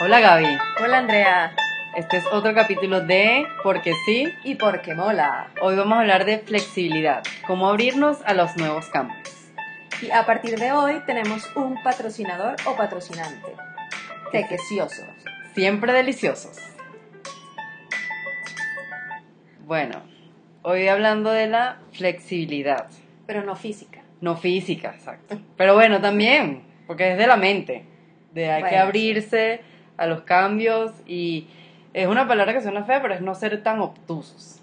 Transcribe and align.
Hola 0.00 0.20
Gaby, 0.20 0.58
Hola 0.82 0.98
Andrea. 0.98 1.52
este 1.96 2.16
es 2.18 2.26
otro 2.26 2.54
capítulo 2.54 3.00
de 3.00 3.46
Porque 3.62 3.92
sí. 4.06 4.32
¿Y 4.44 4.56
por 4.56 4.82
qué 4.82 4.94
mola? 4.94 5.48
Hoy 5.62 5.76
vamos 5.76 5.96
a 5.96 6.00
hablar 6.00 6.24
de 6.24 6.38
flexibilidad, 6.38 7.22
cómo 7.46 7.68
abrirnos 7.68 8.18
a 8.24 8.34
los 8.34 8.56
nuevos 8.56 8.86
cambios. 8.88 9.28
Y 10.02 10.10
a 10.10 10.26
partir 10.26 10.58
de 10.58 10.72
hoy 10.72 11.00
tenemos 11.06 11.50
un 11.56 11.82
patrocinador 11.82 12.56
o 12.66 12.76
patrocinante. 12.76 13.52
Tequeciosos. 14.32 15.06
Siempre 15.54 15.92
deliciosos. 15.92 16.58
Bueno, 19.66 20.02
hoy 20.62 20.88
hablando 20.88 21.30
de 21.30 21.46
la 21.46 21.78
flexibilidad, 21.92 22.88
Pero 23.26 23.42
no 23.44 23.56
física. 23.56 24.02
no 24.20 24.36
física, 24.36 24.90
exacto. 24.94 25.38
Pero 25.56 25.74
bueno, 25.74 26.00
también, 26.00 26.64
porque 26.86 27.12
es 27.12 27.18
de 27.18 27.26
la 27.26 27.36
mente, 27.36 27.86
de 28.32 28.50
hay 28.50 28.64
que 28.64 28.76
abrirse 28.76 29.60
a 29.96 30.06
los 30.06 30.22
cambios 30.22 30.92
y 31.06 31.46
es 31.92 32.06
una 32.08 32.26
palabra 32.26 32.52
que 32.52 32.60
suena 32.60 32.84
fea, 32.84 33.00
pero 33.02 33.14
es 33.14 33.20
no 33.20 33.34
ser 33.34 33.62
tan 33.62 33.80
obtusos. 33.80 34.60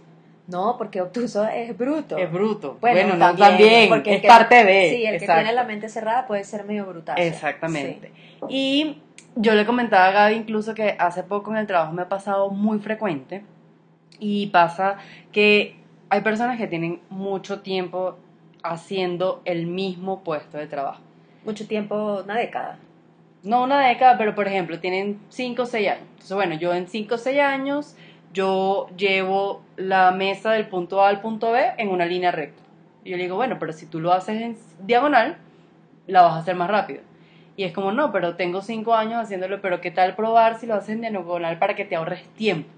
No, 0.48 0.76
porque 0.78 1.02
obtuso 1.02 1.46
es 1.48 1.78
bruto. 1.78 2.18
Es 2.18 2.30
bruto. 2.32 2.78
Bueno, 2.82 3.16
no, 3.16 3.36
también, 3.36 3.88
porque 3.90 4.10
el 4.10 4.16
es 4.18 4.22
que- 4.24 4.28
parte 4.28 4.64
de. 4.66 4.90
Sí, 4.90 5.06
el 5.06 5.20
que 5.20 5.26
tiene 5.26 5.54
la 5.54 5.64
mente 5.64 5.88
cerrada 5.88 6.28
puede 6.28 6.44
ser 6.44 6.66
medio 6.66 6.86
brutal. 6.86 7.18
Exactamente. 7.20 8.12
Y 8.50 8.98
yo 9.36 9.54
le 9.56 9.66
comentaba 9.66 10.08
a 10.08 10.12
Gaby 10.12 10.36
incluso 10.36 10.74
que 10.74 10.96
hace 11.00 11.24
poco 11.24 11.52
en 11.52 11.58
el 11.58 11.68
trabajo 11.68 11.94
me 11.94 12.02
ha 12.02 12.10
pasado 12.10 12.50
muy 12.50 12.80
frecuente 12.80 13.44
y 14.20 14.48
pasa 14.48 14.98
que 15.32 15.76
hay 16.10 16.22
personas 16.22 16.58
que 16.58 16.68
tienen 16.68 17.00
mucho 17.10 17.62
tiempo 17.62 18.18
haciendo 18.62 19.42
el 19.46 19.68
mismo 19.68 20.24
puesto 20.24 20.58
de 20.58 20.68
trabajo. 20.68 21.02
Mucho 21.46 21.66
tiempo, 21.68 22.22
una 22.24 22.36
década. 22.36 22.78
No 23.44 23.64
una 23.64 23.88
década, 23.88 24.18
pero 24.18 24.36
por 24.36 24.48
ejemplo, 24.48 24.80
tienen 24.80 25.20
5 25.30 25.64
o 25.64 25.66
6 25.66 25.88
años. 25.90 26.04
Entonces, 26.12 26.36
bueno, 26.36 26.56
yo 26.56 26.74
en 26.74 26.88
5 26.88 27.16
o 27.16 27.18
6 27.18 27.40
años, 27.40 27.96
yo 28.34 28.88
llevo 28.96 29.62
la 29.78 30.12
mesa 30.12 30.52
del 30.52 30.68
punto 30.68 31.02
A 31.02 31.10
al 31.10 31.22
punto 31.22 31.52
B 31.52 31.72
en 31.78 31.90
una 31.90 32.06
línea 32.06 32.32
recta. 32.32 32.62
Y 33.04 33.12
yo 33.12 33.18
le 33.18 33.24
digo, 33.24 33.36
bueno, 33.36 33.58
pero 33.60 33.74
si 33.74 33.88
tú 33.88 34.00
lo 34.00 34.14
haces 34.14 34.42
en 34.42 34.58
diagonal, 34.86 35.38
la 36.08 36.22
vas 36.22 36.34
a 36.34 36.38
hacer 36.40 36.56
más 36.56 36.70
rápido. 36.70 37.02
Y 37.58 37.64
es 37.64 37.74
como, 37.74 37.92
no, 37.92 38.12
pero 38.12 38.36
tengo 38.36 38.62
5 38.62 38.94
años 38.94 39.22
haciéndolo, 39.22 39.60
pero 39.62 39.82
¿qué 39.82 39.92
tal 39.92 40.16
probar 40.16 40.60
si 40.60 40.68
lo 40.68 40.76
haces 40.76 40.90
en 40.90 41.02
diagonal 41.02 41.58
para 41.58 41.76
que 41.76 41.86
te 41.86 41.96
ahorres 41.96 42.24
tiempo? 42.36 42.70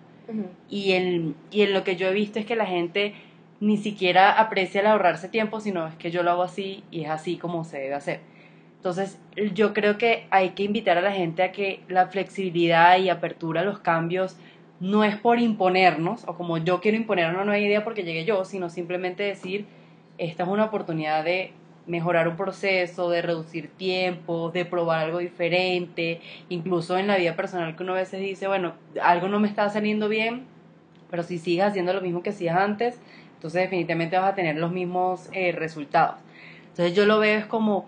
Y, 0.69 0.93
el, 0.93 1.35
y 1.51 1.63
en 1.63 1.73
lo 1.73 1.83
que 1.83 1.97
yo 1.97 2.07
he 2.07 2.13
visto 2.13 2.39
es 2.39 2.45
que 2.45 2.55
la 2.55 2.65
gente 2.65 3.13
ni 3.59 3.77
siquiera 3.77 4.31
aprecia 4.31 4.81
el 4.81 4.87
ahorrarse 4.87 5.29
tiempo, 5.29 5.59
sino 5.59 5.87
es 5.87 5.95
que 5.95 6.11
yo 6.11 6.23
lo 6.23 6.31
hago 6.31 6.43
así 6.43 6.83
y 6.91 7.03
es 7.03 7.09
así 7.09 7.37
como 7.37 7.63
se 7.65 7.79
debe 7.79 7.93
hacer. 7.93 8.19
Entonces, 8.83 9.17
yo 9.53 9.73
creo 9.73 9.97
que 9.97 10.27
hay 10.29 10.49
que 10.49 10.63
invitar 10.63 10.97
a 10.97 11.01
la 11.01 11.13
gente 11.13 11.41
a 11.41 11.53
que 11.53 11.79
la 11.87 12.07
flexibilidad 12.07 12.97
y 12.97 13.07
apertura 13.07 13.61
a 13.61 13.63
los 13.63 13.79
cambios 13.79 14.35
no 14.81 15.05
es 15.05 15.15
por 15.15 15.39
imponernos, 15.39 16.27
o 16.27 16.35
como 16.35 16.57
yo 16.57 16.81
quiero 16.81 16.97
imponer 16.97 17.29
una 17.29 17.45
nueva 17.45 17.59
idea 17.59 17.85
porque 17.85 18.03
llegué 18.03 18.25
yo, 18.25 18.43
sino 18.43 18.69
simplemente 18.69 19.23
decir, 19.23 19.67
esta 20.17 20.43
es 20.43 20.49
una 20.49 20.65
oportunidad 20.65 21.23
de 21.23 21.53
mejorar 21.87 22.27
un 22.27 22.35
proceso, 22.35 23.09
de 23.09 23.21
reducir 23.21 23.69
tiempo, 23.69 24.51
de 24.51 24.65
probar 24.65 25.05
algo 25.05 25.19
diferente, 25.19 26.19
incluso 26.49 26.97
en 26.97 27.07
la 27.07 27.15
vida 27.15 27.37
personal 27.37 27.77
que 27.77 27.83
uno 27.83 27.93
a 27.93 27.99
veces 27.99 28.19
dice, 28.19 28.49
bueno, 28.49 28.73
algo 29.01 29.29
no 29.29 29.39
me 29.39 29.47
está 29.47 29.69
saliendo 29.69 30.09
bien, 30.09 30.43
pero 31.09 31.23
si 31.23 31.37
sigues 31.37 31.63
haciendo 31.63 31.93
lo 31.93 32.01
mismo 32.01 32.21
que 32.21 32.31
hacías 32.31 32.57
antes, 32.57 32.99
entonces 33.35 33.61
definitivamente 33.61 34.17
vas 34.17 34.33
a 34.33 34.35
tener 34.35 34.57
los 34.57 34.73
mismos 34.73 35.29
eh, 35.31 35.53
resultados. 35.53 36.17
Entonces 36.71 36.93
yo 36.93 37.05
lo 37.05 37.19
veo 37.19 37.39
es 37.39 37.45
como 37.45 37.87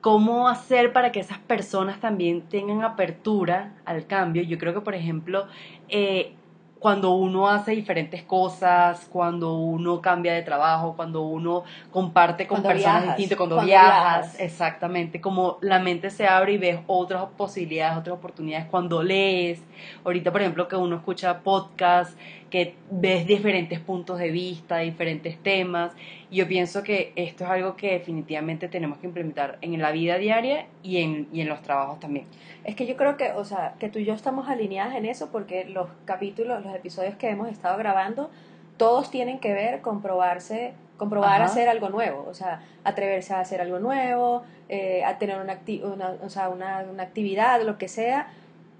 cómo 0.00 0.48
hacer 0.48 0.92
para 0.92 1.12
que 1.12 1.20
esas 1.20 1.38
personas 1.38 2.00
también 2.00 2.42
tengan 2.42 2.82
apertura 2.82 3.74
al 3.84 4.06
cambio. 4.06 4.42
Yo 4.42 4.58
creo 4.58 4.74
que, 4.74 4.80
por 4.80 4.94
ejemplo, 4.94 5.46
eh, 5.88 6.34
cuando 6.78 7.10
uno 7.10 7.46
hace 7.48 7.72
diferentes 7.72 8.22
cosas, 8.22 9.06
cuando 9.12 9.52
uno 9.52 10.00
cambia 10.00 10.32
de 10.32 10.40
trabajo, 10.42 10.94
cuando 10.96 11.20
uno 11.20 11.62
comparte 11.92 12.46
con 12.46 12.62
Cuando 12.62 12.68
personas 12.70 13.02
viajas, 13.02 13.16
distintas, 13.18 13.36
cuando, 13.36 13.56
cuando 13.56 13.70
viajas, 13.70 14.32
viajas. 14.32 14.40
exactamente, 14.40 15.20
como 15.20 15.58
la 15.60 15.78
mente 15.78 16.08
se 16.08 16.26
abre 16.26 16.54
y 16.54 16.58
ves 16.58 16.80
otras 16.86 17.22
posibilidades, 17.36 17.98
otras 17.98 18.16
oportunidades, 18.16 18.66
cuando 18.70 19.02
lees, 19.02 19.60
ahorita 20.04 20.32
por 20.32 20.40
ejemplo 20.40 20.68
que 20.68 20.76
uno 20.76 20.96
escucha 20.96 21.40
podcasts, 21.40 22.16
que 22.50 22.74
ves 22.90 23.26
diferentes 23.26 23.78
puntos 23.78 24.18
de 24.18 24.30
vista, 24.30 24.78
diferentes 24.78 25.38
temas, 25.38 25.92
y 26.30 26.36
yo 26.36 26.48
pienso 26.48 26.82
que 26.82 27.12
esto 27.14 27.44
es 27.44 27.50
algo 27.50 27.76
que 27.76 27.92
definitivamente 27.92 28.68
tenemos 28.68 28.98
que 28.98 29.06
implementar 29.06 29.58
en 29.62 29.80
la 29.80 29.92
vida 29.92 30.18
diaria 30.18 30.66
y 30.82 30.98
en, 30.98 31.28
y 31.32 31.40
en 31.40 31.48
los 31.48 31.62
trabajos 31.62 32.00
también. 32.00 32.26
Es 32.64 32.74
que 32.74 32.86
yo 32.86 32.96
creo 32.96 33.16
que, 33.16 33.30
o 33.32 33.44
sea, 33.44 33.74
que 33.78 33.88
tú 33.88 34.00
y 34.00 34.04
yo 34.04 34.14
estamos 34.14 34.48
alineadas 34.48 34.96
en 34.96 35.06
eso 35.06 35.30
porque 35.30 35.64
los 35.64 35.88
capítulos, 36.04 36.64
los 36.64 36.74
episodios 36.74 37.14
que 37.14 37.30
hemos 37.30 37.48
estado 37.48 37.78
grabando, 37.78 38.30
todos 38.76 39.10
tienen 39.10 39.38
que 39.38 39.52
ver 39.52 39.80
con 39.80 40.02
probarse, 40.02 40.72
con 40.96 41.08
probar 41.08 41.40
a 41.40 41.44
Ajá. 41.44 41.52
hacer 41.52 41.68
algo 41.68 41.88
nuevo, 41.88 42.26
o 42.28 42.34
sea, 42.34 42.62
atreverse 42.82 43.32
a 43.32 43.40
hacer 43.40 43.60
algo 43.60 43.78
nuevo, 43.78 44.42
eh, 44.68 45.04
a 45.04 45.18
tener 45.18 45.40
una, 45.40 45.54
acti- 45.54 45.82
una, 45.84 46.16
o 46.22 46.28
sea, 46.28 46.48
una, 46.48 46.84
una 46.90 47.02
actividad, 47.04 47.62
lo 47.62 47.78
que 47.78 47.88
sea, 47.88 48.28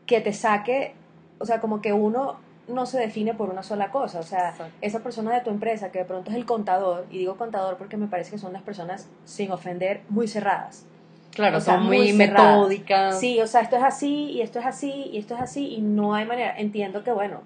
que 0.06 0.20
te 0.20 0.32
saque, 0.32 0.94
o 1.38 1.46
sea, 1.46 1.60
como 1.60 1.80
que 1.80 1.92
uno 1.92 2.38
no 2.70 2.86
se 2.86 2.98
define 2.98 3.34
por 3.34 3.50
una 3.50 3.62
sola 3.62 3.90
cosa, 3.90 4.20
o 4.20 4.22
sea, 4.22 4.50
Exacto. 4.50 4.72
esa 4.80 5.00
persona 5.00 5.34
de 5.34 5.40
tu 5.40 5.50
empresa 5.50 5.90
que 5.92 5.98
de 6.00 6.04
pronto 6.04 6.30
es 6.30 6.36
el 6.36 6.44
contador, 6.46 7.06
y 7.10 7.18
digo 7.18 7.36
contador 7.36 7.76
porque 7.76 7.96
me 7.96 8.06
parece 8.06 8.30
que 8.30 8.38
son 8.38 8.52
las 8.52 8.62
personas, 8.62 9.08
sin 9.24 9.50
ofender, 9.52 10.02
muy 10.08 10.28
cerradas. 10.28 10.86
Claro, 11.32 11.58
O 11.58 11.60
sea, 11.60 11.74
son 11.76 11.86
muy, 11.86 12.12
cerradas. 12.12 12.56
metódicas. 12.56 13.20
Sí, 13.20 13.40
o 13.40 13.46
sea, 13.46 13.60
esto 13.60 13.76
es 13.76 13.82
así, 13.84 14.30
y 14.32 14.40
esto 14.42 14.58
es 14.58 14.66
así, 14.66 15.10
y 15.12 15.18
esto 15.18 15.34
es 15.34 15.40
así, 15.40 15.74
y 15.74 15.80
no 15.80 16.14
hay 16.14 16.24
manera. 16.26 16.56
Entiendo 16.58 17.04
que, 17.04 17.12
bueno, 17.12 17.42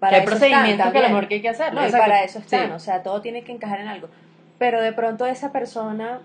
que 0.00 0.14
hay 0.14 0.24
procedimientos 0.24 0.90
que 0.92 0.98
a 0.98 1.02
lo 1.02 1.08
mejor 1.08 1.28
que 1.28 1.36
hay 1.36 1.42
que 1.42 1.48
hacer. 1.48 1.72
No, 1.72 1.86
y 1.86 1.90
para 1.90 2.22
eso 2.24 2.38
están, 2.40 2.66
Sí. 2.68 2.72
o 2.72 2.78
sea, 2.78 3.02
todo 3.02 3.20
tiene 3.22 3.42
que 3.44 3.52
encajar 3.52 3.80
en 3.80 3.88
algo. 3.88 4.08
Pero 4.58 4.80
de 4.80 4.92
pronto 4.92 5.26
esa 5.26 5.52
persona 5.52 6.20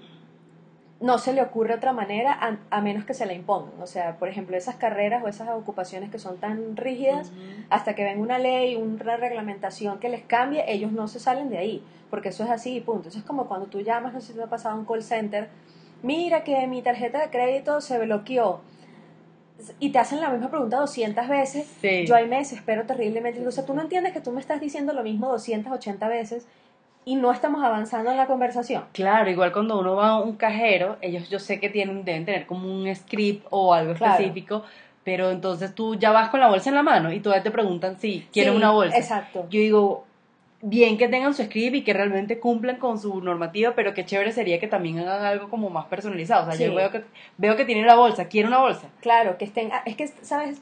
no 1.01 1.17
se 1.17 1.33
le 1.33 1.41
ocurre 1.41 1.73
otra 1.73 1.93
manera 1.93 2.31
a, 2.31 2.57
a 2.69 2.81
menos 2.81 3.05
que 3.05 3.13
se 3.13 3.25
la 3.25 3.33
impongan. 3.33 3.81
O 3.81 3.87
sea, 3.87 4.17
por 4.17 4.29
ejemplo, 4.29 4.55
esas 4.55 4.75
carreras 4.75 5.23
o 5.23 5.27
esas 5.27 5.49
ocupaciones 5.49 6.11
que 6.11 6.19
son 6.19 6.37
tan 6.37 6.77
rígidas, 6.77 7.31
hasta 7.69 7.95
que 7.95 8.03
venga 8.03 8.21
una 8.21 8.37
ley, 8.37 8.75
una 8.75 9.17
reglamentación 9.17 9.99
que 9.99 10.09
les 10.09 10.21
cambie, 10.21 10.63
ellos 10.71 10.91
no 10.91 11.07
se 11.07 11.19
salen 11.19 11.49
de 11.49 11.57
ahí, 11.57 11.83
porque 12.11 12.29
eso 12.29 12.43
es 12.43 12.51
así 12.51 12.75
y 12.77 12.81
punto. 12.81 13.09
Eso 13.09 13.17
es 13.17 13.25
como 13.25 13.47
cuando 13.47 13.65
tú 13.65 13.81
llamas, 13.81 14.13
no 14.13 14.21
sé 14.21 14.27
si 14.27 14.33
te 14.33 14.43
ha 14.43 14.47
pasado 14.47 14.77
un 14.77 14.85
call 14.85 15.01
center, 15.01 15.49
mira 16.03 16.43
que 16.43 16.67
mi 16.67 16.83
tarjeta 16.83 17.19
de 17.19 17.29
crédito 17.31 17.81
se 17.81 17.97
bloqueó. 17.97 18.61
Y 19.79 19.91
te 19.91 19.99
hacen 19.99 20.21
la 20.21 20.29
misma 20.29 20.49
pregunta 20.49 20.77
200 20.77 21.27
veces. 21.27 21.67
Sí. 21.81 22.05
Yo 22.05 22.15
ahí 22.15 22.27
me 22.27 22.37
desespero 22.37 22.85
terriblemente. 22.85 23.45
O 23.45 23.51
sea, 23.51 23.65
tú 23.65 23.75
no 23.75 23.81
entiendes 23.81 24.11
que 24.11 24.19
tú 24.19 24.31
me 24.31 24.41
estás 24.41 24.59
diciendo 24.59 24.91
lo 24.93 25.03
mismo 25.03 25.29
280 25.29 26.07
veces 26.07 26.47
y 27.05 27.15
no 27.15 27.31
estamos 27.31 27.63
avanzando 27.63 28.11
en 28.11 28.17
la 28.17 28.27
conversación. 28.27 28.83
Claro, 28.93 29.29
igual 29.29 29.51
cuando 29.51 29.79
uno 29.79 29.95
va 29.95 30.09
a 30.09 30.19
un 30.21 30.35
cajero, 30.35 30.97
ellos 31.01 31.29
yo 31.29 31.39
sé 31.39 31.59
que 31.59 31.69
tienen, 31.69 32.05
deben 32.05 32.25
tener 32.25 32.45
como 32.45 32.67
un 32.71 32.93
script 32.95 33.45
o 33.49 33.73
algo 33.73 33.93
Claro. 33.95 34.13
específico, 34.13 34.63
pero 35.03 35.31
entonces 35.31 35.73
tú 35.73 35.95
ya 35.95 36.11
vas 36.11 36.29
con 36.29 36.39
la 36.39 36.47
bolsa 36.47 36.69
en 36.69 36.75
la 36.75 36.83
mano 36.83 37.11
y 37.11 37.19
todavía 37.19 37.41
te 37.43 37.49
preguntan 37.51 37.99
si 37.99 38.27
quieren 38.31 38.53
Sí, 38.53 38.57
una 38.57 38.71
bolsa. 38.71 38.97
Exacto. 38.97 39.47
Yo 39.49 39.59
digo, 39.59 40.05
bien 40.61 40.99
que 40.99 41.07
tengan 41.07 41.33
su 41.33 41.41
script 41.43 41.75
y 41.77 41.83
que 41.83 41.91
realmente 41.93 42.39
cumplan 42.39 42.75
con 42.75 42.99
su 42.99 43.19
normativa, 43.19 43.73
pero 43.75 43.95
qué 43.95 44.05
chévere 44.05 44.31
sería 44.31 44.59
que 44.59 44.67
también 44.67 44.99
hagan 44.99 45.25
algo 45.25 45.49
como 45.49 45.71
más 45.71 45.85
personalizado. 45.85 46.43
O 46.43 46.45
sea, 46.45 46.53
Sí. 46.55 46.65
yo 46.65 46.75
veo 46.75 46.91
que, 46.91 47.03
veo 47.37 47.55
que 47.57 47.65
tienen 47.65 47.87
la 47.87 47.95
bolsa, 47.95 48.25
quiero 48.27 48.47
una 48.47 48.59
bolsa. 48.59 48.89
Claro, 48.99 49.39
que 49.39 49.45
estén, 49.45 49.71
es 49.85 49.95
que, 49.95 50.05
¿sabes? 50.07 50.61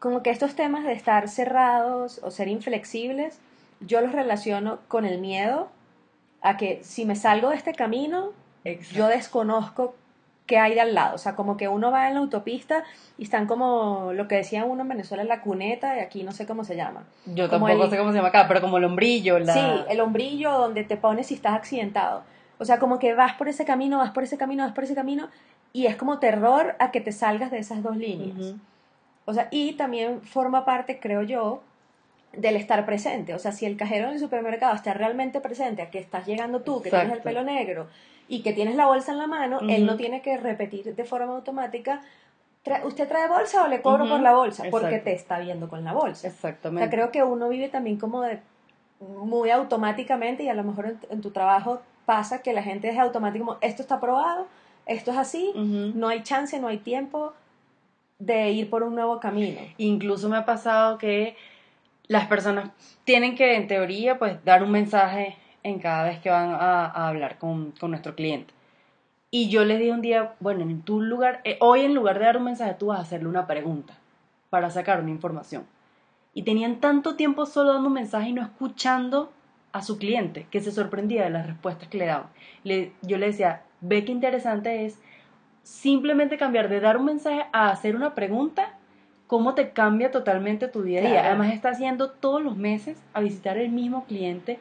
Como 0.00 0.22
que 0.22 0.28
estos 0.28 0.54
temas 0.54 0.84
de 0.84 0.92
estar 0.92 1.28
cerrados 1.30 2.20
o 2.22 2.30
ser 2.30 2.48
inflexibles, 2.48 3.40
yo 3.80 4.02
los 4.02 4.12
relaciono 4.12 4.80
con 4.88 5.06
el 5.06 5.18
miedo 5.18 5.68
a 6.42 6.56
que 6.56 6.80
si 6.82 7.04
me 7.04 7.16
salgo 7.16 7.50
de 7.50 7.56
este 7.56 7.72
camino, 7.74 8.32
yo 8.92 9.06
desconozco 9.08 9.94
qué 10.46 10.58
hay 10.58 10.74
de 10.74 10.80
al 10.80 10.94
lado. 10.94 11.14
O 11.14 11.18
sea, 11.18 11.34
como 11.36 11.56
que 11.56 11.68
uno 11.68 11.90
va 11.90 12.08
en 12.08 12.14
la 12.14 12.20
autopista 12.20 12.84
y 13.18 13.24
están 13.24 13.46
como 13.46 14.12
lo 14.14 14.28
que 14.28 14.36
decía 14.36 14.64
uno 14.64 14.82
en 14.82 14.88
Venezuela, 14.88 15.24
la 15.24 15.42
cuneta, 15.42 15.96
y 15.96 16.00
aquí 16.00 16.22
no 16.22 16.32
sé 16.32 16.46
cómo 16.46 16.64
se 16.64 16.74
llama. 16.76 17.04
Yo 17.26 17.48
como 17.50 17.66
tampoco 17.66 17.84
el- 17.84 17.90
sé 17.90 17.98
cómo 17.98 18.10
se 18.12 18.16
llama 18.16 18.28
acá, 18.28 18.46
pero 18.48 18.60
como 18.60 18.78
el 18.78 18.84
hombrillo, 18.84 19.38
la... 19.38 19.52
Sí, 19.52 19.60
el 19.90 20.00
hombrillo 20.00 20.52
donde 20.52 20.84
te 20.84 20.96
pones 20.96 21.26
si 21.26 21.34
estás 21.34 21.54
accidentado. 21.54 22.22
O 22.58 22.64
sea, 22.64 22.78
como 22.78 22.98
que 22.98 23.14
vas 23.14 23.34
por 23.34 23.48
ese 23.48 23.64
camino, 23.64 23.98
vas 23.98 24.10
por 24.12 24.22
ese 24.22 24.38
camino, 24.38 24.64
vas 24.64 24.72
por 24.72 24.84
ese 24.84 24.94
camino, 24.94 25.28
y 25.72 25.86
es 25.86 25.96
como 25.96 26.18
terror 26.18 26.76
a 26.78 26.90
que 26.92 27.00
te 27.02 27.12
salgas 27.12 27.50
de 27.50 27.58
esas 27.58 27.82
dos 27.82 27.96
líneas. 27.96 28.36
Ujú. 28.38 28.58
O 29.26 29.34
sea, 29.34 29.48
y 29.50 29.74
también 29.74 30.22
forma 30.22 30.64
parte, 30.64 30.98
creo 30.98 31.22
yo, 31.22 31.62
del 32.32 32.56
estar 32.56 32.84
presente. 32.86 33.34
O 33.34 33.38
sea, 33.38 33.52
si 33.52 33.66
el 33.66 33.76
cajero 33.76 34.06
en 34.08 34.14
el 34.14 34.18
supermercado 34.20 34.74
está 34.74 34.94
realmente 34.94 35.40
presente 35.40 35.82
a 35.82 35.90
que 35.90 35.98
estás 35.98 36.26
llegando 36.26 36.60
tú, 36.60 36.82
que 36.82 36.90
tienes 36.90 37.16
el 37.16 37.22
pelo 37.22 37.42
negro 37.44 37.88
y 38.28 38.42
que 38.42 38.52
tienes 38.52 38.74
la 38.76 38.86
bolsa 38.86 39.12
en 39.12 39.18
la 39.18 39.26
mano, 39.26 39.60
él 39.68 39.86
no 39.86 39.96
tiene 39.96 40.20
que 40.22 40.36
repetir 40.36 40.94
de 40.94 41.04
forma 41.04 41.34
automática, 41.34 42.02
"Tra- 42.64 42.84
¿usted 42.84 43.08
trae 43.08 43.28
bolsa 43.28 43.64
o 43.64 43.68
le 43.68 43.80
cobro 43.80 44.06
por 44.08 44.20
la 44.20 44.34
bolsa? 44.34 44.64
Porque 44.70 44.98
te 44.98 45.12
está 45.14 45.38
viendo 45.38 45.68
con 45.68 45.84
la 45.84 45.92
bolsa. 45.94 46.26
O 46.28 46.30
Exactamente. 46.30 46.84
sea, 46.86 46.90
creo 46.90 47.10
que 47.10 47.22
uno 47.22 47.48
vive 47.48 47.68
también 47.68 47.96
como 47.98 48.20
de 48.22 48.40
muy 49.00 49.50
automáticamente 49.50 50.42
y 50.42 50.48
a 50.48 50.54
lo 50.54 50.64
mejor 50.64 50.86
en, 50.86 50.98
en 51.10 51.20
tu 51.22 51.30
trabajo 51.30 51.80
pasa 52.04 52.42
que 52.42 52.52
la 52.52 52.62
gente 52.62 52.88
es 52.88 52.98
automático 52.98 53.44
como, 53.46 53.58
esto 53.62 53.80
está 53.82 53.96
aprobado, 53.96 54.46
esto 54.86 55.10
es 55.12 55.16
así, 55.16 55.52
no 55.54 56.08
hay 56.08 56.22
chance, 56.22 56.58
no 56.58 56.68
hay 56.68 56.78
tiempo, 56.78 57.32
de 58.18 58.50
ir 58.50 58.68
por 58.68 58.82
un 58.82 58.94
nuevo 58.94 59.20
camino. 59.20 59.60
Incluso 59.78 60.28
me 60.28 60.36
ha 60.36 60.44
pasado 60.44 60.98
que 60.98 61.36
las 62.08 62.26
personas 62.26 62.70
tienen 63.04 63.36
que, 63.36 63.54
en 63.54 63.68
teoría, 63.68 64.18
pues 64.18 64.42
dar 64.44 64.62
un 64.62 64.70
mensaje 64.70 65.36
en 65.62 65.78
cada 65.78 66.04
vez 66.04 66.20
que 66.20 66.30
van 66.30 66.50
a, 66.50 66.86
hablar 67.08 67.38
con, 67.38 67.72
con, 67.72 67.90
nuestro 67.90 68.14
cliente. 68.14 68.54
Y 69.30 69.50
yo 69.50 69.64
les 69.64 69.78
di 69.78 69.90
un 69.90 70.00
día, 70.00 70.34
bueno, 70.40 70.62
en 70.62 70.82
tu 70.82 71.00
lugar, 71.00 71.42
eh, 71.44 71.58
hoy 71.60 71.82
en 71.82 71.94
lugar 71.94 72.18
de 72.18 72.24
dar 72.24 72.38
un 72.38 72.44
mensaje, 72.44 72.74
tú 72.78 72.86
vas 72.86 72.98
a 72.98 73.02
hacerle 73.02 73.28
una 73.28 73.46
pregunta 73.46 73.94
para 74.48 74.70
sacar 74.70 75.00
una 75.00 75.10
información. 75.10 75.66
Y 76.32 76.42
tenían 76.42 76.80
tanto 76.80 77.16
tiempo 77.16 77.44
solo 77.44 77.74
dando 77.74 77.88
un 77.88 77.94
mensaje 77.94 78.30
y 78.30 78.32
no 78.32 78.42
escuchando 78.42 79.30
a 79.72 79.82
su 79.82 79.98
cliente, 79.98 80.46
que 80.50 80.60
se 80.60 80.72
sorprendía 80.72 81.24
de 81.24 81.30
las 81.30 81.46
respuestas 81.46 81.88
que 81.88 81.98
le 81.98 82.06
daban. 82.06 82.28
Le, 82.64 82.92
yo 83.02 83.18
le 83.18 83.26
decía, 83.26 83.62
ve 83.80 84.04
qué 84.04 84.12
interesante 84.12 84.86
es 84.86 84.98
simplemente 85.62 86.38
cambiar 86.38 86.70
de 86.70 86.80
dar 86.80 86.96
un 86.96 87.04
mensaje 87.04 87.44
a 87.52 87.68
hacer 87.68 87.94
una 87.94 88.14
pregunta, 88.14 88.77
cómo 89.28 89.54
te 89.54 89.70
cambia 89.70 90.10
totalmente 90.10 90.66
tu 90.66 90.82
día 90.82 90.98
a 90.98 91.02
día. 91.02 91.10
Claro. 91.10 91.28
Además, 91.28 91.52
está 91.52 91.68
haciendo 91.68 92.10
todos 92.10 92.42
los 92.42 92.56
meses 92.56 93.00
a 93.12 93.20
visitar 93.20 93.58
el 93.58 93.70
mismo 93.70 94.04
cliente. 94.06 94.58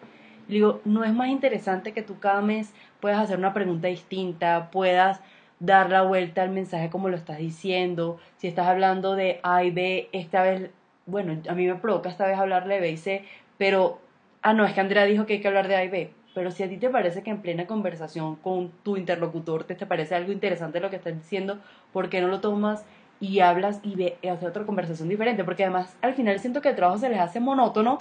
Le 0.48 0.56
digo, 0.56 0.82
no 0.86 1.04
es 1.04 1.14
más 1.14 1.30
interesante 1.30 1.94
que 1.94 2.04
tú 2.04 2.20
cada 2.20 2.42
mes 2.42 2.74
puedas 3.00 3.20
hacer 3.20 3.40
una 3.40 3.54
pregunta 3.54 3.88
distinta, 3.88 4.70
puedas 4.70 5.22
dar 5.60 5.90
la 5.90 6.04
vuelta 6.04 6.44
al 6.44 6.50
mensaje 6.50 6.90
como 6.90 7.10
lo 7.10 7.16
estás 7.16 7.38
diciendo. 7.38 8.18
Si 8.38 8.48
estás 8.48 8.68
hablando 8.68 9.16
de 9.16 9.40
A 9.42 9.64
y 9.64 9.72
B, 9.72 10.10
esta 10.12 10.44
vez, 10.44 10.70
bueno, 11.06 11.42
a 11.50 11.54
mí 11.54 11.66
me 11.66 11.76
provoca 11.76 12.10
esta 12.10 12.28
vez 12.28 12.38
hablarle 12.38 12.76
de 12.76 12.82
B 12.82 12.92
y 12.92 12.98
C, 12.98 13.24
pero, 13.58 14.00
ah, 14.42 14.54
no, 14.54 14.66
es 14.66 14.74
que 14.74 14.82
Andrea 14.82 15.06
dijo 15.06 15.26
que 15.26 15.34
hay 15.34 15.42
que 15.42 15.48
hablar 15.48 15.68
de 15.68 15.76
A 15.78 15.84
y 15.86 15.90
B. 15.90 16.12
Pero 16.36 16.52
si 16.52 16.62
a 16.62 16.70
ti 16.70 16.78
te 16.78 16.90
parece 16.90 17.24
que 17.24 17.32
en 17.32 17.42
plena 17.42 17.66
conversación 17.66 18.36
con 18.36 18.70
tu 18.84 18.96
interlocutor 18.96 19.64
te, 19.64 19.74
te 19.74 19.88
parece 19.88 20.14
algo 20.14 20.32
interesante 20.32 20.80
lo 20.80 20.92
que 20.92 20.98
estás 20.98 21.16
diciendo, 21.16 21.58
¿por 21.92 22.10
qué 22.10 22.22
no 22.22 22.28
lo 22.28 22.42
tomas 22.42 22.86
y 23.20 23.40
hablas 23.40 23.80
y 23.84 23.96
ve, 23.96 24.18
hace 24.32 24.46
otra 24.48 24.66
conversación 24.66 25.10
diferente? 25.10 25.44
Porque 25.44 25.64
además 25.64 25.96
al 26.02 26.14
final 26.14 26.40
siento 26.40 26.62
que 26.62 26.70
el 26.70 26.76
trabajo 26.76 26.98
se 27.00 27.10
les 27.10 27.20
hace 27.20 27.40
monótono. 27.40 27.98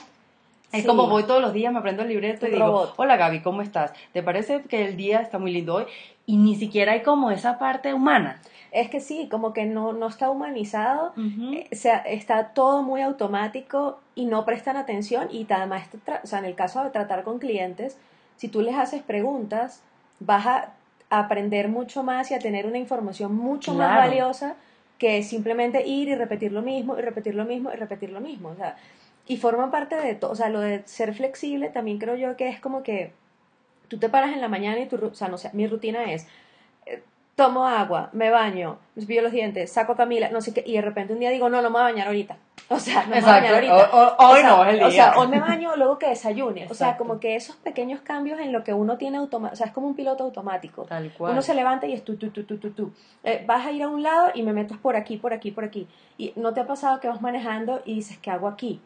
Es 0.73 0.83
Sí. 0.83 0.87
como 0.89 1.07
voy 1.09 1.23
todos 1.23 1.41
los 1.41 1.53
días, 1.53 1.73
me 1.73 1.79
aprendo 1.79 2.03
el 2.03 2.09
libreto 2.09 2.47
y 2.47 2.51
digo, 2.51 2.65
robot. 2.67 2.95
hola 2.97 3.17
Gaby, 3.17 3.41
¿cómo 3.41 3.63
estás? 3.63 3.93
¿Te 4.13 4.23
parece 4.23 4.63
que 4.63 4.85
el 4.85 4.97
día 4.97 5.21
está 5.21 5.39
muy 5.39 5.53
lindo 5.53 5.75
hoy? 5.77 5.85
Y 6.27 6.37
ni 6.39 6.57
siquiera 6.57 6.93
hay 6.93 7.03
como 7.03 7.31
esa 7.31 7.57
parte 7.59 7.95
humana. 7.95 8.41
Es 8.73 8.91
que 8.91 8.99
sí, 9.01 9.29
como 9.31 9.53
que 9.53 9.65
no, 9.65 9.93
no 9.93 10.09
está 10.09 10.29
humanizado, 10.29 11.13
Ujú. 11.17 11.55
eh, 11.55 11.69
o 11.73 11.77
sea, 11.77 11.99
está 11.99 12.49
todo 12.49 12.83
muy 12.83 13.01
automático 13.01 14.01
y 14.17 14.27
no 14.27 14.45
prestan 14.45 14.77
atención 14.77 15.29
y 15.31 15.47
además, 15.49 15.89
o 16.23 16.27
sea, 16.27 16.41
en 16.41 16.45
el 16.47 16.57
caso 16.57 16.83
de 16.83 16.91
tratar 16.91 17.23
con 17.23 17.39
clientes, 17.39 17.97
si 18.37 18.49
tú 18.49 18.61
les 18.61 18.75
haces 18.77 19.03
preguntas, 19.03 19.83
vas 20.19 20.47
a 20.47 20.73
aprender 21.11 21.69
mucho 21.69 22.03
más 22.03 22.31
y 22.33 22.35
a 22.35 22.41
tener 22.41 22.67
una 22.67 22.79
información 22.79 23.35
mucho 23.37 23.73
más 23.73 23.93
Claro. 23.93 24.01
valiosa 24.09 24.57
que 24.99 25.23
simplemente 25.23 25.87
ir 25.87 26.09
y 26.09 26.15
repetir 26.15 26.53
lo 26.53 26.63
mismo 26.63 26.99
y 26.99 27.03
repetir 27.03 27.35
lo 27.35 27.45
mismo 27.45 27.71
y 27.73 27.77
repetir 27.77 28.11
lo 28.11 28.21
mismo, 28.21 28.51
o 28.51 28.57
sea, 28.57 28.77
y 29.27 29.37
forma 29.37 29.71
parte 29.71 29.97
de 29.97 30.15
todo, 30.15 30.31
o 30.31 30.37
sea, 30.37 30.49
lo 30.49 30.61
de 30.61 30.83
ser 30.87 31.15
flexible 31.15 31.69
también 31.69 31.99
creo 31.99 32.17
yo 32.17 32.37
que 32.37 32.49
es 32.49 32.61
como 32.61 32.83
que 32.83 33.13
tú 33.89 33.99
te 33.99 34.09
paras 34.09 34.33
en 34.33 34.41
la 34.41 34.49
mañana 34.49 34.81
y 34.81 34.87
tu, 34.87 34.97
o 35.05 35.15
sea, 35.15 35.29
no 35.29 35.37
mi 35.53 35.67
rutina 35.67 36.13
es 36.13 36.27
tomo 37.37 37.67
agua, 37.67 38.09
me 38.13 38.31
baño, 38.31 38.79
me 38.95 39.03
cepillo 39.03 39.23
los 39.23 39.31
dientes, 39.31 39.71
saco 39.71 39.95
Camila, 39.95 40.31
no 40.31 40.41
sé 40.41 40.53
qué, 40.55 40.65
y 40.67 40.73
de 40.73 40.81
repente 40.81 41.13
un 41.13 41.21
día 41.21 41.31
digo, 41.31 41.49
no, 41.51 41.59
no 41.63 41.69
me 41.69 41.75
voy 41.75 41.83
a 41.83 41.85
bañar 41.85 42.07
ahorita. 42.09 42.37
O 42.69 42.81
sea, 42.81 43.05
no 43.05 43.11
me 43.15 43.21
voy 43.21 43.31
a 43.31 43.33
bañar 43.35 43.55
ahorita. 43.55 43.75
O- 43.77 43.99
o- 44.27 44.29
hoy 44.31 44.41
sea, 44.41 44.49
no 44.57 44.65
es 44.65 44.75
el 44.75 44.83
O 44.83 44.91
sea, 44.91 45.11
día. 45.13 45.21
hoy 45.21 45.29
me 45.29 45.39
baño, 45.39 45.77
luego 45.77 45.99
que 46.01 46.09
desayune. 46.09 46.67
O 46.69 46.75
sea, 46.75 46.97
como 46.97 47.21
que 47.21 47.37
esos 47.37 47.55
pequeños 47.57 48.01
cambios 48.01 48.41
en 48.41 48.53
lo 48.53 48.65
que 48.65 48.73
uno 48.75 48.97
tiene 48.99 49.19
automático, 49.19 49.53
o 49.53 49.57
sea, 49.57 49.67
es 49.69 49.73
como 49.73 49.87
un 49.87 49.95
piloto 49.95 50.25
automático. 50.25 50.83
Tal 50.85 51.13
cual. 51.13 51.31
Uno 51.33 51.43
se 51.43 51.55
levanta 51.55 51.87
y 51.87 51.93
es 51.93 52.03
tú, 52.05 52.17
tú, 52.17 52.31
tú, 52.31 52.43
tú, 52.43 52.59
tú, 52.59 52.71
tú. 52.73 52.93
Eh, 53.23 53.45
vas 53.47 53.65
a 53.67 53.71
ir 53.71 53.85
a 53.85 53.89
un 53.89 54.03
lado 54.03 54.31
y 54.35 54.43
me 54.43 54.53
metes 54.53 54.77
por 54.79 54.97
aquí, 54.97 55.17
por 55.17 55.33
aquí, 55.33 55.53
por 55.53 55.63
aquí. 55.63 55.87
Y 56.19 56.33
no 56.35 56.55
te 56.55 56.61
ha 56.61 56.67
pasado 56.67 56.99
que 56.99 57.07
vas 57.07 57.21
manejando 57.21 57.83
y 57.85 57.95
dices, 57.95 58.19
¿qué 58.19 58.33
hago 58.33 58.49
aquí? 58.49 58.81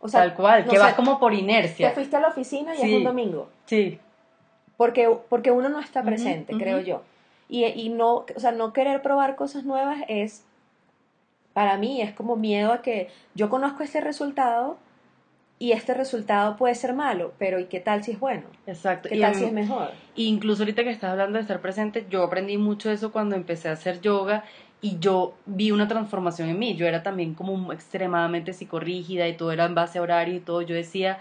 O 0.00 0.08
sea, 0.08 0.20
Tal 0.20 0.34
cual, 0.34 0.64
no 0.66 0.70
que 0.70 0.76
sé, 0.76 0.82
vas 0.82 0.92
como 0.94 1.18
por 1.18 1.32
Te 1.32 1.38
inercia. 1.38 1.90
fuiste 1.92 2.16
a 2.16 2.20
la 2.20 2.28
oficina 2.28 2.74
y 2.74 2.78
Sí. 2.78 2.90
es 2.90 2.98
un 2.98 3.04
domingo. 3.04 3.48
Sí. 3.64 3.98
Porque, 4.76 5.08
porque 5.30 5.50
uno 5.52 5.68
no 5.70 5.80
está 5.80 6.02
presente, 6.02 6.52
creo 6.58 6.80
yo. 6.80 7.00
Y, 7.48 7.64
y 7.64 7.88
no, 7.88 8.24
o 8.34 8.40
sea, 8.40 8.52
no 8.52 8.72
querer 8.72 9.02
probar 9.02 9.36
cosas 9.36 9.64
nuevas 9.64 9.98
es, 10.08 10.44
para 11.52 11.76
mí, 11.76 12.00
es 12.00 12.12
como 12.12 12.36
miedo 12.36 12.72
a 12.72 12.82
que 12.82 13.08
yo 13.34 13.50
conozco 13.50 13.82
este 13.82 14.00
resultado 14.00 14.78
y 15.62 15.70
este 15.70 15.94
resultado 15.94 16.56
puede 16.56 16.74
ser 16.74 16.92
malo, 16.92 17.34
pero 17.38 17.60
¿y 17.60 17.66
qué 17.66 17.78
tal 17.78 18.02
si 18.02 18.10
es 18.10 18.18
bueno? 18.18 18.42
Exacto. 18.66 19.08
¿Qué 19.08 19.16
Y 19.16 19.20
tal 19.20 19.34
si 19.36 19.44
es 19.44 19.52
mejor? 19.52 19.90
Incluso 20.16 20.62
ahorita 20.62 20.82
que 20.82 20.90
estás 20.90 21.12
hablando 21.12 21.38
de 21.38 21.42
estar 21.42 21.60
presente, 21.60 22.04
yo 22.10 22.24
aprendí 22.24 22.58
mucho 22.58 22.90
eso 22.90 23.12
cuando 23.12 23.36
empecé 23.36 23.68
a 23.68 23.72
hacer 23.72 24.00
yoga 24.00 24.42
y 24.80 24.98
yo 24.98 25.34
vi 25.46 25.70
una 25.70 25.86
transformación 25.86 26.48
en 26.48 26.58
mí. 26.58 26.74
Yo 26.74 26.86
era 26.86 27.04
también 27.04 27.34
como 27.34 27.72
extremadamente 27.72 28.52
psicorrígida 28.52 29.28
y 29.28 29.36
todo 29.36 29.52
era 29.52 29.64
en 29.64 29.76
base 29.76 30.00
a 30.00 30.02
horario 30.02 30.34
y 30.34 30.40
todo. 30.40 30.62
Yo 30.62 30.74
decía, 30.74 31.20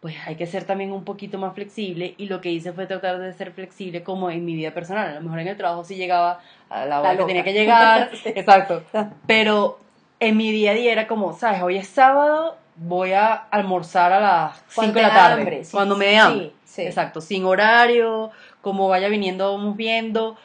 pues 0.00 0.16
hay 0.26 0.36
que 0.36 0.46
ser 0.46 0.64
también 0.64 0.92
un 0.92 1.04
poquito 1.04 1.38
más 1.38 1.54
flexible 1.54 2.14
y 2.16 2.26
lo 2.26 2.40
que 2.40 2.50
hice 2.50 2.72
fue 2.72 2.86
tratar 2.86 3.18
de 3.18 3.32
ser 3.34 3.52
flexible 3.52 4.02
como 4.02 4.30
en 4.30 4.46
mi 4.46 4.54
vida 4.54 4.72
personal. 4.72 5.08
A 5.10 5.14
lo 5.14 5.20
mejor 5.20 5.40
en 5.40 5.48
el 5.48 5.56
trabajo 5.58 5.84
sí 5.84 5.96
llegaba 5.96 6.40
a 6.70 6.86
la 6.86 7.00
hora 7.00 7.12
La 7.12 7.18
que 7.18 7.24
tenía 7.26 7.44
que 7.44 7.52
llegar. 7.52 8.10
Sí. 8.22 8.30
Exacto. 8.34 8.82
Pero 9.26 9.78
en 10.18 10.38
mi 10.38 10.52
día 10.52 10.70
a 10.70 10.74
día 10.74 10.92
era 10.92 11.06
como, 11.06 11.34
¿sabes? 11.34 11.62
Hoy 11.62 11.76
es 11.76 11.86
sábado, 11.86 12.56
voy 12.76 13.12
a 13.12 13.34
almorzar 13.34 14.12
a 14.12 14.20
las 14.20 14.56
5 14.68 14.74
Cuando 14.74 14.94
de 14.94 15.02
la 15.02 15.08
tarde. 15.10 15.40
hambre, 15.42 15.64
sí. 15.64 15.72
Cuando 15.72 15.96
me 15.96 16.06
dé 16.06 16.16
hambre. 16.18 16.52
Sí, 16.64 16.72
sí. 16.76 16.82
Exacto, 16.82 17.20
sin 17.20 17.44
horario, 17.44 18.30
como 18.62 18.88
vaya 18.88 19.08
viniendo, 19.08 19.52
vamos 19.52 19.76
viendo. 19.76 20.36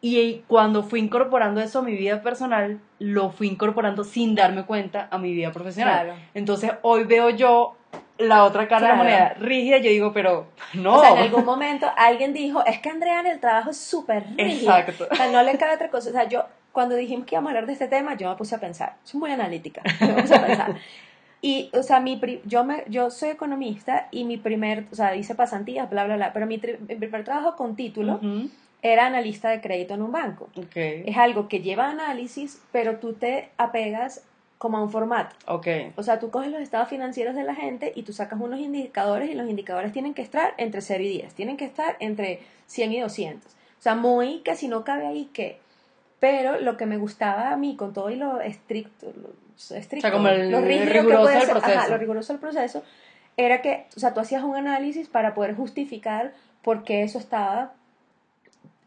Y 0.00 0.44
cuando 0.46 0.84
fui 0.84 1.00
incorporando 1.00 1.60
eso 1.60 1.80
a 1.80 1.82
mi 1.82 1.96
vida 1.96 2.22
personal, 2.22 2.80
lo 3.00 3.30
fui 3.30 3.48
incorporando 3.48 4.04
sin 4.04 4.36
darme 4.36 4.64
cuenta 4.64 5.08
a 5.10 5.18
mi 5.18 5.32
vida 5.32 5.50
profesional. 5.50 6.04
Claro. 6.06 6.20
Entonces 6.32 6.72
hoy 6.82 7.04
veo 7.04 7.30
yo 7.30 7.76
la 8.20 8.44
otra 8.44 8.68
cara 8.68 8.82
de 8.82 8.88
la 8.92 8.94
moneda 8.96 9.34
rígida, 9.38 9.78
yo 9.78 9.90
digo, 9.90 10.12
pero 10.12 10.46
no. 10.74 10.96
O 10.96 11.00
sea, 11.00 11.10
en 11.12 11.18
algún 11.18 11.44
momento 11.44 11.86
alguien 11.96 12.32
dijo, 12.32 12.64
es 12.64 12.78
que 12.80 12.88
Andrea 12.90 13.20
en 13.20 13.26
el 13.26 13.40
trabajo 13.40 13.70
es 13.70 13.76
súper 13.78 14.24
rígida. 14.36 14.80
Exacto. 14.80 15.08
O 15.10 15.14
sea, 15.14 15.30
no 15.30 15.42
le 15.42 15.56
cabe 15.58 15.74
otra 15.74 15.88
cosa. 15.90 16.10
O 16.10 16.12
sea, 16.12 16.24
yo, 16.28 16.44
cuando 16.72 16.94
dijimos 16.94 17.26
que 17.26 17.34
íbamos 17.34 17.48
a 17.48 17.50
hablar 17.50 17.66
de 17.66 17.72
este 17.72 17.88
tema, 17.88 18.16
yo 18.16 18.28
me 18.30 18.36
puse 18.36 18.54
a 18.54 18.58
pensar. 18.60 18.94
Soy 19.04 19.18
muy 19.20 19.30
analítica. 19.30 19.82
Me 20.00 20.14
puse 20.22 20.34
a 20.34 20.46
pensar. 20.46 20.74
Y, 21.42 21.70
o 21.72 21.82
sea, 21.82 22.00
mi 22.00 22.20
yo, 22.44 22.64
me, 22.64 22.84
yo 22.88 23.10
soy 23.10 23.30
economista 23.30 24.08
y 24.10 24.24
mi 24.24 24.36
primer, 24.36 24.84
o 24.92 24.94
sea, 24.94 25.16
hice 25.16 25.34
pasantías, 25.34 25.88
bla, 25.88 26.04
bla, 26.04 26.16
bla, 26.16 26.32
pero 26.34 26.46
mi, 26.46 26.58
tri- 26.60 26.78
mi 26.86 26.96
primer 26.96 27.24
trabajo 27.24 27.56
con 27.56 27.76
título 27.76 28.20
era 28.82 29.06
analista 29.06 29.48
de 29.48 29.60
crédito 29.62 29.94
en 29.94 30.02
un 30.02 30.12
banco. 30.12 30.48
Ok, 30.56 30.76
Es 30.76 31.16
algo 31.16 31.48
que 31.48 31.60
lleva 31.60 31.88
análisis, 31.88 32.62
pero 32.72 32.96
tú 32.96 33.14
te 33.14 33.48
apegas 33.56 34.22
como 34.60 34.76
a 34.76 34.82
un 34.82 34.90
formato. 34.90 35.34
ok. 35.46 35.66
O 35.96 36.02
sea, 36.02 36.18
tú 36.18 36.30
coges 36.30 36.50
los 36.52 36.60
estados 36.60 36.86
financieros 36.90 37.34
de 37.34 37.44
la 37.44 37.54
gente 37.54 37.92
y 37.96 38.02
tú 38.02 38.12
sacas 38.12 38.38
unos 38.38 38.60
indicadores 38.60 39.30
y 39.30 39.34
los 39.34 39.48
indicadores 39.48 39.90
tienen 39.90 40.12
que 40.12 40.20
estar 40.20 40.52
entre 40.58 40.82
0 40.82 41.02
y 41.02 41.08
10, 41.08 41.32
tienen 41.32 41.56
que 41.56 41.64
estar 41.64 41.96
entre 41.98 42.40
100 42.66 42.92
y 42.92 43.00
200. 43.00 43.50
O 43.52 43.82
sea, 43.82 43.94
muy 43.94 44.40
que 44.40 44.54
si 44.56 44.68
no 44.68 44.84
cabe 44.84 45.06
ahí, 45.06 45.30
¿qué? 45.32 45.58
Pero 46.18 46.60
lo 46.60 46.76
que 46.76 46.84
me 46.84 46.98
gustaba 46.98 47.52
a 47.52 47.56
mí 47.56 47.74
con 47.74 47.94
todo 47.94 48.10
y 48.10 48.16
lo 48.16 48.42
estricto, 48.42 49.06
lo 49.16 49.30
estricto 49.76 50.06
O 50.06 50.10
sea, 50.10 50.12
como 50.12 50.28
el 50.28 50.50
lo 50.50 50.60
rígido 50.60 50.84
que 50.86 50.92
riguroso 50.92 51.22
puede 51.22 51.36
del 51.38 51.46
ser- 51.46 51.56
ajá, 51.56 51.66
proceso. 51.66 51.90
lo 51.90 51.96
riguroso 51.98 52.32
del 52.34 52.40
proceso, 52.40 52.82
era 53.38 53.62
que, 53.62 53.86
o 53.96 54.00
sea, 54.00 54.12
tú 54.12 54.20
hacías 54.20 54.42
un 54.42 54.56
análisis 54.56 55.08
para 55.08 55.32
poder 55.32 55.56
justificar 55.56 56.34
por 56.60 56.84
qué 56.84 57.02
eso 57.02 57.18
estaba 57.18 57.72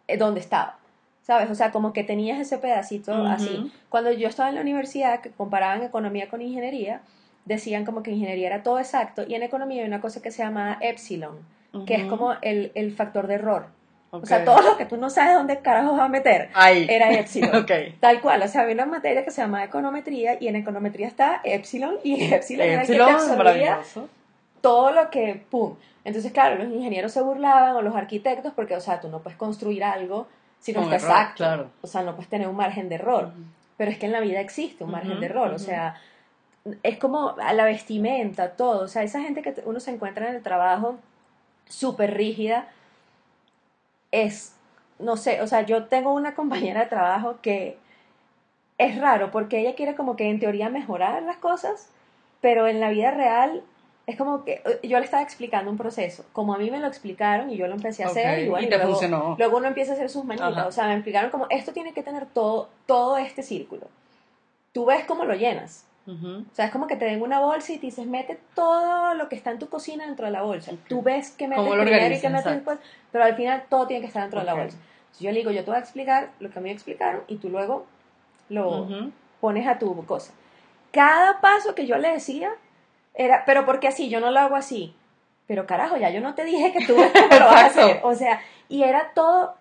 eh, 0.08 0.18
donde 0.18 0.39
estaba. 0.39 0.77
¿Sabes? 1.24 1.50
O 1.50 1.56
sea, 1.56 1.72
como 1.72 1.94
que 1.94 2.03
tenías 2.03 2.38
ese 2.39 2.58
pedacito 2.58 3.13
Ujú. 3.13 3.27
así. 3.27 3.72
Cuando 3.89 4.12
yo 4.12 4.27
estaba 4.27 4.50
en 4.50 4.56
la 4.56 4.62
universidad, 4.62 5.22
que 5.22 5.32
comparaban 5.32 5.82
economía 5.82 6.30
con 6.30 6.42
ingeniería, 6.42 7.01
decían 7.46 7.86
como 7.86 8.03
que 8.03 8.12
ingeniería 8.12 8.48
era 8.48 8.63
todo 8.63 8.77
exacto, 8.80 9.24
y 9.27 9.36
en 9.36 9.44
economía 9.44 9.82
hay 9.82 9.88
una 9.88 10.01
cosa 10.01 10.22
que 10.22 10.32
se 10.32 10.44
llama 10.44 10.77
epsilon, 10.82 11.39
que 11.86 11.96
es 11.96 12.06
como 12.06 12.34
el, 12.42 12.72
el 12.75 12.94
factor 12.94 13.27
de 13.27 13.36
error. 13.36 13.68
ok. 14.12 14.24
O 14.24 14.25
sea, 14.25 14.44
todo 14.46 14.62
lo 14.62 14.77
que 14.77 14.86
tú 14.86 14.98
no 14.98 15.10
sabes 15.10 15.36
dónde 15.36 15.60
carajo 15.60 15.94
vas 15.94 16.01
a 16.01 16.08
meter 16.10 16.50
Ahí. 16.53 16.86
era 16.89 17.12
epsilon. 17.20 17.56
ok. 17.56 17.72
Tal 18.00 18.22
cual, 18.22 18.42
o 18.44 18.48
sea, 18.48 18.62
había 18.62 18.75
una 18.75 18.86
materia 18.86 19.24
que 19.24 19.32
se 19.32 19.42
llama 19.42 19.63
econometría 19.63 20.38
y 20.39 20.48
en 20.50 20.58
econometría 20.58 21.08
está 21.08 21.42
epsilon 21.44 21.96
y 22.03 22.22
epsilon, 22.34 22.68
era 22.68 22.82
el 22.82 22.88
que 22.88 22.94
te 22.94 23.00
Epsilon, 23.01 24.10
todo 24.62 24.92
lo 24.92 25.10
que, 25.10 25.44
pum. 25.50 25.75
Entonces, 26.06 26.32
claro, 26.34 26.56
los 26.56 26.68
ingenieros 26.68 27.12
se 27.13 27.22
burlaban 27.22 27.75
o 27.75 27.82
los 27.82 27.96
arquitectos 27.96 28.53
porque, 28.53 28.75
o 28.75 28.82
sea, 28.82 29.00
tú 29.01 29.08
no 29.10 29.20
puedes 29.20 29.38
construir 29.38 29.84
algo 29.84 30.27
si 30.63 30.72
no 30.72 30.82
Con 30.82 30.93
está 30.93 31.05
error, 31.05 31.17
exacto. 31.20 31.36
claro. 31.36 31.72
O 31.82 31.88
sea, 31.88 32.03
no 32.03 32.15
puedes 32.15 32.29
tener 32.29 32.48
un 32.48 32.55
margen 32.55 32.88
de 32.88 32.96
error. 32.96 33.34
Pero 33.75 33.91
es 33.91 33.98
que 33.98 34.05
en 34.05 34.13
la 34.13 34.22
vida 34.22 34.39
existe 34.39 34.86
un 34.86 34.91
margen 34.91 35.20
de 35.20 35.25
error. 35.25 35.51
O 35.51 35.60
sea, 35.60 36.00
es 36.84 36.98
como 36.98 37.36
a 37.38 37.51
la 37.51 37.65
vestimenta, 37.65 38.51
todo. 38.51 38.86
O 38.86 38.88
sea, 38.88 39.03
esa 39.03 39.20
gente 39.20 39.41
que 39.41 39.53
uno 39.65 39.82
se 39.82 39.91
encuentra 39.91 40.29
en 40.29 40.36
el 40.36 40.41
trabajo 40.41 41.00
súper 41.67 42.13
rígida 42.13 42.70
es, 44.12 44.55
no 45.00 45.17
sé, 45.17 45.41
o 45.41 45.48
sea, 45.48 45.63
yo 45.63 45.88
tengo 45.88 46.13
una 46.13 46.34
compañera 46.34 46.79
de 46.79 46.86
trabajo 46.86 47.39
que 47.41 47.77
es 48.77 48.98
raro 49.01 49.32
porque 49.32 49.60
ella 49.60 49.75
quiere 49.75 49.96
como 49.96 50.15
que 50.15 50.29
en 50.29 50.39
teoría 50.39 50.70
mejorar 50.70 51.24
las 51.24 51.38
cosas, 51.38 51.89
pero 52.39 52.67
en 52.67 52.79
la 52.79 52.89
vida 52.89 53.12
real 53.12 53.63
es 54.05 54.17
como 54.17 54.43
que 54.43 54.62
eh, 54.65 54.79
yo 54.88 55.00
le 55.00 55.05
estaba 55.05 55.24
explicando 55.24 55.72
un 55.72 55.77
proceso, 55.77 56.25
como 56.33 56.53
a 56.53 56.57
mí 56.57 56.69
me 56.69 56.79
lo 56.79 56.88
explicaron 56.88 57.50
y 57.50 57.57
yo 57.57 57.67
lo 57.67 57.75
empecé 57.75 58.03
a 58.03 58.07
hacer 58.07 58.39
y, 58.39 58.50
bueno, 58.50 58.65
y 58.65 58.69
te 58.69 58.75
luego, 58.77 58.91
funcionó. 58.91 59.36
luego 59.38 59.57
uno 59.57 59.67
empieza 59.67 59.91
a 59.93 59.95
hacer 59.95 60.10
sus 60.10 60.25
manitas, 60.25 60.51
Ajá. 60.51 60.67
o 60.67 60.72
sea, 60.72 60.88
me 60.88 60.95
explicaron 60.95 61.31
como 61.31 61.48
esto 61.50 61.72
tiene 61.72 61.93
que 61.93 62.03
tener 62.03 62.25
todo, 62.25 62.69
todo 62.86 63.17
este 63.17 63.43
círculo. 63.43 63.88
tú 64.74 64.86
ves 64.86 65.05
cómo 65.05 65.24
lo 65.25 65.33
llenas. 65.36 65.86
Ujú. 66.05 66.43
O 66.51 66.55
sea, 66.55 66.65
es 66.65 66.72
como 66.72 66.86
que 66.88 66.98
te 66.98 67.05
den 67.05 67.22
una 67.22 67.39
bolsa 67.39 67.72
y 67.72 67.77
te 67.77 67.86
dices, 67.86 68.05
mete 68.05 68.38
todo 68.55 69.13
lo 69.13 69.29
que 69.29 69.38
está 69.38 69.51
en 69.51 69.60
tu 69.60 69.69
cocina 69.69 70.05
dentro 70.05 70.25
de 70.25 70.33
la 70.33 70.41
bolsa. 70.41 70.74
Tú 70.89 71.01
ves 71.01 71.31
que 71.31 71.48
metes 71.48 71.63
¿Cómo 71.63 71.75
lo 71.77 71.83
primero 71.83 72.13
y 72.13 72.19
que 72.19 72.29
metes 72.29 72.43
después, 72.55 72.77
pero 73.13 73.24
al 73.24 73.36
final 73.38 73.63
todo 73.69 73.88
tiene 73.88 74.01
que 74.01 74.07
estar 74.07 74.24
dentro 74.24 74.41
de 74.41 74.45
la 74.45 74.53
bolsa. 74.53 74.75
Entonces 74.77 75.22
yo 75.22 75.31
le 75.31 75.38
digo, 75.38 75.51
yo 75.51 75.63
te 75.63 75.69
voy 75.72 75.77
a 75.77 75.79
explicar 75.79 76.31
lo 76.41 76.50
que 76.50 76.60
a 76.60 76.62
mí 76.62 76.67
me 76.67 76.74
explicaron 76.75 77.22
y 77.29 77.38
tú 77.38 77.48
luego 77.50 77.86
lo 78.50 78.81
Ujú. 78.81 79.12
pones 79.39 79.65
a 79.65 79.79
tu 79.79 80.05
cosa. 80.05 80.33
Cada 80.91 81.39
paso 81.39 81.74
que 81.74 81.86
yo 81.88 81.98
le 81.98 82.12
decía 82.12 82.51
era, 83.13 83.43
pero 83.46 83.65
porque 83.65 83.88
así, 83.88 84.10
yo 84.10 84.20
no 84.20 84.32
lo 84.32 84.39
hago 84.39 84.55
así. 84.55 84.96
Pero 85.48 85.65
carajo, 85.67 85.98
ya 85.98 86.10
yo 86.10 86.22
no 86.22 86.36
te 86.36 86.46
dije 86.46 86.72
que 86.72 86.86
tú 86.86 86.96
esto 87.01 87.20
lo 87.39 87.46
vas 87.46 87.63
a 87.63 87.65
hacer. 87.65 88.00
O 88.03 88.15
sea, 88.15 88.41
y 88.70 88.84
era 88.84 89.12
todo 89.13 89.55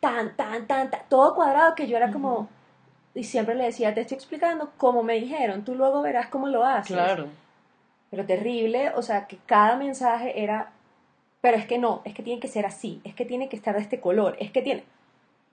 tan, 0.00 0.36
tan, 0.36 0.66
tan, 0.66 0.90
tan, 0.90 1.02
todo 1.08 1.34
cuadrado 1.34 1.74
que 1.74 1.86
yo 1.86 1.96
era 1.96 2.10
como, 2.10 2.48
y 3.14 3.24
siempre 3.24 3.54
le 3.54 3.64
decía, 3.64 3.94
te 3.94 4.00
estoy 4.00 4.16
explicando 4.16 4.70
como 4.76 5.02
me 5.02 5.14
dijeron, 5.14 5.64
tú 5.64 5.74
luego 5.74 6.02
verás 6.02 6.28
cómo 6.28 6.48
lo 6.48 6.64
haces. 6.64 6.96
Claro. 6.96 7.28
Pero 8.10 8.26
terrible, 8.26 8.90
o 8.96 9.02
sea, 9.02 9.26
que 9.26 9.36
cada 9.46 9.76
mensaje 9.76 10.42
era, 10.42 10.72
pero 11.40 11.56
es 11.56 11.66
que 11.66 11.78
no, 11.78 12.02
es 12.04 12.14
que 12.14 12.22
tiene 12.22 12.40
que 12.40 12.48
ser 12.48 12.66
así, 12.66 13.00
es 13.04 13.14
que 13.14 13.24
tiene 13.24 13.48
que 13.48 13.56
estar 13.56 13.74
de 13.74 13.82
este 13.82 14.00
color, 14.00 14.36
es 14.40 14.50
que 14.50 14.62
tiene... 14.62 14.84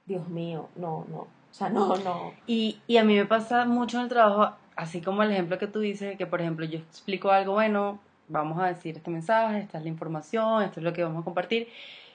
Dios 0.06 0.28
mío, 0.30 0.70
no, 0.78 1.06
no, 1.10 1.18
o 1.18 1.28
sea, 1.52 1.70
no, 1.70 1.98
no. 1.98 2.32
Y, 2.48 2.82
y 2.88 2.96
a 2.96 3.04
mí 3.04 3.16
me 3.16 3.26
pasa 3.26 3.66
mucho 3.66 3.98
en 3.98 4.04
el 4.04 4.10
trabajo, 4.10 4.56
así 4.78 5.02
como 5.02 5.24
el 5.24 5.32
ejemplo 5.32 5.58
que 5.58 5.68
tú 5.68 5.80
dices, 5.82 6.18
que 6.18 6.26
por 6.26 6.40
ejemplo 6.40 6.66
yo 6.66 6.80
explico 6.80 7.32
algo, 7.32 7.54
bueno, 7.54 8.00
vamos 8.30 8.60
a 8.60 8.68
decir 8.68 8.96
este 8.96 9.10
mensaje, 9.10 9.60
esta 9.60 9.78
es 9.78 9.84
la 9.84 9.90
información, 9.90 10.64
esto 10.64 10.80
es 10.80 10.84
lo 10.84 10.94
que 10.94 11.04
vamos 11.04 11.22
a 11.22 11.26
compartir, 11.26 11.68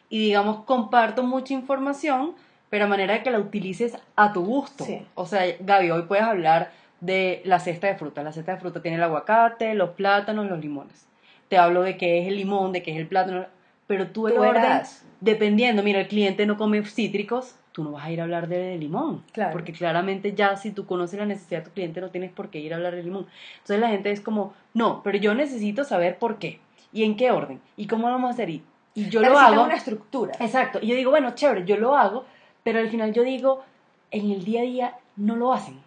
y 0.09 0.19
digamos, 0.27 0.65
comparto 0.65 1.23
mucha 1.23 1.53
información, 1.55 2.35
pero 2.71 2.85
a 2.85 2.89
manera 2.89 3.15
de 3.15 3.23
que 3.23 3.31
la 3.31 3.39
utilices 3.39 3.99
a 4.17 4.33
tu 4.33 4.45
gusto. 4.45 4.85
Sí. 4.85 5.05
O 5.15 5.27
sea, 5.27 5.43
Gaby, 5.61 5.91
hoy 5.91 6.03
puedes 6.03 6.25
hablar 6.25 6.71
de 7.01 7.43
la 7.45 7.59
cesta 7.61 7.87
de 7.89 7.97
fruta. 7.97 8.23
La 8.23 8.33
cesta 8.33 8.53
de 8.53 8.61
fruta 8.61 8.81
tiene 8.81 8.97
el 8.97 9.03
aguacate, 9.03 9.75
los 9.75 9.91
plátanos, 9.91 10.49
los 10.49 10.61
limones. 10.61 11.07
Te 11.49 11.59
hablo 11.59 11.83
de 11.83 11.97
qué 11.97 12.21
es 12.23 12.29
el 12.29 12.37
limón, 12.37 12.73
de 12.73 12.83
qué 12.83 12.93
es 12.93 12.97
el 12.99 13.07
plátano, 13.09 13.47
pero 13.87 14.07
tú 14.09 14.29
el 14.29 14.35
Tú 14.35 14.41
orden, 14.41 14.63
verás. 14.63 15.05
dependiendo, 15.21 15.83
mira, 15.83 16.01
el 16.01 16.09
cliente 16.09 16.47
no 16.47 16.57
come 16.57 16.83
cítricos, 16.85 17.57
tú 17.73 17.83
no 17.83 17.93
vas 17.93 18.05
a 18.05 18.11
ir 18.11 18.21
a 18.21 18.25
hablar 18.25 18.49
de 18.49 18.77
limón. 18.79 19.25
Claro. 19.33 19.53
Porque 19.53 19.73
claramente 19.73 20.35
ya 20.35 20.57
si 20.57 20.71
tú 20.71 20.87
conoces 20.87 21.19
la 21.19 21.27
necesidad 21.27 21.61
de 21.61 21.67
tu 21.67 21.73
cliente 21.73 22.01
no 22.01 22.11
tienes 22.11 22.31
por 22.31 22.51
qué 22.51 22.61
ir 22.61 22.73
a 22.73 22.77
hablar 22.77 22.95
de 22.95 23.03
limón. 23.03 23.27
Entonces 23.55 23.81
la 23.81 23.89
gente 23.89 24.11
es 24.11 24.21
como, 24.21 24.55
no, 24.75 25.03
pero 25.03 25.19
yo 25.19 25.35
necesito 25.35 25.85
saber 25.85 26.19
por 26.19 26.39
qué 26.39 26.61
y 26.93 27.05
en 27.05 27.17
qué 27.17 27.31
orden 27.31 27.61
y 27.77 27.87
cómo 27.87 28.09
lo 28.09 28.15
vamos 28.15 28.31
a 28.31 28.35
hacer. 28.35 28.51
Y, 28.51 28.63
y 28.95 29.09
yo 29.09 29.21
lo 29.21 29.39
hago. 29.39 29.65
una 29.65 29.75
estructura. 29.75 30.33
Exacto. 30.39 30.79
Y 30.81 30.89
yo 30.89 30.97
digo, 30.97 31.11
bueno, 31.11 31.35
chévere, 31.35 31.65
yo 31.65 31.77
lo 31.77 31.97
hago, 31.97 32.25
pero 32.63 32.79
al 32.79 32.89
final 32.89 33.13
yo 33.13 33.23
digo, 33.23 33.63
en 34.11 34.31
el 34.31 34.45
día 34.45 34.61
a 34.61 34.65
día 34.65 34.97
no 35.17 35.37
lo 35.37 35.53
hacen. 35.53 35.81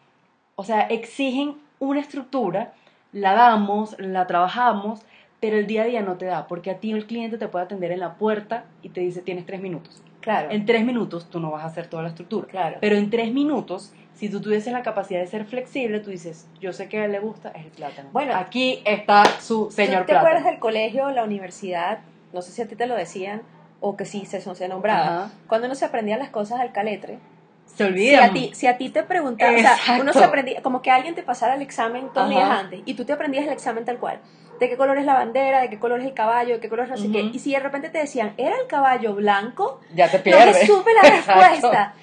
O 0.56 0.64
sea, 0.64 0.82
exigen 0.82 1.56
una 1.80 2.00
estructura, 2.00 2.74
la 3.12 3.34
damos, 3.34 3.96
la 4.00 4.26
trabajamos, 4.28 5.02
pero 5.40 5.58
el 5.58 5.68
día 5.68 5.84
a 5.84 5.86
día 5.86 6.02
no 6.02 6.16
te 6.16 6.26
da, 6.26 6.48
porque 6.48 6.72
a 6.72 6.80
ti 6.80 6.92
el 6.92 7.06
cliente 7.06 7.38
te 7.38 7.48
puede 7.48 7.66
atender 7.66 7.92
en 7.92 8.00
la 8.00 8.16
puerta 8.16 8.66
y 8.82 8.90
te 8.90 9.02
dice, 9.02 9.22
tienes 9.22 9.46
tres 9.46 9.62
minutos. 9.62 10.02
Claro, 10.26 10.50
En 10.52 10.66
tres 10.66 10.84
minutos 10.84 11.30
tú 11.30 11.40
no 11.40 11.52
vas 11.52 11.64
a 11.64 11.68
hacer 11.68 11.88
toda 11.88 12.04
la 12.04 12.10
estructura. 12.10 12.48
claro. 12.48 12.78
Pero 12.82 12.98
en 12.98 13.10
tres 13.10 13.32
minutos, 13.32 13.94
si 14.16 14.28
tú 14.28 14.42
tuvieses 14.42 14.74
la 14.74 14.82
capacidad 14.82 15.20
de 15.22 15.28
ser 15.28 15.46
flexible, 15.46 16.00
tú 16.02 16.10
dices, 16.10 16.48
yo 16.60 16.74
sé 16.74 16.90
que 16.90 17.00
a 17.00 17.06
él 17.06 17.12
le 17.14 17.20
gusta, 17.20 17.50
es 17.52 17.64
el 17.66 17.72
plátano. 17.72 18.10
Bueno. 18.12 18.36
aquí 18.36 18.82
está 18.86 19.24
su 19.40 19.70
señor 19.72 20.02
¿Tú 20.02 20.08
te 20.08 20.12
acuerdas 20.18 20.42
plátano. 20.42 20.50
del 20.52 20.60
colegio, 20.60 21.10
la 21.12 21.24
universidad? 21.24 22.00
No 22.34 22.42
sé 22.42 22.52
si 22.52 22.62
a 22.62 22.68
ti 22.68 22.76
te 22.76 22.88
lo 22.88 22.96
decían 22.96 23.44
o 23.82 23.96
que 23.96 24.06
sí 24.06 24.26
se, 24.26 24.42
se 24.42 24.68
nombraba. 24.68 25.06
Ajá. 25.26 25.32
Cuando 25.48 25.68
uno 25.68 25.76
se 25.76 25.86
aprendía 25.86 26.18
las 26.18 26.30
cosas 26.30 26.60
al 26.60 26.72
caletre. 26.72 27.20
Se 27.68 27.78
Si 27.78 27.84
olvidan. 27.84 28.30
a, 28.30 28.34
ti, 28.34 28.52
si 28.54 28.68
a 28.68 28.78
ti 28.78 28.90
te 28.90 29.04
preguntaban, 29.04 29.56
o 29.56 29.60
sea, 29.60 29.98
uno 30.00 30.14
se 30.14 30.24
aprendía, 30.24 30.62
como 30.62 30.82
que 30.82 30.92
alguien 30.92 31.14
te 31.16 31.24
pasara 31.24 31.56
el 31.56 31.62
examen 31.62 32.10
dos 32.14 32.30
días 32.30 32.50
antes 32.50 32.82
y 32.86 32.94
tú 32.94 33.06
te 33.06 33.14
aprendías 33.14 33.46
el 33.46 33.54
examen 33.54 33.86
tal 33.86 33.98
cual. 33.98 34.20
De 34.60 34.70
qué 34.70 34.78
color 34.78 34.98
es 34.98 35.06
la 35.06 35.14
bandera, 35.16 35.62
de 35.62 35.70
qué 35.70 35.80
color 35.80 36.00
es 36.00 36.06
el 36.06 36.14
caballo, 36.14 36.56
de 36.56 36.60
qué 36.62 36.70
color 36.70 36.86
es 36.86 36.92
no 36.92 36.98
sé 36.98 37.12
qué. 37.12 37.24
Ujú. 37.24 37.36
Y 37.36 37.40
si 37.40 37.52
de 37.52 37.60
repente 37.60 37.90
te 37.90 37.98
decían, 38.00 38.34
era 38.38 38.56
el 38.60 38.68
caballo 38.68 39.14
blanco, 39.16 39.80
Ya 39.94 40.10
te 40.10 40.18
no 40.18 40.24
pierdes. 40.24 40.60
te 40.60 40.66
supe 40.68 40.92
la 40.94 41.10
respuesta. 41.10 41.94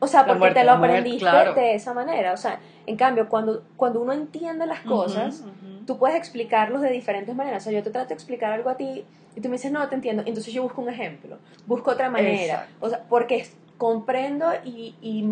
O 0.00 0.06
sea, 0.06 0.24
porque 0.24 0.38
muerte, 0.38 0.60
te 0.60 0.64
lo 0.64 0.72
la 0.72 0.78
muerte, 0.78 0.96
aprendiste 0.98 1.28
claro. 1.28 1.54
de 1.54 1.74
esa 1.74 1.92
manera. 1.92 2.32
O 2.32 2.36
sea, 2.36 2.60
en 2.86 2.96
cambio, 2.96 3.28
cuando, 3.28 3.64
cuando 3.76 4.00
uno 4.00 4.12
entiende 4.12 4.64
las 4.66 4.80
cosas, 4.80 5.40
Ujú, 5.40 5.48
ujú. 5.48 5.84
tú 5.86 5.98
puedes 5.98 6.16
explicarlos 6.16 6.80
de 6.82 6.90
diferentes 6.90 7.34
maneras. 7.34 7.62
O 7.62 7.64
sea, 7.64 7.72
yo 7.78 7.82
te 7.82 7.90
trato 7.90 8.08
de 8.08 8.14
explicar 8.14 8.52
algo 8.52 8.70
a 8.70 8.76
ti 8.76 9.04
y 9.34 9.40
tú 9.40 9.48
me 9.48 9.56
dices, 9.56 9.72
no, 9.72 9.86
te 9.88 9.96
entiendo. 9.96 10.22
Entonces 10.24 10.52
yo 10.54 10.62
busco 10.62 10.80
un 10.82 10.88
ejemplo, 10.88 11.38
busco 11.66 11.90
otra 11.90 12.10
manera. 12.10 12.54
Exacto. 12.54 12.74
O 12.80 12.88
sea, 12.88 13.02
porque 13.08 13.46
comprendo 13.76 14.46
y, 14.64 14.94
y 15.02 15.28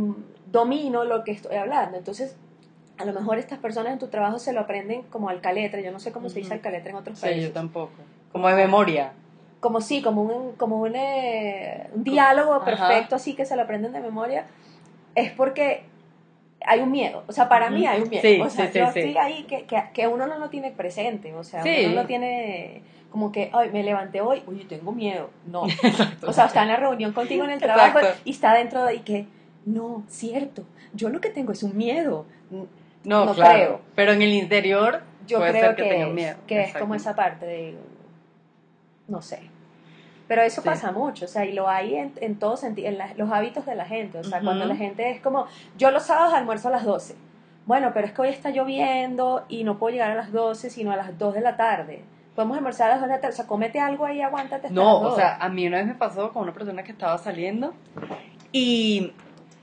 domino 0.51 1.05
lo 1.05 1.23
que 1.25 1.31
estoy 1.33 1.57
hablando. 1.57 1.97
Entonces, 1.97 2.37
a 2.99 3.05
lo 3.05 3.13
mejor 3.13 3.39
estas 3.39 3.59
personas 3.59 3.93
en 3.93 3.99
tu 3.99 4.09
trabajo 4.09 4.39
se 4.39 4.53
lo 4.53 4.61
aprenden 4.61 5.03
como 5.05 5.29
al 5.29 5.41
caletre. 5.41 5.83
Yo 5.83 5.93
no 5.93 6.01
sé 6.01 6.13
cómo 6.13 6.29
se 6.29 6.37
dice 6.39 6.49
Ujú. 6.49 6.55
al 6.55 6.61
caletre 6.61 6.91
en 6.91 6.97
otros 6.97 7.19
Sí, 7.19 7.27
países. 7.27 7.45
yo 7.49 7.53
tampoco. 7.53 7.93
Como 8.33 8.49
de 8.49 8.55
memoria. 8.55 9.13
Como 9.61 9.81
sí, 9.81 10.03
como 10.03 10.23
un, 10.23 10.53
como 10.57 10.81
un, 10.81 10.93
eh, 10.95 11.89
un 11.95 12.05
diálogo 12.05 12.55
Ajá. 12.55 12.65
perfecto, 12.65 13.17
así 13.17 13.35
que 13.35 13.45
se 13.45 13.57
lo 13.57 13.63
aprenden 13.63 13.93
de 13.93 14.01
memoria. 14.01 14.47
Es 15.15 15.33
porque 15.33 15.85
hay 16.65 16.81
un 16.81 16.91
miedo. 16.91 17.23
O 17.27 17.33
sea, 17.33 17.49
para 17.49 17.71
mí 17.71 17.83
Ujú. 17.83 17.89
hay 17.91 18.01
un 18.03 18.09
miedo. 18.09 18.23
Sí, 18.23 18.41
o 18.41 18.51
sea, 18.51 18.67
sí, 18.67 18.73
sí, 18.73 18.79
yo 18.79 18.93
sí. 18.93 18.99
estoy 19.01 19.17
ahí 19.19 19.43
que, 19.45 19.65
que, 19.65 19.83
que 19.93 20.07
uno 20.09 20.27
no 20.27 20.39
lo 20.39 20.49
tiene 20.49 20.71
presente. 20.71 21.35
O 21.35 21.45
sea, 21.45 21.63
Sí. 21.63 21.85
uno 21.87 22.03
no 22.03 22.07
tiene 22.07 22.83
como 23.11 23.33
que, 23.33 23.51
ay, 23.53 23.71
me 23.73 23.83
levanté 23.83 24.21
hoy, 24.21 24.43
uy, 24.47 24.65
tengo 24.65 24.93
miedo. 24.93 25.31
No. 25.47 25.67
Exacto. 25.67 26.27
O 26.29 26.33
sea, 26.33 26.47
está 26.47 26.63
en 26.63 26.69
la 26.69 26.77
reunión 26.77 27.13
contigo 27.13 27.45
en 27.45 27.51
el 27.51 27.59
trabajo 27.61 27.99
Exacto. 27.99 28.21
y 28.25 28.31
está 28.31 28.53
dentro 28.55 28.85
de 28.85 28.97
y 28.97 28.99
que, 29.01 29.27
no, 29.65 30.03
cierto, 30.09 30.65
yo 30.93 31.09
lo 31.09 31.21
que 31.21 31.31
tengo 31.31 31.53
es 31.53 31.63
un 31.63 31.77
miedo. 31.77 32.27
No, 33.07 33.25
no 33.25 33.35
claro. 33.35 33.55
creo. 33.55 33.81
Pero 33.95 34.13
en 34.13 34.23
el 34.23 34.33
interior 34.35 35.03
Yo 35.27 35.39
puede 35.39 35.53
creo 35.53 35.63
ser 35.69 35.77
que, 35.77 35.83
que, 35.85 35.89
tengan 35.89 36.15
miedo. 36.15 36.37
que 36.47 36.61
es 36.63 36.75
como 36.77 36.95
esa 36.95 37.15
parte 37.15 37.47
de, 37.47 37.79
no 39.09 39.23
sé. 39.23 39.41
Pero 40.29 40.43
eso 40.43 40.61
Sí. 40.61 40.69
pasa 40.69 40.91
mucho, 40.91 41.25
o 41.27 41.29
sea, 41.29 41.45
y 41.45 41.53
lo 41.53 41.69
hay 41.69 41.95
en, 41.95 42.13
en 42.21 42.37
todo 42.39 42.57
sentido, 42.57 42.89
en 42.89 42.99
la- 42.99 43.15
los 43.15 43.31
hábitos 43.31 43.65
de 43.65 43.77
la 43.77 43.85
gente, 43.85 44.19
o 44.19 44.25
sea, 44.25 44.39
Ujú. 44.39 44.47
cuando 44.47 44.65
la 44.67 44.75
gente 44.75 45.09
es 45.11 45.21
como, 45.21 45.47
yo 45.79 45.91
los 45.93 46.03
sábados 46.03 46.35
almuerzo 46.35 46.69
a 46.69 46.73
las 46.73 46.85
12. 46.85 47.15
Bueno, 47.65 47.93
pero 47.95 48.07
es 48.07 48.13
que 48.13 48.23
hoy 48.23 48.29
está 48.29 48.51
lloviendo 48.51 49.45
y 49.49 49.63
no 49.65 49.79
puedo 49.79 49.93
llegar 49.93 50.11
a 50.11 50.15
las 50.17 50.33
12, 50.33 50.69
sino 50.71 50.91
a 50.93 50.97
las 50.97 51.17
2 51.19 51.35
de 51.35 51.41
la 51.41 51.57
tarde. 51.57 52.03
Podemos 52.35 52.57
almorzar 52.57 52.89
a 52.89 52.95
las 52.95 53.01
2 53.01 53.09
de 53.09 53.15
la 53.15 53.21
tarde, 53.21 53.35
o 53.35 53.37
sea, 53.37 53.47
cómete 53.47 53.79
algo 53.81 54.05
ahí, 54.05 54.21
aguántate 54.21 54.67
hasta 54.67 54.71
No, 54.81 54.85
las 54.95 55.03
o 55.03 55.05
2. 55.11 55.17
sea, 55.17 55.37
a 55.37 55.49
mí 55.49 55.67
una 55.67 55.79
vez 55.79 55.87
me 55.87 55.95
pasó 55.95 56.33
con 56.33 56.43
una 56.43 56.53
persona 56.53 56.83
que 56.83 56.93
estaba 56.93 57.17
saliendo 57.19 57.73
y, 58.53 59.13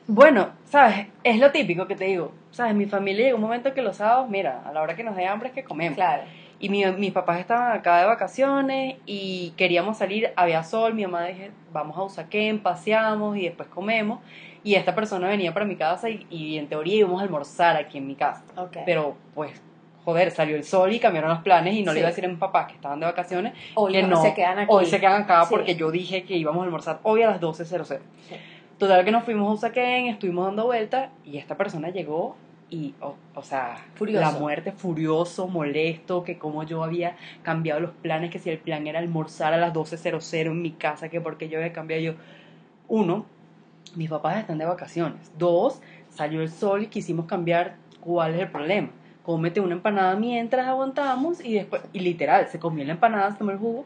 bueno, 0.07 0.50
¿sabes? 0.65 1.07
Es 1.24 1.39
lo 1.39 1.51
típico 1.51 1.88
que 1.88 1.95
te 1.95 2.05
digo. 2.05 2.31
¿Sabes? 2.51 2.75
Mi 2.75 2.86
familia 2.86 3.25
llegó 3.25 3.38
un 3.38 3.41
momento 3.43 3.74
que 3.74 3.81
los 3.81 3.98
sábados, 3.98 4.29
mira, 4.29 4.62
a 4.65 4.72
la 4.74 4.81
hora 4.81 4.95
que 4.95 5.03
nos 5.03 5.15
dé 5.15 5.25
hambre 5.25 5.50
es 5.50 5.55
que 5.55 5.63
comemos. 5.63 5.95
claro. 5.95 6.24
Y 6.60 6.69
mi- 6.69 6.86
mis 6.93 7.12
papás 7.12 7.39
estaban 7.41 7.74
acá 7.74 8.00
de 8.00 8.05
vacaciones 8.05 8.95
y 9.05 9.51
queríamos 9.57 9.98
salir, 9.98 10.31
había 10.38 10.63
sol, 10.63 10.93
mi 10.93 11.03
mamá 11.03 11.25
dije, 11.25 11.51
vamos 11.74 11.98
a 11.98 12.03
Usaquén, 12.03 12.60
paseamos 12.60 13.36
y 13.38 13.41
después 13.43 13.67
comemos. 13.67 14.19
Y 14.63 14.75
esta 14.75 14.95
persona 14.95 15.27
venía 15.27 15.53
para 15.53 15.65
mi 15.65 15.75
casa 15.75 16.10
y, 16.10 16.25
y 16.29 16.57
en 16.57 16.67
teoría 16.67 16.95
íbamos 17.00 17.19
a 17.19 17.24
almorzar 17.25 17.75
aquí 17.75 17.98
en 17.98 18.07
mi 18.07 18.15
casa. 18.15 18.45
Ok. 18.55 18.77
Pero 18.86 19.17
pues, 19.36 19.62
joder, 20.05 20.31
salió 20.31 20.55
el 20.55 20.63
sol 20.63 20.93
y 20.93 21.00
cambiaron 21.01 21.31
los 21.31 21.39
planes 21.41 21.74
y 21.74 21.81
no 21.83 21.91
Sí. 21.91 21.95
le 21.95 22.00
iba 22.00 22.07
a 22.07 22.12
decir 22.12 22.24
a 22.25 22.29
mis 22.29 22.38
papás 22.38 22.67
que 22.67 22.75
estaban 22.75 23.00
de 23.01 23.07
vacaciones 23.07 23.53
hoy 23.75 23.91
que 23.91 24.03
no, 24.03 24.10
no, 24.10 24.22
se 24.22 24.33
quedan 24.33 24.60
aquí. 24.60 24.67
hoy 24.72 24.86
se 24.86 25.01
quedan 25.01 25.24
acá 25.24 25.43
Sí. 25.43 25.48
porque 25.50 25.75
yo 25.75 25.91
dije 25.91 26.24
que 26.24 26.38
íbamos 26.38 26.62
a 26.62 26.65
almorzar 26.65 27.00
hoy 27.03 27.24
a 27.24 27.27
las 27.31 27.41
12.00. 27.41 28.00
Sí. 28.29 28.36
Total 28.77 29.06
que 29.06 29.12
nos 29.12 29.24
fuimos 29.24 29.50
a 29.50 29.53
Usaquén, 29.53 30.08
estuvimos 30.08 30.46
dando 30.46 30.65
vueltas 30.65 31.10
y 31.24 31.38
esta 31.38 31.56
persona 31.56 31.89
llegó 31.89 32.36
y, 32.70 32.96
o, 33.01 33.15
o 33.36 33.44
sea, 33.44 33.77
Furioso. 33.94 34.20
la 34.20 34.32
muerte 34.39 34.72
furioso, 34.72 35.48
molesto, 35.48 36.24
que 36.24 36.39
como 36.39 36.63
yo 36.63 36.84
había 36.84 37.15
cambiado 37.44 37.80
los 37.80 37.92
planes, 37.92 38.32
que 38.32 38.39
si 38.39 38.50
el 38.50 38.58
plan 38.58 38.88
era 38.88 38.98
almorzar 39.00 39.53
a 39.53 39.58
las 39.58 39.74
12.00 39.74 40.48
en 40.48 40.62
mi 40.62 40.72
casa, 40.72 41.10
que 41.10 41.22
porque 41.22 41.50
yo 41.50 41.60
había 41.60 41.72
cambiado 41.72 42.01
yo. 42.01 42.13
Uno, 42.88 43.25
mis 43.96 44.10
papás 44.10 44.38
están 44.38 44.58
de 44.58 44.65
vacaciones. 44.65 45.32
Dos, 45.38 45.82
salió 46.10 46.42
el 46.42 46.50
sol 46.50 46.82
y 46.84 46.88
quisimos 46.88 47.27
cambiar. 47.27 47.75
¿Cuál 48.01 48.34
es 48.34 48.42
el 48.42 48.50
problema? 48.50 48.89
Cómete 49.24 49.62
una 49.62 49.74
empanada 49.75 50.15
mientras 50.15 50.68
aguantamos 50.68 51.46
y 51.46 51.53
después, 51.53 51.84
y 51.94 52.00
literal, 52.00 52.48
se 52.48 52.60
comió 52.60 52.84
la 52.86 52.94
empanada, 52.94 53.32
se 53.32 53.38
tomó 53.38 53.51
el 53.51 53.58
jugo. 53.60 53.86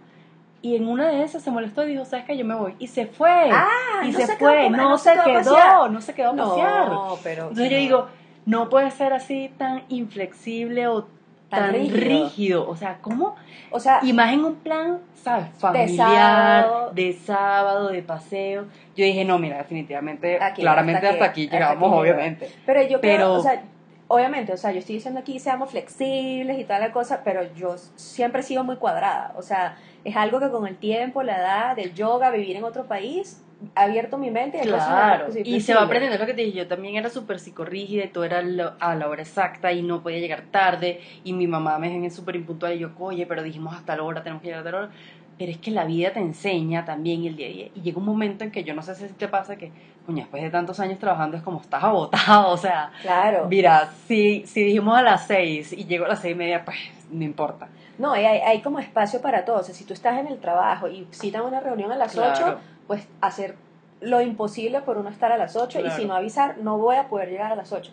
Y 0.61 0.75
en 0.75 0.87
una 0.87 1.07
de 1.09 1.23
esas 1.23 1.43
se 1.43 1.51
molestó 1.51 1.85
y 1.85 1.91
dijo, 1.91 2.03
¿sabes 2.05 2.25
qué? 2.25 2.35
Yo 2.37 2.43
me 2.45 2.55
voy. 2.55 2.75
Y 2.79 2.87
se 2.87 3.05
fue. 3.05 3.49
Ah, 3.51 3.67
y 4.03 4.11
no 4.11 4.19
se, 4.19 4.35
fue. 4.37 4.69
no, 4.69 4.77
no 4.89 4.97
se 4.97 5.13
se 5.13 5.23
quedó. 5.23 5.87
No 5.89 6.01
se 6.01 6.13
quedó 6.13 6.29
a 6.31 6.35
pasear. 6.35 6.89
No, 6.89 7.17
pero. 7.23 7.43
Entonces 7.43 7.69
yo 7.69 7.77
digo, 7.77 8.07
no 8.45 8.69
puede 8.69 8.89
ser 8.91 9.13
así 9.13 9.51
tan 9.57 9.83
inflexible 9.89 10.87
o 10.87 11.05
Tan 11.49 11.61
tan, 11.61 11.73
rígido. 11.75 11.97
rígido. 12.25 12.69
O 12.69 12.75
sea, 12.75 12.97
¿cómo? 13.01 13.35
o 13.71 13.79
sea, 13.79 13.99
Y 14.03 14.11
más 14.11 14.33
en 14.33 14.43
un 14.43 14.55
plan, 14.55 14.99
¿sabes? 15.15 15.47
Familiar, 15.59 16.63
sábado. 16.63 16.91
de 16.93 17.13
sábado, 17.13 17.87
de 17.89 18.01
paseo. 18.01 18.65
Yo 18.97 19.05
dije, 19.05 19.23
no, 19.23 19.39
mira, 19.39 19.57
definitivamente, 19.59 20.41
Aquí, 20.41 20.61
claramente 20.61 20.97
hasta 21.07 21.09
hasta 21.11 21.25
aquí, 21.25 21.45
hasta 21.45 21.55
llegamos, 21.57 21.89
aquí 21.91 21.99
obviamente. 22.01 22.51
Pero 22.65 22.81
yo 22.81 22.99
creo, 22.99 23.15
Pero- 23.17 23.33
o 23.35 23.39
sea, 23.41 23.63
obviamente, 24.07 24.53
o 24.53 24.57
sea, 24.57 24.71
yo 24.71 24.79
estoy 24.79 24.95
diciendo 24.95 25.19
aquí 25.19 25.39
seamos 25.39 25.71
flexibles 25.71 26.59
y 26.59 26.63
toda 26.63 26.79
la 26.79 26.91
cosa, 26.91 27.21
pero 27.23 27.53
yo 27.53 27.75
siempre 27.95 28.41
he 28.41 28.43
sido 28.43 28.63
muy 28.63 28.77
cuadrada. 28.77 29.33
O 29.35 29.41
sea, 29.41 29.77
es 30.03 30.15
algo 30.15 30.39
que 30.39 30.49
con 30.49 30.67
el 30.67 30.77
tiempo, 30.77 31.23
la 31.23 31.37
edad, 31.37 31.79
el 31.79 31.93
yoga, 31.93 32.29
vivir 32.31 32.55
en 32.55 32.63
otro 32.63 32.85
país, 32.85 33.43
abierto 33.75 34.17
mi 34.17 34.29
mente 34.29 34.59
y 34.59 34.67
Claro, 34.67 35.27
y 35.43 35.61
se 35.61 35.73
va 35.73 35.81
aprendiendo 35.81 36.17
lo 36.17 36.25
que 36.25 36.33
te 36.33 36.43
dije, 36.43 36.59
yo 36.59 36.67
también 36.67 36.95
era 36.95 37.09
súper 37.09 37.39
psicorrígida 37.39 38.05
y 38.05 38.09
todo 38.09 38.23
era 38.23 38.39
a 38.79 38.95
la 38.95 39.07
hora 39.07 39.21
exacta 39.21 39.71
y 39.73 39.81
no 39.81 40.03
podía 40.03 40.19
llegar 40.19 40.43
tarde 40.51 41.01
y 41.23 41.33
mi 41.33 41.47
mamá 41.47 41.79
me 41.79 42.05
es 42.05 42.15
súper 42.15 42.35
impuntual 42.35 42.75
y 42.75 42.79
yo, 42.79 42.91
oye, 42.99 43.25
pero 43.25 43.43
dijimos 43.43 43.75
hasta 43.75 43.95
la 43.95 44.03
hora, 44.03 44.23
tenemos 44.23 44.41
que 44.41 44.49
llegar 44.49 44.67
a 44.67 44.71
la 44.71 44.77
hora. 44.77 44.91
Pero 45.37 45.51
es 45.51 45.57
que 45.59 45.69
la 45.71 45.85
vida 45.85 46.11
te 46.13 46.19
enseña 46.19 46.83
también 46.85 47.23
el 47.25 47.35
día 47.35 47.47
a 47.47 47.49
día. 47.51 47.67
Y 47.75 47.81
llega 47.81 47.99
un 47.99 48.05
momento 48.05 48.43
en 48.43 48.51
que 48.51 48.63
yo 48.63 48.73
no 48.73 48.81
sé 48.81 48.95
si 48.95 49.05
te 49.13 49.27
pasa 49.27 49.55
que, 49.55 49.71
coño, 50.05 50.19
después 50.19 50.41
de 50.41 50.49
tantos 50.49 50.79
años 50.79 50.97
trabajando 50.99 51.37
es 51.37 51.43
como 51.43 51.61
estás 51.61 51.83
agotado, 51.83 52.49
o 52.51 52.57
sea, 52.57 52.91
Claro. 53.03 53.47
mira, 53.47 53.89
si, 54.07 54.45
si 54.47 54.63
dijimos 54.63 54.97
a 54.97 55.03
las 55.03 55.27
seis 55.27 55.73
y 55.73 55.85
llego 55.85 56.05
a 56.05 56.07
las 56.09 56.19
seis 56.21 56.33
y 56.33 56.37
media, 56.37 56.65
pues 56.65 56.77
no 57.11 57.23
importa. 57.23 57.67
No, 57.99 58.11
hay, 58.13 58.25
hay 58.25 58.61
como 58.61 58.79
espacio 58.79 59.21
para 59.21 59.45
todo. 59.45 59.57
O 59.57 59.63
sea, 59.63 59.73
si 59.75 59.83
tú 59.83 59.93
estás 59.93 60.19
en 60.19 60.27
el 60.27 60.39
trabajo 60.39 60.87
y 60.87 61.07
citan 61.11 61.43
una 61.43 61.59
reunión 61.59 61.91
a 61.91 61.95
las 61.97 62.13
Claro. 62.13 62.33
8, 62.33 62.59
pues 62.87 63.07
hacer 63.21 63.55
lo 64.01 64.21
imposible 64.21 64.81
por 64.81 64.97
uno 64.97 65.09
estar 65.09 65.31
a 65.31 65.37
las 65.37 65.55
8 65.55 65.79
y 65.85 65.89
si 65.91 66.05
no 66.05 66.15
avisar, 66.15 66.57
no 66.59 66.77
voy 66.77 66.95
a 66.97 67.07
poder 67.09 67.29
llegar 67.29 67.51
a 67.51 67.55
las 67.55 67.71
8. 67.73 67.91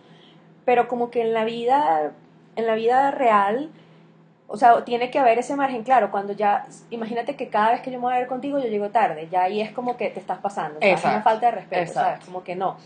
Pero 0.66 0.88
como 0.88 1.10
que 1.10 1.22
en 1.22 1.32
la 1.34 1.44
vida, 1.44 2.12
en 2.56 2.66
la 2.66 2.74
vida 2.74 3.10
real, 3.10 3.70
o 4.54 4.56
sea, 4.56 4.84
tiene 4.84 5.10
que 5.10 5.18
haber 5.18 5.36
ese 5.36 5.56
margen, 5.56 5.82
claro, 5.82 6.12
cuando 6.12 6.32
ya, 6.32 6.64
imagínate 6.90 7.34
que 7.34 7.48
cada 7.48 7.72
vez 7.72 7.80
que 7.80 7.90
yo 7.90 7.98
me 7.98 8.04
voy 8.04 8.14
a 8.14 8.18
ver 8.18 8.28
contigo 8.28 8.60
yo 8.60 8.68
llego 8.68 8.88
tarde, 8.90 9.26
ya 9.28 9.42
ahí 9.42 9.60
es 9.60 9.72
como 9.72 9.96
que 9.96 10.10
te 10.10 10.20
estás 10.20 10.38
pasando, 10.38 10.78
es 10.80 11.02
una 11.04 11.22
falta 11.22 11.46
de 11.46 11.52
respeto, 11.56 11.82
Exacto. 11.82 12.00
¿sabes? 12.10 12.24
Como 12.24 12.44
que 12.44 12.54
no. 12.54 12.76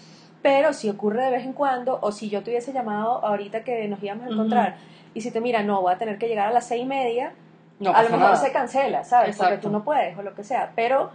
Pero 0.41 0.73
si 0.73 0.89
ocurre 0.89 1.25
de 1.25 1.31
vez 1.31 1.45
en 1.45 1.53
cuando, 1.53 1.99
o 2.01 2.11
si 2.11 2.31
yo 2.31 2.43
te 2.43 2.51
hubiese 2.53 2.73
llamado 2.73 3.23
ahorita 3.23 3.65
que 3.65 3.87
nos 3.87 4.03
íbamos 4.03 4.25
a 4.25 4.31
encontrar, 4.31 4.77
y 5.13 5.21
si 5.21 5.31
te 5.31 5.43
mira, 5.43 5.63
no, 5.63 5.83
voy 5.83 5.93
a 5.93 5.99
tener 5.99 6.17
que 6.17 6.27
llegar 6.27 6.49
a 6.49 6.53
las 6.53 6.67
seis 6.67 6.85
y 6.85 6.87
media, 6.87 7.35
No 7.81 7.95
a 7.95 8.03
lo 8.03 8.09
mejor 8.09 8.31
nada. 8.31 8.37
se 8.37 8.51
cancela, 8.51 9.05
¿sabes? 9.05 9.37
Porque 9.37 9.59
tú 9.59 9.69
no 9.69 9.85
puedes 9.85 10.17
o 10.17 10.23
lo 10.23 10.35
que 10.35 10.45
sea, 10.45 10.73
pero 10.75 11.11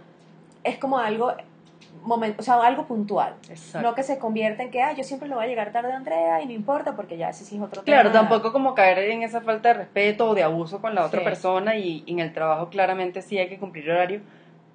es 0.62 0.78
como 0.78 0.98
algo 0.98 1.34
momento, 2.02 2.40
o 2.40 2.44
sea, 2.44 2.54
algo 2.62 2.84
puntual. 2.86 3.34
Exacto. 3.48 3.86
No 3.88 3.94
que 3.94 4.02
se 4.02 4.18
convierta 4.18 4.62
en 4.62 4.70
que, 4.70 4.82
ah, 4.82 4.92
yo 4.92 5.04
siempre 5.04 5.28
lo 5.28 5.36
voy 5.36 5.44
a 5.44 5.48
llegar 5.48 5.72
tarde 5.72 5.92
a 5.92 5.96
Andrea 5.96 6.42
y 6.42 6.46
no 6.46 6.52
importa 6.52 6.96
porque 6.96 7.16
ya 7.16 7.30
ese 7.30 7.44
sí 7.44 7.56
es 7.56 7.62
otro 7.62 7.82
Claro, 7.82 8.10
tema. 8.10 8.20
tampoco 8.28 8.52
como 8.52 8.74
caer 8.74 8.98
en 9.10 9.22
esa 9.22 9.40
falta 9.40 9.68
de 9.68 9.74
respeto 9.74 10.30
o 10.30 10.34
de 10.34 10.42
abuso 10.42 10.80
con 10.80 10.94
la 10.94 11.04
otra 11.06 11.22
persona 11.24 11.76
y 11.76 12.02
en 12.06 12.18
el 12.20 12.32
trabajo 12.32 12.68
claramente 12.68 13.22
sí 13.22 13.38
hay 13.38 13.48
que 13.48 13.58
cumplir 13.58 13.90
horario, 13.90 14.20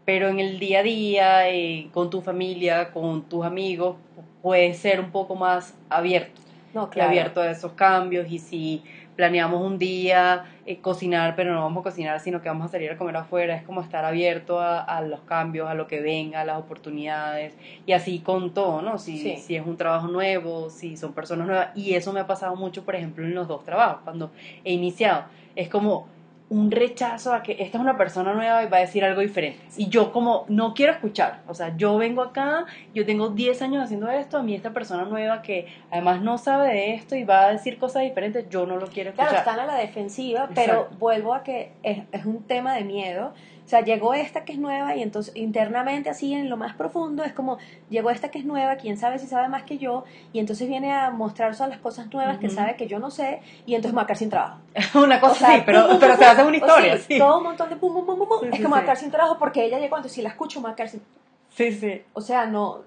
pero 0.05 0.27
en 0.29 0.39
el 0.39 0.59
día 0.59 0.79
a 0.79 0.83
día, 0.83 1.49
eh, 1.49 1.89
con 1.93 2.09
tu 2.09 2.21
familia, 2.21 2.91
con 2.91 3.21
tus 3.23 3.45
amigos, 3.45 3.95
puedes 4.41 4.77
ser 4.79 4.99
un 4.99 5.11
poco 5.11 5.35
más 5.35 5.75
abierto, 5.89 6.41
No, 6.73 6.89
claro. 6.89 7.09
abierto 7.09 7.41
a 7.41 7.51
esos 7.51 7.73
cambios 7.73 8.31
y 8.31 8.39
si 8.39 8.83
planeamos 9.19 9.61
un 9.61 9.77
día 9.77 10.45
eh, 10.65 10.77
cocinar, 10.79 11.35
pero 11.35 11.53
no 11.53 11.61
vamos 11.61 11.81
a 11.81 11.83
cocinar, 11.89 12.21
sino 12.21 12.41
que 12.41 12.47
vamos 12.47 12.67
a 12.67 12.71
salir 12.71 12.89
a 12.89 12.95
comer 12.95 13.17
afuera, 13.17 13.53
es 13.53 13.63
como 13.63 13.81
estar 13.81 14.05
abierto 14.05 14.61
a, 14.61 14.79
a 14.79 15.01
los 15.01 15.19
cambios, 15.23 15.67
a 15.67 15.73
lo 15.73 15.87
que 15.87 15.99
venga, 15.99 16.39
a 16.39 16.45
las 16.45 16.57
oportunidades 16.57 17.53
y 17.85 17.91
así 17.91 18.19
con 18.19 18.53
todo, 18.53 18.81
¿no? 18.81 18.97
Si, 18.97 19.17
Sí. 19.17 19.35
si 19.35 19.57
es 19.57 19.65
un 19.67 19.75
trabajo 19.75 20.07
nuevo, 20.07 20.69
si 20.69 20.95
son 20.95 21.11
personas 21.11 21.47
nuevas 21.47 21.67
y 21.75 21.95
eso 21.95 22.13
me 22.13 22.21
ha 22.21 22.27
pasado 22.27 22.55
mucho, 22.55 22.85
por 22.85 22.95
ejemplo, 22.95 23.25
en 23.25 23.35
los 23.35 23.49
dos 23.49 23.65
trabajos, 23.65 23.99
cuando 24.05 24.31
he 24.63 24.71
iniciado, 24.71 25.25
es 25.53 25.67
como 25.67 26.07
un 26.49 26.71
rechazo 26.71 27.33
a 27.33 27.43
que 27.43 27.51
esta 27.59 27.77
es 27.77 27.81
una 27.81 27.95
persona 27.95 28.33
nueva 28.33 28.63
y 28.63 28.67
va 28.67 28.77
a 28.77 28.79
decir 28.81 29.05
algo 29.05 29.21
diferente. 29.21 29.59
Y 29.77 29.89
yo 29.89 30.11
como 30.11 30.45
no 30.47 30.73
quiero 30.73 30.93
escuchar, 30.93 31.41
o 31.47 31.53
sea, 31.53 31.77
yo 31.77 31.97
vengo 31.97 32.23
acá, 32.23 32.65
yo 32.93 33.05
tengo 33.05 33.29
10 33.29 33.61
años 33.61 33.83
haciendo 33.83 34.09
esto, 34.09 34.37
a 34.37 34.43
mí 34.43 34.55
esta 34.55 34.71
persona 34.71 35.05
nueva 35.05 35.43
que 35.43 35.67
además 35.91 36.21
no 36.21 36.37
sabe 36.37 36.69
de 36.69 36.93
esto 36.95 37.15
y 37.15 37.23
va 37.23 37.45
a 37.45 37.51
decir 37.51 37.77
cosas 37.77 38.03
diferentes, 38.03 38.49
yo 38.49 38.65
no 38.65 38.77
lo 38.77 38.87
quiero 38.87 39.11
escuchar. 39.11 39.29
Claro, 39.29 39.49
están 39.49 39.59
a 39.59 39.65
la 39.65 39.75
defensiva, 39.75 40.49
pero 40.55 40.73
Exacto. 40.73 40.95
vuelvo 40.97 41.33
a 41.35 41.43
que 41.43 41.71
es, 41.83 41.99
es 42.11 42.25
un 42.25 42.41
tema 42.43 42.73
de 42.73 42.83
miedo. 42.83 43.33
O 43.69 43.71
sea, 43.71 43.81
llegó 43.81 44.15
esta 44.15 44.45
que 44.45 44.53
es 44.53 44.57
nueva 44.57 44.95
y 44.95 45.03
entonces 45.03 45.35
internamente 45.35 46.09
así 46.09 46.33
en 46.33 46.49
lo 46.49 46.57
más 46.57 46.73
profundo 46.73 47.23
es 47.23 47.33
como, 47.33 47.59
llegó 47.91 48.09
esta 48.09 48.31
que 48.31 48.39
es 48.39 48.45
nueva, 48.45 48.77
quién 48.77 48.97
sabe 48.97 49.19
si 49.19 49.27
sabe 49.27 49.47
más 49.47 49.61
que 49.61 49.77
yo, 49.77 50.05
y 50.33 50.39
entonces 50.39 50.67
viene 50.67 50.91
a 50.91 51.11
mostrar 51.11 51.53
todas 51.53 51.69
las 51.69 51.77
cosas 51.77 52.11
nuevas 52.11 52.39
que 52.39 52.49
sabe 52.49 52.75
que 52.75 52.87
yo 52.87 52.97
no 52.97 53.11
sé, 53.11 53.41
y 53.67 53.75
entonces 53.75 53.93
me 53.93 53.97
va 53.97 54.01
a 54.01 54.05
quedar 54.07 54.17
sin 54.17 54.31
trabajo. 54.31 54.57
una 54.95 55.19
cosa 55.21 55.33
O 55.33 55.35
sea, 55.35 55.53
así, 55.53 55.63
pero, 55.67 55.81
pum, 55.81 55.89
pum, 55.91 55.99
pero 55.99 56.13
pum, 56.13 56.19
se 56.19 56.25
hace 56.25 56.43
una 56.43 56.57
historia, 56.57 56.97
sí, 56.97 57.03
sí. 57.09 57.19
Todo 57.19 57.37
un 57.37 57.43
montón 57.43 57.69
de 57.69 57.75
pum, 57.75 57.93
pum, 57.93 58.05
pum, 58.07 58.17
pum, 58.17 58.27
pum. 58.27 58.39
Sí, 58.39 58.47
es 58.47 58.55
sí, 58.55 58.61
que 58.63 58.67
me 58.67 58.71
va 58.71 58.77
a 58.77 58.79
sí. 58.79 58.85
quedar 58.85 58.97
sin 58.97 59.11
trabajo 59.11 59.37
porque 59.37 59.63
ella 59.63 59.77
llegó, 59.77 59.97
entonces 59.97 60.13
si 60.13 60.23
la 60.23 60.29
escucho 60.29 60.61
me 60.61 60.63
va 60.63 60.71
a 60.71 60.75
quedar 60.75 60.89
sin... 60.89 61.03
Sí, 61.49 61.71
sí. 61.71 62.01
O 62.13 62.21
sea, 62.21 62.47
no, 62.47 62.79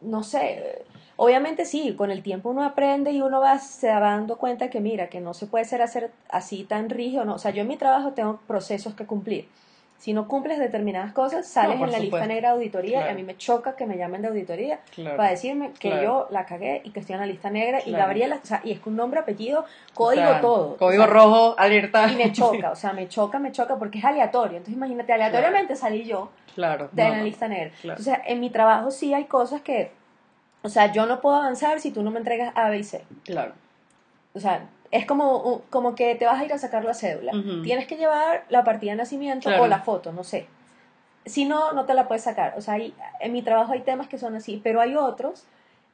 no 0.00 0.22
sé. 0.22 0.86
Obviamente 1.16 1.66
sí, 1.66 1.94
con 1.94 2.10
el 2.10 2.22
tiempo 2.22 2.48
uno 2.48 2.64
aprende 2.64 3.12
y 3.12 3.20
uno 3.20 3.42
va, 3.42 3.58
se 3.58 3.88
va 3.88 4.00
dando 4.00 4.38
cuenta 4.38 4.70
que 4.70 4.80
mira, 4.80 5.08
que 5.08 5.20
no 5.20 5.34
se 5.34 5.44
puede 5.44 5.66
ser 5.66 5.82
hacer 5.82 6.10
así 6.30 6.64
tan 6.64 6.88
rígido. 6.88 7.26
No. 7.26 7.34
O 7.34 7.38
sea, 7.38 7.50
yo 7.50 7.60
en 7.60 7.68
mi 7.68 7.76
trabajo 7.76 8.12
tengo 8.12 8.40
procesos 8.46 8.94
que 8.94 9.04
cumplir. 9.04 9.46
Si 10.02 10.12
no 10.12 10.26
cumples 10.26 10.58
determinadas 10.58 11.12
cosas, 11.12 11.46
sales 11.46 11.80
en 11.80 11.92
la 11.92 12.00
lista 12.00 12.26
negra 12.26 12.48
de 12.48 12.54
auditoría 12.56 13.06
y 13.06 13.10
a 13.10 13.14
mí 13.14 13.22
me 13.22 13.36
choca 13.36 13.76
que 13.76 13.86
me 13.86 13.96
llamen 13.96 14.20
de 14.20 14.26
auditoría 14.26 14.80
Claro. 14.92 15.16
para 15.16 15.30
decirme 15.30 15.70
que 15.78 15.90
Claro. 15.90 16.02
yo 16.02 16.26
la 16.30 16.44
cagué 16.44 16.80
y 16.82 16.90
que 16.90 16.98
estoy 16.98 17.14
en 17.14 17.20
la 17.20 17.26
lista 17.26 17.50
negra 17.50 17.78
y. 17.86 17.92
Gabriela, 17.92 18.40
o 18.42 18.44
sea, 18.44 18.60
y 18.64 18.72
es 18.72 18.80
con 18.80 18.96
nombre, 18.96 19.20
apellido, 19.20 19.64
código, 19.94 20.40
todo. 20.40 20.76
Código 20.76 21.04
O 21.04 21.06
sea, 21.06 21.14
rojo, 21.14 21.54
alerta. 21.56 22.10
Y 22.10 22.16
me 22.16 22.32
choca, 22.32 22.70
o 22.72 22.74
sea, 22.74 22.92
me 22.92 23.06
choca, 23.06 23.38
me 23.38 23.52
choca 23.52 23.76
porque 23.76 23.98
es 24.00 24.04
aleatorio. 24.04 24.56
Entonces 24.56 24.74
imagínate, 24.74 25.12
aleatoriamente 25.12 25.76
salí 25.76 26.02
yo 26.02 26.32
de 26.56 27.04
no, 27.04 27.10
la 27.10 27.22
lista 27.22 27.46
negra. 27.46 27.70
Entonces, 27.84 28.18
en 28.26 28.40
mi 28.40 28.50
trabajo 28.50 28.90
sí 28.90 29.14
hay 29.14 29.26
cosas 29.26 29.60
que, 29.60 29.92
o 30.62 30.68
sea, 30.68 30.90
yo 30.90 31.06
no 31.06 31.20
puedo 31.20 31.36
avanzar 31.36 31.78
si 31.78 31.92
tú 31.92 32.02
no 32.02 32.10
me 32.10 32.18
entregas 32.18 32.52
A, 32.56 32.70
B 32.70 32.78
y 32.78 32.82
C. 32.82 33.04
Claro. 33.22 33.52
O 34.34 34.40
sea, 34.40 34.64
es 34.92 35.04
como, 35.06 35.62
como 35.70 35.94
que 35.96 36.14
te 36.14 36.26
vas 36.26 36.40
a 36.40 36.44
ir 36.44 36.52
a 36.52 36.58
sacar 36.58 36.84
la 36.84 36.94
cédula. 36.94 37.32
Tienes 37.64 37.86
que 37.88 37.96
llevar 37.96 38.44
la 38.50 38.62
partida 38.62 38.92
de 38.92 38.98
nacimiento 38.98 39.48
Claro. 39.48 39.64
o 39.64 39.66
la 39.66 39.80
foto, 39.80 40.12
no 40.12 40.22
sé. 40.22 40.46
Si 41.24 41.44
no, 41.44 41.72
no 41.72 41.84
te 41.86 41.94
la 41.94 42.06
puedes 42.08 42.22
sacar. 42.22 42.54
O 42.56 42.60
sea, 42.60 42.74
hay- 42.74 42.94
en 43.20 43.32
mi 43.32 43.42
trabajo 43.42 43.72
hay 43.72 43.80
temas 43.80 44.06
que 44.06 44.18
son 44.18 44.34
así, 44.36 44.60
pero 44.62 44.80
hay 44.80 44.94
otros 44.94 45.44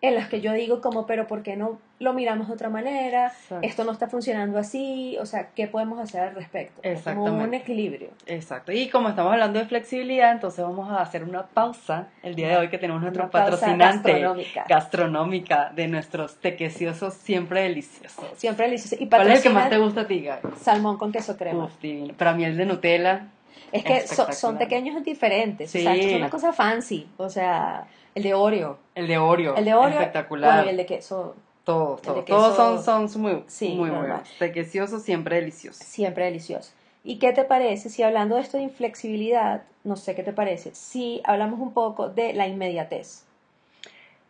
en 0.00 0.14
los 0.14 0.26
que 0.26 0.40
yo 0.40 0.52
digo 0.52 0.80
como, 0.80 1.06
pero 1.06 1.26
¿por 1.26 1.42
qué 1.42 1.56
no 1.56 1.80
lo 1.98 2.12
miramos 2.12 2.46
de 2.46 2.54
otra 2.54 2.68
manera? 2.68 3.26
Exacto. 3.26 3.66
Esto 3.66 3.82
no 3.84 3.90
está 3.90 4.06
funcionando 4.06 4.56
así. 4.58 5.16
O 5.20 5.26
sea, 5.26 5.48
¿qué 5.56 5.66
podemos 5.66 5.98
hacer 5.98 6.20
al 6.20 6.34
respecto? 6.36 6.80
Es 6.84 7.02
Como 7.02 7.22
un 7.24 7.26
Exactamente. 7.28 7.56
equilibrio. 7.56 8.08
Exacto. 8.26 8.70
Y 8.70 8.88
como 8.90 9.08
estamos 9.08 9.32
hablando 9.32 9.58
de 9.58 9.64
flexibilidad, 9.64 10.30
entonces 10.30 10.64
vamos 10.64 10.88
a 10.88 11.02
hacer 11.02 11.24
una 11.24 11.46
pausa 11.46 12.06
el 12.22 12.36
día 12.36 12.48
de 12.50 12.56
hoy 12.58 12.68
que 12.68 12.78
tenemos 12.78 13.02
nuestro 13.02 13.24
Una 13.24 13.30
patrocinante 13.32 14.12
gastronómica. 14.12 14.64
gastronómica 14.68 15.72
de 15.74 15.88
nuestros 15.88 16.36
tequeciosos 16.36 17.14
siempre 17.14 17.62
deliciosos. 17.62 18.24
Siempre 18.36 18.66
delicioso. 18.66 19.02
Y 19.02 19.08
¿Cuál 19.08 19.28
es 19.32 19.36
el 19.38 19.42
que 19.42 19.50
más 19.50 19.68
te 19.70 19.78
gusta 19.78 20.02
a 20.02 20.06
ti, 20.06 20.20
Gaby? 20.22 20.48
Salmón 20.60 20.96
con 20.98 21.10
queso 21.12 21.36
crema. 21.36 21.64
Uf, 21.64 21.80
divino. 21.80 22.14
Para 22.16 22.34
mí 22.34 22.44
el 22.44 22.56
de 22.56 22.66
Nutella. 22.66 23.26
Es 23.72 23.84
que 23.84 24.00
so- 24.06 24.14
son 24.14 24.30
Espectacular. 24.30 24.58
pequeños 24.58 25.04
diferentes. 25.04 25.68
O 25.68 25.72
Sí. 25.72 25.82
sea, 25.82 25.94
es 25.94 26.14
una 26.14 26.30
cosa 26.30 26.52
fancy. 26.52 27.06
O 27.18 27.28
sea, 27.28 27.84
el 28.18 28.24
de 28.24 28.34
Oreo. 28.34 28.78
El 28.94 29.06
de 29.06 29.16
Oreo. 29.18 29.56
El 29.56 29.64
de 29.64 29.74
Oreo. 29.74 29.98
Espectacular. 30.00 30.52
Bueno, 30.52 30.66
y 30.66 30.70
el 30.70 30.76
de 30.76 30.86
queso. 30.86 31.36
Todos, 31.62 32.02
todos. 32.02 32.24
Todos 32.24 32.56
son, 32.56 33.08
son 33.08 33.22
muy, 33.22 33.44
Sí, 33.46 33.74
muy 33.76 33.90
buenos. 33.90 34.28
Siempre 34.28 35.36
deliciosos. 35.36 35.84
Siempre 35.84 36.24
delicioso. 36.24 36.72
¿Y 37.04 37.18
qué 37.18 37.32
te 37.32 37.44
parece 37.44 37.90
si 37.90 38.02
hablando 38.02 38.34
de 38.34 38.42
esto 38.42 38.56
de 38.56 38.64
inflexibilidad, 38.64 39.62
no 39.84 39.96
sé 39.96 40.14
qué 40.14 40.22
te 40.22 40.32
parece, 40.32 40.74
si 40.74 41.22
hablamos 41.24 41.60
un 41.60 41.72
poco 41.72 42.08
de 42.08 42.32
la 42.32 42.48
inmediatez? 42.48 43.24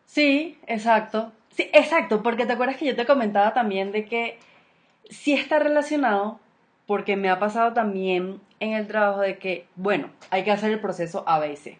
Sí, 0.04 0.58
exacto. 0.66 1.32
Sí, 1.50 1.70
exacto, 1.72 2.22
porque 2.22 2.44
te 2.44 2.52
acuerdas 2.52 2.76
que 2.76 2.86
yo 2.86 2.94
te 2.94 3.06
comentaba 3.06 3.54
también 3.54 3.90
de 3.90 4.04
que 4.04 4.38
sí 5.08 5.32
está 5.32 5.58
relacionado, 5.58 6.38
porque 6.86 7.16
me 7.16 7.30
ha 7.30 7.38
pasado 7.38 7.72
también 7.72 8.40
en 8.60 8.74
el 8.74 8.86
trabajo 8.86 9.20
de 9.20 9.38
que, 9.38 9.66
bueno, 9.76 10.10
hay 10.30 10.44
que 10.44 10.50
hacer 10.50 10.70
el 10.70 10.80
proceso 10.80 11.24
A, 11.26 11.38
B 11.38 11.52
y 11.52 11.56
C. 11.56 11.78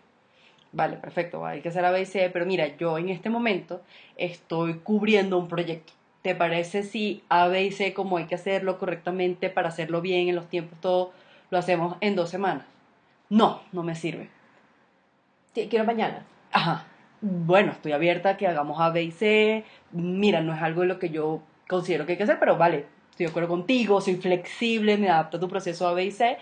Vale, 0.72 0.96
perfecto, 0.96 1.46
hay 1.46 1.60
que 1.60 1.70
hacer 1.70 1.84
A, 1.84 1.90
B 1.90 2.02
y 2.02 2.06
C, 2.06 2.28
pero 2.30 2.44
mira, 2.44 2.76
yo 2.76 2.98
en 2.98 3.08
este 3.08 3.30
momento 3.30 3.80
estoy 4.16 4.74
cubriendo 4.74 5.38
un 5.38 5.48
proyecto. 5.48 5.92
¿Te 6.22 6.34
parece 6.34 6.82
si 6.82 7.22
A, 7.28 7.48
B 7.48 7.64
y 7.64 7.70
C, 7.70 7.94
como 7.94 8.18
hay 8.18 8.26
que 8.26 8.34
hacerlo 8.34 8.78
correctamente 8.78 9.48
para 9.48 9.68
hacerlo 9.68 10.00
bien 10.02 10.28
en 10.28 10.36
los 10.36 10.48
tiempos, 10.48 10.78
todo 10.80 11.12
lo 11.50 11.58
hacemos 11.58 11.96
en 12.00 12.16
dos 12.16 12.28
semanas? 12.28 12.66
No, 13.30 13.62
no 13.72 13.82
me 13.82 13.94
sirve. 13.94 14.28
Quiero 15.54 15.84
mañana. 15.84 16.24
Ajá. 16.52 16.84
Bueno, 17.20 17.72
estoy 17.72 17.92
abierta 17.92 18.30
a 18.30 18.36
que 18.36 18.46
hagamos 18.46 18.80
A, 18.80 18.90
B 18.90 19.02
y 19.02 19.10
C. 19.10 19.64
Mira, 19.92 20.40
no 20.40 20.54
es 20.54 20.62
algo 20.62 20.82
de 20.82 20.86
lo 20.86 20.98
que 20.98 21.10
yo 21.10 21.42
considero 21.66 22.06
que 22.06 22.12
hay 22.12 22.18
que 22.18 22.24
hacer, 22.24 22.38
pero 22.38 22.56
vale, 22.56 22.86
estoy 23.10 23.26
de 23.26 23.30
acuerdo 23.30 23.48
contigo, 23.48 24.00
soy 24.00 24.16
flexible, 24.16 24.96
me 24.98 25.08
adapto 25.08 25.38
a 25.38 25.40
tu 25.40 25.48
proceso 25.48 25.88
A, 25.88 25.94
B 25.94 26.04
y 26.04 26.10
C, 26.12 26.38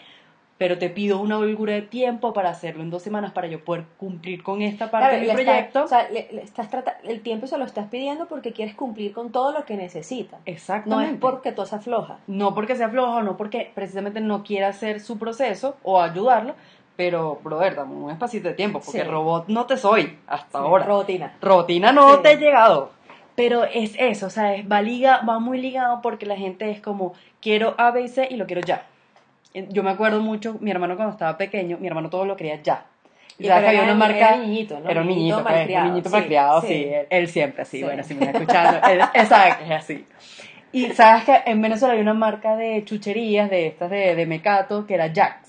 pero 0.58 0.78
te 0.78 0.88
pido 0.88 1.20
una 1.20 1.36
holgura 1.38 1.74
de 1.74 1.82
tiempo 1.82 2.32
para 2.32 2.48
hacerlo 2.50 2.82
en 2.82 2.88
dos 2.90 3.02
semanas 3.02 3.32
para 3.32 3.46
yo 3.46 3.62
poder 3.64 3.84
cumplir 3.98 4.42
con 4.42 4.62
esta 4.62 4.90
parte 4.90 5.08
Claro, 5.08 5.20
del 5.20 5.30
está- 5.30 5.42
proyecto. 5.52 5.84
o 5.84 5.88
sea, 5.88 6.08
le- 6.08 6.28
le 6.32 6.42
estás 6.42 6.70
trata- 6.70 6.98
el 7.04 7.20
tiempo 7.20 7.46
se 7.46 7.58
lo 7.58 7.64
estás 7.66 7.88
pidiendo 7.88 8.26
porque 8.26 8.52
quieres 8.52 8.74
cumplir 8.74 9.12
con 9.12 9.32
todo 9.32 9.52
lo 9.52 9.64
que 9.66 9.76
necesita. 9.76 10.36
No 10.38 10.42
Exactamente. 10.46 11.14
es 11.14 11.20
porque 11.20 11.52
tú 11.52 11.66
seas 11.66 11.84
floja. 11.84 12.18
No 12.26 12.54
porque 12.54 12.74
sea 12.76 12.88
flojo, 12.88 13.22
no 13.22 13.36
porque 13.36 13.70
precisamente 13.74 14.20
no 14.20 14.42
quiera 14.44 14.68
hacer 14.68 15.00
su 15.00 15.18
proceso 15.18 15.76
o 15.82 16.00
ayudarlo, 16.00 16.54
pero, 16.96 17.38
brother, 17.44 17.74
dame 17.74 17.94
un 17.94 18.10
espacito 18.10 18.48
de 18.48 18.54
tiempo, 18.54 18.80
porque 18.82 19.02
Sí. 19.02 19.06
robot 19.06 19.48
no 19.48 19.66
te 19.66 19.76
soy 19.76 20.18
hasta 20.26 20.58
ahora. 20.60 20.86
Rutina. 20.86 21.34
Rotina 21.42 21.92
no 21.92 22.14
Sí. 22.14 22.20
te 22.22 22.32
he 22.32 22.36
llegado. 22.38 22.90
Pero 23.34 23.64
es 23.64 23.94
eso, 23.98 24.28
o 24.28 24.30
sea, 24.30 24.54
va, 24.66 24.80
liga, 24.80 25.20
va 25.28 25.38
muy 25.38 25.60
ligado 25.60 26.00
porque 26.00 26.24
la 26.24 26.36
gente 26.36 26.70
es 26.70 26.80
como, 26.80 27.12
quiero 27.42 27.74
A, 27.76 27.90
B 27.90 28.00
y 28.00 28.08
C 28.08 28.26
y 28.30 28.36
lo 28.36 28.46
quiero 28.46 28.62
ya. 28.62 28.86
Yo 29.68 29.82
me 29.82 29.90
acuerdo 29.90 30.20
mucho, 30.20 30.56
mi 30.60 30.70
hermano 30.70 30.96
cuando 30.96 31.12
estaba 31.12 31.38
pequeño, 31.38 31.78
mi 31.78 31.86
hermano 31.86 32.10
todo 32.10 32.24
lo 32.26 32.36
quería 32.36 32.60
ya. 32.62 32.84
Y 33.38 33.46
sabes 33.46 33.64
que 33.64 33.68
había 33.68 33.82
una 33.82 33.94
marca. 33.94 34.16
era 34.16 34.36
niñito, 34.38 34.80
¿no? 34.80 34.88
Era 34.88 35.02
un 35.02 35.08
Niñito 35.08 35.42
pues, 35.42 35.54
malcriado, 35.54 35.86
un 35.86 35.92
niñito 35.92 36.08
sí, 36.08 36.14
malcriado, 36.14 36.60
sí. 36.62 36.66
sí. 36.68 36.84
Él, 36.84 37.06
él 37.10 37.28
siempre 37.28 37.62
así. 37.62 37.78
Sí. 37.78 37.84
Bueno, 37.84 38.02
si 38.02 38.14
me 38.14 38.26
está 38.26 38.38
escuchando, 38.38 38.86
él, 38.88 39.00
él 39.12 39.26
sabe 39.26 39.56
que 39.58 39.64
es 39.64 39.70
así. 39.70 40.06
Y 40.72 40.90
sabes 40.90 41.24
que 41.24 41.42
en 41.46 41.60
Venezuela 41.62 41.94
hay 41.94 42.00
una 42.00 42.14
marca 42.14 42.56
de 42.56 42.84
chucherías 42.84 43.50
de 43.50 43.66
estas 43.66 43.90
de, 43.90 44.14
de 44.14 44.26
Mecato 44.26 44.86
que 44.86 44.94
era 44.94 45.12
Jax. 45.14 45.45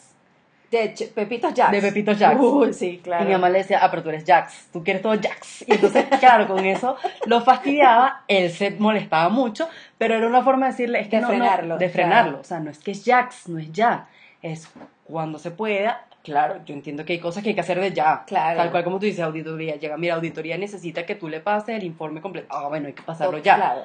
De 0.71 0.93
Ch- 0.93 1.11
Pepitos 1.13 1.53
Jacks. 1.53 1.71
De 1.71 1.81
Pepitos 1.81 2.19
Jacks. 2.19 2.39
Uy, 2.41 2.73
sí, 2.73 2.99
claro. 3.03 3.23
Y 3.23 3.27
mi 3.27 3.33
mamá 3.33 3.49
le 3.49 3.59
decía, 3.59 3.79
ah, 3.81 3.89
pero 3.89 4.03
tú 4.03 4.09
eres 4.09 4.23
Jax, 4.25 4.67
tú 4.73 4.83
quieres 4.83 5.01
todo 5.01 5.13
Jax. 5.13 5.63
Y 5.67 5.73
entonces, 5.73 6.05
claro, 6.19 6.47
con 6.47 6.65
eso 6.65 6.97
lo 7.25 7.41
fastidiaba, 7.41 8.23
él 8.27 8.51
se 8.51 8.71
molestaba 8.71 9.29
mucho, 9.29 9.69
pero 9.97 10.15
era 10.15 10.27
una 10.27 10.41
forma 10.43 10.65
de 10.65 10.71
decirle, 10.73 10.99
es 10.99 11.07
que 11.07 11.17
De 11.17 11.21
no, 11.21 11.29
no, 11.29 11.33
frenarlo, 11.35 11.77
de 11.77 11.89
claro. 11.91 11.93
frenarlo. 12.09 12.39
O 12.41 12.43
sea, 12.43 12.59
no 12.59 12.69
es 12.69 12.79
que 12.79 12.91
es 12.91 13.03
Jax, 13.05 13.47
no 13.47 13.59
es 13.59 13.71
ya, 13.71 14.07
es 14.41 14.69
cuando 15.05 15.39
se 15.39 15.51
pueda. 15.51 16.03
Claro, 16.23 16.59
yo 16.65 16.73
entiendo 16.73 17.05
que 17.05 17.13
hay 17.13 17.19
cosas 17.19 17.41
que 17.41 17.49
hay 17.49 17.55
que 17.55 17.61
hacer 17.61 17.79
de 17.79 17.93
ya. 17.93 18.25
Claro. 18.27 18.57
Tal 18.57 18.69
cual 18.71 18.83
como 18.83 18.99
tú 18.99 19.05
dices, 19.05 19.21
auditoría. 19.21 19.77
Llega, 19.77 19.95
mira, 19.95 20.15
auditoría 20.15 20.57
necesita 20.57 21.05
que 21.05 21.15
tú 21.15 21.29
le 21.29 21.39
pases 21.39 21.77
el 21.77 21.85
informe 21.85 22.19
completo. 22.19 22.47
Ah, 22.49 22.67
bueno, 22.67 22.87
hay 22.87 22.93
que 22.93 23.01
pasarlo 23.03 23.37
Oh, 23.37 23.41
ya. 23.41 23.55
Claro. 23.55 23.81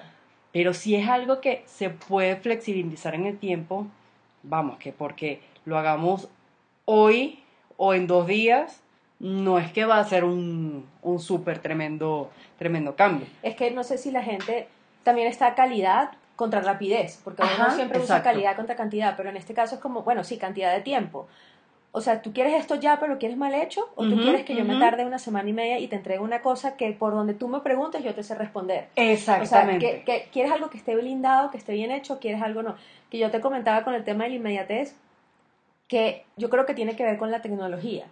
Pero 0.53 0.75
si 0.75 0.97
es 0.97 1.09
algo 1.09 1.41
que 1.41 1.63
se 1.67 1.91
puede 1.91 2.35
flexibilizar 2.35 3.15
en 3.15 3.27
el 3.27 3.39
tiempo, 3.39 3.87
vamos, 4.43 4.77
que 4.79 4.93
porque 4.93 5.41
lo 5.65 5.79
hagamos 5.79 6.29
hoy 6.85 7.39
o 7.77 7.95
en 7.95 8.07
dos 8.07 8.27
días, 8.27 8.83
no 9.19 9.59
es 9.59 9.73
que 9.73 9.85
va 9.85 9.99
a 9.99 10.05
ser 10.05 10.25
un, 10.25 10.87
un 11.03 11.19
súper 11.21 11.59
tremendo, 11.61 12.31
tremendo 12.59 12.97
cambio. 12.97 13.27
Es 13.43 13.57
que 13.57 13.71
no 13.71 13.85
sé 13.85 13.99
si 13.99 14.11
la 14.11 14.23
gente 14.23 14.69
también 15.05 15.29
está 15.29 15.55
calidad 15.55 16.11
contra 16.37 16.61
rapidez, 16.61 17.21
porque 17.23 17.43
uno 17.43 17.53
Ajá, 17.53 17.71
siempre 17.71 17.99
usa 17.99 18.17
exacto. 18.17 18.31
calidad 18.31 18.57
contra 18.57 18.77
cantidad, 18.77 19.17
pero 19.17 19.31
en 19.31 19.37
este 19.37 19.55
caso 19.55 19.77
es 19.77 19.81
como, 19.81 20.03
bueno, 20.03 20.25
sí, 20.25 20.39
cantidad 20.39 20.73
de 20.75 20.81
tiempo. 20.81 21.29
O 21.93 22.01
sea, 22.01 22.23
tú 22.23 22.33
quieres 22.33 22.55
esto 22.55 22.77
ya, 22.77 22.99
pero 22.99 23.13
lo 23.13 23.19
quieres 23.19 23.37
mal 23.37 23.55
hecho, 23.55 23.83
o 23.97 24.03
tú 24.05 24.15
Ujú, 24.15 24.23
quieres 24.23 24.45
que 24.45 24.55
yo 24.55 24.65
me 24.65 24.77
tarde 24.77 25.05
una 25.05 25.19
semana 25.19 25.49
y 25.51 25.53
media 25.53 25.79
y 25.79 25.89
te 25.89 25.97
entregue 25.97 26.21
una 26.21 26.41
cosa 26.41 26.77
que 26.77 26.91
por 26.93 27.13
donde 27.13 27.35
tú 27.35 27.49
me 27.49 27.61
preguntes 27.61 28.03
yo 28.03 28.15
te 28.15 28.23
sé 28.23 28.35
responder. 28.35 28.87
O 28.87 28.93
sea, 28.97 29.03
Exactamente. 29.03 29.87
que, 29.87 30.03
que 30.05 30.29
quieres 30.33 30.53
algo 30.53 30.71
que 30.71 30.79
esté 30.79 30.97
blindado, 30.97 31.51
que 31.51 31.59
esté 31.59 31.75
bien 31.75 31.91
hecho, 31.91 32.19
quieres 32.19 32.41
algo 32.43 32.63
no. 32.63 32.77
Que 33.11 33.19
yo 33.19 33.31
te 33.31 33.41
comentaba 33.41 33.85
con 33.85 33.95
el 33.95 34.05
tema 34.05 34.25
de 34.25 34.31
la 34.31 34.37
inmediatez, 34.37 34.97
que 35.89 36.25
yo 36.37 36.49
creo 36.51 36.67
que 36.67 36.75
tiene 36.75 36.97
que 36.97 37.05
ver 37.05 37.19
con 37.19 37.31
la 37.31 37.43
tecnología. 37.43 38.07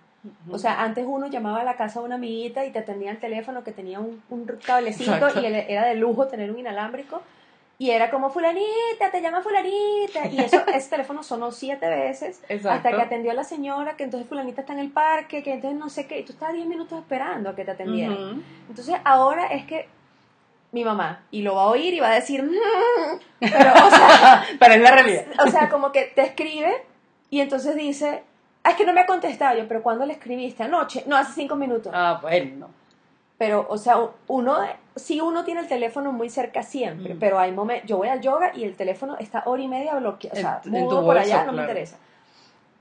O 0.50 0.58
sea, 0.58 0.82
antes 0.82 1.06
uno 1.08 1.28
llamaba 1.28 1.62
a 1.62 1.64
la 1.64 1.76
casa 1.76 2.00
de 2.00 2.04
una 2.06 2.16
amiguita 2.16 2.66
y 2.66 2.72
te 2.72 2.78
atendía 2.80 3.10
el 3.10 3.18
teléfono 3.18 3.64
que 3.64 3.72
tenía 3.72 4.00
un, 4.00 4.22
un 4.28 4.44
cablecito 4.66 5.14
Exacto. 5.14 5.40
y 5.40 5.46
era 5.46 5.86
de 5.86 5.94
lujo 5.94 6.26
tener 6.28 6.50
un 6.50 6.58
inalámbrico. 6.58 7.22
Y 7.78 7.92
era 7.92 8.10
como, 8.10 8.28
fulanita, 8.28 9.10
te 9.10 9.22
llama 9.22 9.40
fulanita. 9.40 10.26
Y 10.30 10.38
eso, 10.40 10.60
ese 10.74 10.90
teléfono 10.90 11.22
sonó 11.22 11.50
siete 11.50 11.88
veces 11.88 12.42
Exacto. 12.50 12.68
hasta 12.88 12.90
que 12.90 13.00
atendió 13.02 13.30
a 13.30 13.34
la 13.34 13.44
señora, 13.44 13.96
que 13.96 14.04
entonces 14.04 14.28
fulanita 14.28 14.60
está 14.60 14.74
en 14.74 14.80
el 14.80 14.90
parque, 14.90 15.42
que 15.42 15.54
entonces 15.54 15.78
no 15.80 15.88
sé 15.88 16.06
qué. 16.06 16.18
Y 16.20 16.24
tú 16.24 16.32
estabas 16.32 16.54
10 16.54 16.66
minutos 16.66 16.98
esperando 16.98 17.48
a 17.48 17.56
que 17.56 17.64
te 17.64 17.70
atendieran. 17.70 18.12
Ujú. 18.32 18.42
Entonces 18.68 18.96
ahora 19.04 19.46
es 19.46 19.64
que 19.64 19.88
mi 20.72 20.84
mamá, 20.84 21.22
y 21.30 21.40
lo 21.40 21.54
va 21.54 21.62
a 21.62 21.66
oír 21.68 21.94
y 21.94 22.00
va 22.00 22.10
a 22.10 22.14
decir, 22.16 22.42
"Mm", 22.42 22.50
pero 23.40 23.72
o 23.86 23.90
sea, 23.90 24.44
Pero 24.60 24.74
es 24.74 24.80
la 24.82 24.90
realidad. 24.90 25.24
o 25.46 25.50
sea, 25.50 25.70
como 25.70 25.90
que 25.92 26.04
te 26.14 26.20
escribe 26.20 26.70
y 27.30 27.40
entonces 27.40 27.74
dice, 27.76 28.22
"Ah, 28.64 28.70
es 28.70 28.76
que 28.76 28.84
no 28.84 28.92
me 28.92 29.00
ha 29.00 29.06
contestado 29.06 29.56
yo, 29.58 29.66
pero 29.68 29.82
¿cuándo 29.82 30.04
le 30.06 30.12
escribiste? 30.14 30.62
Anoche, 30.64 31.04
no, 31.06 31.16
hace 31.16 31.32
cinco 31.32 31.56
minutos. 31.56 31.92
Ah, 31.94 32.18
bueno. 32.20 32.68
Pero, 33.38 33.66
o 33.70 33.78
sea, 33.78 33.96
uno, 34.26 34.58
sí 34.96 35.20
uno 35.20 35.44
tiene 35.44 35.60
el 35.62 35.66
teléfono 35.68 36.12
muy 36.12 36.28
cerca 36.28 36.62
siempre, 36.62 37.14
Mm. 37.14 37.18
pero 37.18 37.38
hay 37.38 37.52
momentos, 37.52 37.88
yo 37.88 37.96
voy 37.96 38.08
al 38.08 38.20
yoga 38.20 38.52
y 38.54 38.64
el 38.64 38.76
teléfono 38.76 39.16
está 39.18 39.44
hora 39.46 39.62
y 39.62 39.68
media 39.68 39.94
bloqueado, 39.94 40.36
o 40.36 40.40
sea, 40.40 40.60
En- 40.64 40.72
mudo 40.72 41.02
por 41.04 41.16
allá, 41.16 41.44
no 41.44 41.52
me 41.52 41.62
interesa. 41.62 41.96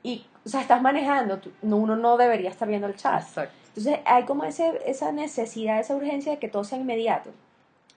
Y, 0.03 0.25
o 0.45 0.49
sea, 0.49 0.59
estás 0.61 0.81
manejando, 0.81 1.39
uno 1.61 1.95
no 1.95 2.17
debería 2.17 2.49
estar 2.49 2.67
viendo 2.67 2.87
el 2.87 2.95
chat. 2.97 3.21
Exacto. 3.21 3.53
Entonces 3.69 3.99
hay 4.05 4.23
como 4.23 4.43
ese, 4.43 4.81
esa 4.85 5.11
necesidad, 5.13 5.79
esa 5.79 5.95
urgencia 5.95 6.33
de 6.33 6.39
que 6.39 6.49
todo 6.49 6.63
sea 6.65 6.77
inmediato. 6.77 7.29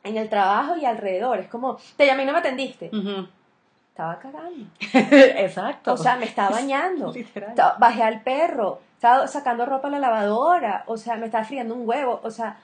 En 0.05 0.17
el 0.17 0.29
trabajo 0.29 0.77
y 0.77 0.85
alrededor. 0.85 1.39
Es 1.39 1.49
como, 1.49 1.79
te 1.97 2.07
llamé 2.07 2.25
y 2.25 2.27
no 2.27 2.33
me 2.33 2.39
atendiste. 2.41 2.91
Ujú. 2.93 3.27
Estaba 3.93 4.19
cagando. 4.19 4.67
Exacto. 4.95 5.93
O 5.93 5.97
sea, 5.99 6.17
me 6.17 6.25
estaba 6.25 6.51
bañando. 6.57 7.13
Literal. 7.13 7.55
Bajé 7.79 8.03
al 8.03 8.23
perro. 8.23 8.81
Estaba 8.95 9.27
sacando 9.27 9.67
ropa 9.67 9.89
a 9.89 9.91
la 9.91 9.99
lavadora. 9.99 10.85
O 10.87 10.97
sea, 10.97 11.17
me 11.17 11.27
estaba 11.27 11.45
friendo 11.45 11.75
un 11.75 11.87
huevo. 11.87 12.21
O 12.23 12.31
sea, 12.31 12.57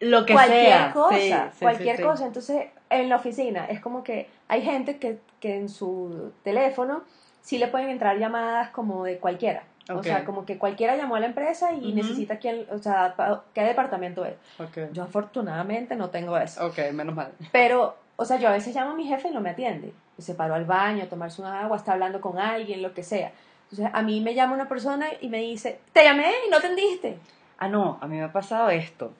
lo 0.00 0.24
que 0.24 0.34
cualquier 0.34 0.66
sea. 0.66 0.92
cosa. 0.92 1.16
Sí, 1.18 1.32
sí, 1.32 1.58
cualquier 1.60 1.96
sí, 1.96 2.02
cosa. 2.04 2.26
Entonces, 2.26 2.66
en 2.90 3.08
la 3.08 3.16
oficina 3.16 3.64
es 3.66 3.80
como 3.80 4.04
que 4.04 4.28
hay 4.46 4.62
gente 4.62 4.98
que, 4.98 5.18
que 5.40 5.56
en 5.56 5.68
su 5.68 6.32
teléfono 6.44 7.02
sí 7.40 7.58
le 7.58 7.66
pueden 7.66 7.88
entrar 7.90 8.16
llamadas 8.18 8.70
como 8.70 9.04
de 9.04 9.18
cualquiera. 9.18 9.64
O 9.92 10.00
sea, 10.04 10.24
como 10.24 10.44
que 10.46 10.58
cualquiera 10.58 10.94
llamó 10.96 11.16
a 11.16 11.20
la 11.20 11.26
empresa 11.26 11.72
y 11.72 11.92
necesita 11.92 12.38
quien, 12.38 12.66
o 12.70 12.78
sea, 12.78 13.14
pa- 13.16 13.42
qué 13.52 13.62
departamento 13.62 14.24
es. 14.24 14.34
Yo 14.92 15.02
afortunadamente 15.02 15.96
no 15.96 16.08
tengo 16.10 16.36
eso. 16.38 16.64
Ok, 16.64 16.78
menos 16.92 17.16
mal. 17.16 17.32
Pero, 17.50 17.96
o 18.14 18.24
sea, 18.24 18.36
yo 18.38 18.48
a 18.48 18.52
veces 18.52 18.76
llamo 18.76 18.92
a 18.92 18.94
mi 18.94 19.08
jefe 19.08 19.28
y 19.28 19.32
no 19.32 19.40
me 19.40 19.50
atiende. 19.50 19.92
Se 20.18 20.34
paró 20.34 20.54
al 20.54 20.64
baño 20.64 21.04
a 21.04 21.08
tomarse 21.08 21.40
una 21.42 21.60
agua, 21.62 21.76
está 21.76 21.92
hablando 21.92 22.20
con 22.20 22.38
alguien, 22.38 22.82
lo 22.82 22.92
que 22.94 23.02
sea. 23.02 23.32
Entonces, 23.70 23.90
a 23.94 24.02
mí 24.02 24.20
me 24.20 24.34
llama 24.34 24.54
una 24.54 24.68
persona 24.68 25.06
y 25.20 25.28
me 25.28 25.38
dice, 25.38 25.80
te 25.92 26.04
llamé 26.04 26.30
y 26.46 26.50
no 26.50 26.58
atendiste. 26.58 27.18
Ah, 27.58 27.68
no, 27.68 27.98
a 28.00 28.06
mí 28.06 28.16
me 28.16 28.24
ha 28.24 28.32
pasado 28.32 28.68
esto. 28.70 29.12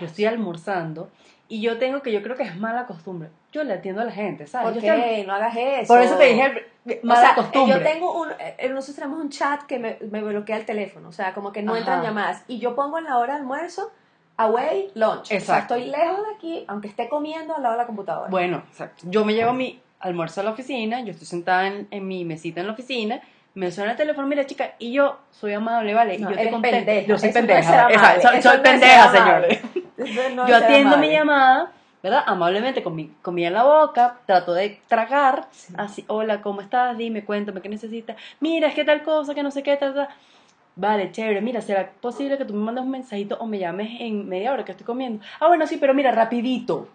Yo 0.00 0.06
estoy 0.06 0.26
almorzando 0.26 1.10
y 1.48 1.60
yo 1.60 1.78
tengo 1.78 2.02
que, 2.02 2.12
yo 2.12 2.22
creo 2.22 2.36
que 2.36 2.42
es 2.42 2.56
mala 2.56 2.86
costumbre. 2.86 3.28
Yo 3.52 3.64
le 3.64 3.74
atiendo 3.74 4.02
a 4.02 4.04
la 4.04 4.12
gente, 4.12 4.46
¿sabes? 4.46 4.72
¿Por 4.72 4.82
Yo 4.82 4.88
estoy- 4.92 5.02
qué? 5.02 5.24
No 5.26 5.34
hagas 5.34 5.54
eso. 5.56 5.92
Por 5.94 6.02
eso 6.02 6.16
te 6.16 6.24
dije 6.24 6.66
O 7.02 7.06
mala 7.06 7.20
sea, 7.20 7.34
costumbre. 7.34 7.78
Yo 7.78 7.82
tengo 7.82 8.20
un, 8.20 8.28
eh, 8.38 8.68
nosotros 8.70 8.96
tenemos 8.96 9.18
un 9.20 9.30
chat 9.30 9.62
que 9.62 9.78
me, 9.78 9.98
me 10.10 10.22
bloquea 10.22 10.56
el 10.56 10.66
teléfono, 10.66 11.08
o 11.08 11.12
sea, 11.12 11.32
como 11.34 11.52
que 11.52 11.62
no 11.62 11.72
Ajá. 11.72 11.78
entran 11.80 12.02
llamadas. 12.02 12.44
Y 12.48 12.58
yo 12.58 12.74
pongo 12.74 12.98
en 12.98 13.04
la 13.04 13.16
hora 13.18 13.34
de 13.34 13.40
almuerzo, 13.40 13.90
away, 14.36 14.90
lunch. 14.94 15.20
O 15.20 15.24
sea, 15.26 15.36
Exacto. 15.38 15.74
estoy 15.76 15.90
lejos 15.90 16.26
de 16.26 16.34
aquí, 16.34 16.64
aunque 16.68 16.88
esté 16.88 17.08
comiendo 17.08 17.54
al 17.54 17.62
lado 17.62 17.74
de 17.74 17.78
la 17.82 17.86
computadora. 17.86 18.28
Bueno, 18.30 18.62
exacto. 18.68 19.02
Yo 19.08 19.24
me 19.24 19.34
llevo 19.34 19.52
mi 19.52 19.80
almuerzo 20.04 20.40
a 20.40 20.44
la 20.44 20.50
oficina, 20.50 21.00
yo 21.00 21.10
estoy 21.12 21.26
sentada 21.26 21.66
en, 21.66 21.88
en 21.90 22.06
mi 22.06 22.24
mesita 22.24 22.60
en 22.60 22.66
la 22.66 22.72
oficina, 22.74 23.20
me 23.54 23.70
suena 23.70 23.92
el 23.92 23.96
teléfono, 23.96 24.26
mira 24.26 24.44
chica, 24.46 24.74
y 24.78 24.92
yo 24.92 25.18
soy 25.30 25.52
amable, 25.54 25.94
¿vale? 25.94 26.18
No, 26.18 26.30
y 26.30 26.34
yo 26.34 26.38
te 26.38 26.50
contesto. 26.50 26.76
pendeja. 26.76 27.06
Yo 27.06 27.18
soy 27.18 27.28
Eso 27.30 27.38
pendeja. 27.38 27.86
amable. 27.86 28.22
soy, 28.22 28.40
no 28.56 28.62
pendeja, 28.62 29.10
señores. 29.12 29.60
Yo 30.48 30.56
atiendo 30.56 30.98
mi 30.98 31.08
llamada, 31.10 31.72
¿verdad? 32.02 32.22
Amablemente 32.26 32.82
con 32.82 32.94
mi 32.96 33.08
comida 33.22 33.48
en 33.48 33.54
la 33.54 33.62
boca, 33.64 34.18
trato 34.26 34.52
de 34.52 34.80
tragar, 34.88 35.46
Sí. 35.52 35.72
así, 35.78 36.04
hola, 36.08 36.42
¿cómo 36.42 36.60
estás? 36.60 36.98
Dime, 36.98 37.24
cuéntame, 37.24 37.60
¿qué 37.62 37.68
necesitas? 37.68 38.16
Mira, 38.40 38.68
es 38.68 38.74
que 38.74 38.84
tal 38.84 39.02
cosa, 39.02 39.34
que 39.34 39.42
no 39.42 39.50
sé 39.50 39.62
qué, 39.62 39.76
tal, 39.76 39.94
tal. 39.94 40.08
Vale, 40.76 41.12
chévere, 41.12 41.40
mira, 41.40 41.60
¿será 41.60 41.88
posible 42.00 42.36
que 42.36 42.44
tú 42.44 42.52
me 42.52 42.64
mandes 42.64 42.82
un 42.84 42.90
mensajito 42.90 43.36
o 43.38 43.46
me 43.46 43.60
llames 43.60 44.00
en 44.00 44.28
media 44.28 44.52
hora 44.52 44.64
que 44.64 44.72
estoy 44.72 44.84
comiendo? 44.84 45.24
Ah, 45.38 45.46
bueno, 45.46 45.66
sí, 45.68 45.76
pero 45.76 45.94
mira, 45.94 46.10
rapidito. 46.10 46.88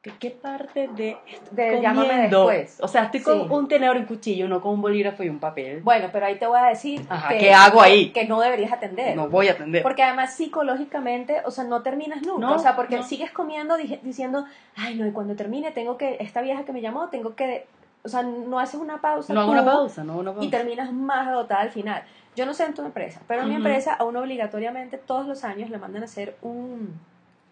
¿Qué, 0.00 0.12
qué 0.20 0.30
parte 0.30 0.86
de 0.94 1.16
De 1.50 1.80
llámame 1.82 2.28
después. 2.28 2.78
O 2.80 2.86
sea, 2.86 3.04
estoy 3.04 3.20
con 3.20 3.40
Sí. 3.40 3.46
un 3.50 3.66
tenedor 3.66 3.96
y 3.96 4.00
un 4.00 4.06
cuchillo, 4.06 4.46
no 4.48 4.60
con 4.60 4.74
un 4.74 4.80
bolígrafo 4.82 5.24
y 5.24 5.28
un 5.28 5.40
papel. 5.40 5.80
Bueno, 5.82 6.08
pero 6.12 6.26
ahí 6.26 6.38
te 6.38 6.46
voy 6.46 6.58
a 6.60 6.66
decir 6.66 7.04
Ajá, 7.08 7.30
que, 7.30 7.38
¿qué 7.38 7.52
hago 7.52 7.82
ahí? 7.82 8.10
que 8.10 8.24
no 8.26 8.40
deberías 8.40 8.72
atender. 8.72 9.16
No 9.16 9.28
voy 9.28 9.48
a 9.48 9.52
atender. 9.52 9.82
Porque 9.82 10.04
además 10.04 10.34
psicológicamente, 10.34 11.42
o 11.44 11.50
sea, 11.50 11.64
no 11.64 11.82
terminas 11.82 12.22
nunca. 12.22 12.46
No, 12.46 12.54
o 12.54 12.58
sea, 12.60 12.76
porque 12.76 12.96
no. 12.98 13.02
sigues 13.02 13.32
comiendo 13.32 13.76
dije- 13.76 13.98
diciendo, 14.04 14.44
ay, 14.76 14.94
no, 14.94 15.04
y 15.04 15.10
cuando 15.10 15.34
termine 15.34 15.72
tengo 15.72 15.96
que, 15.96 16.16
esta 16.20 16.42
vieja 16.42 16.64
que 16.64 16.72
me 16.72 16.80
llamó, 16.80 17.08
tengo 17.08 17.34
que, 17.34 17.66
o 18.04 18.08
sea, 18.08 18.22
no 18.22 18.60
haces 18.60 18.80
una 18.80 19.00
pausa. 19.00 19.34
no 19.34 19.40
hago 19.40 19.50
una 19.50 19.64
pausa, 19.64 20.04
no 20.04 20.16
una 20.18 20.30
pausa. 20.32 20.46
Y 20.46 20.48
terminas 20.50 20.92
más 20.92 21.26
agotada 21.26 21.62
al 21.62 21.70
final. 21.70 22.04
Yo 22.36 22.46
no 22.46 22.54
sé 22.54 22.64
en 22.66 22.74
tu 22.74 22.82
empresa, 22.82 23.20
pero 23.26 23.42
en 23.42 23.48
mi 23.48 23.56
empresa 23.56 23.94
a 23.94 24.04
uno 24.04 24.20
obligatoriamente 24.20 24.96
todos 24.96 25.26
los 25.26 25.42
años 25.42 25.70
le 25.70 25.78
mandan 25.78 26.02
a 26.02 26.04
hacer 26.04 26.36
un, 26.42 26.94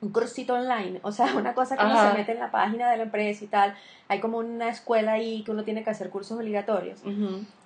un 0.00 0.10
cursito 0.10 0.54
online, 0.54 1.00
o 1.02 1.12
sea, 1.12 1.26
una 1.36 1.54
cosa 1.54 1.76
que 1.76 1.84
uno 1.84 2.10
se 2.10 2.16
mete 2.16 2.32
en 2.32 2.38
la 2.38 2.50
página 2.50 2.90
de 2.90 2.96
la 2.98 3.02
empresa 3.04 3.44
y 3.44 3.48
tal. 3.48 3.74
Hay 4.08 4.20
como 4.20 4.38
una 4.38 4.68
escuela 4.68 5.12
ahí 5.12 5.42
que 5.42 5.50
uno 5.50 5.64
tiene 5.64 5.82
que 5.82 5.90
hacer 5.90 6.10
cursos 6.10 6.38
obligatorios. 6.38 7.02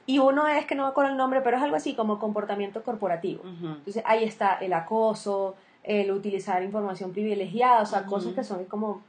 Y 0.06 0.18
uno 0.18 0.48
es 0.48 0.66
que 0.66 0.74
no 0.74 0.84
me 0.84 0.88
acuerdo 0.88 1.12
el 1.12 1.16
nombre, 1.16 1.40
pero 1.40 1.56
es 1.56 1.62
algo 1.62 1.76
así 1.76 1.94
como 1.94 2.18
comportamiento 2.18 2.82
corporativo. 2.82 3.42
Entonces 3.44 4.02
ahí 4.06 4.24
está 4.24 4.54
el 4.54 4.72
acoso, 4.72 5.56
el 5.82 6.10
utilizar 6.10 6.62
información 6.62 7.12
privilegiada, 7.12 7.82
o 7.82 7.86
sea, 7.86 8.04
cosas 8.04 8.34
que 8.34 8.44
son 8.44 8.64
como, 8.66 9.02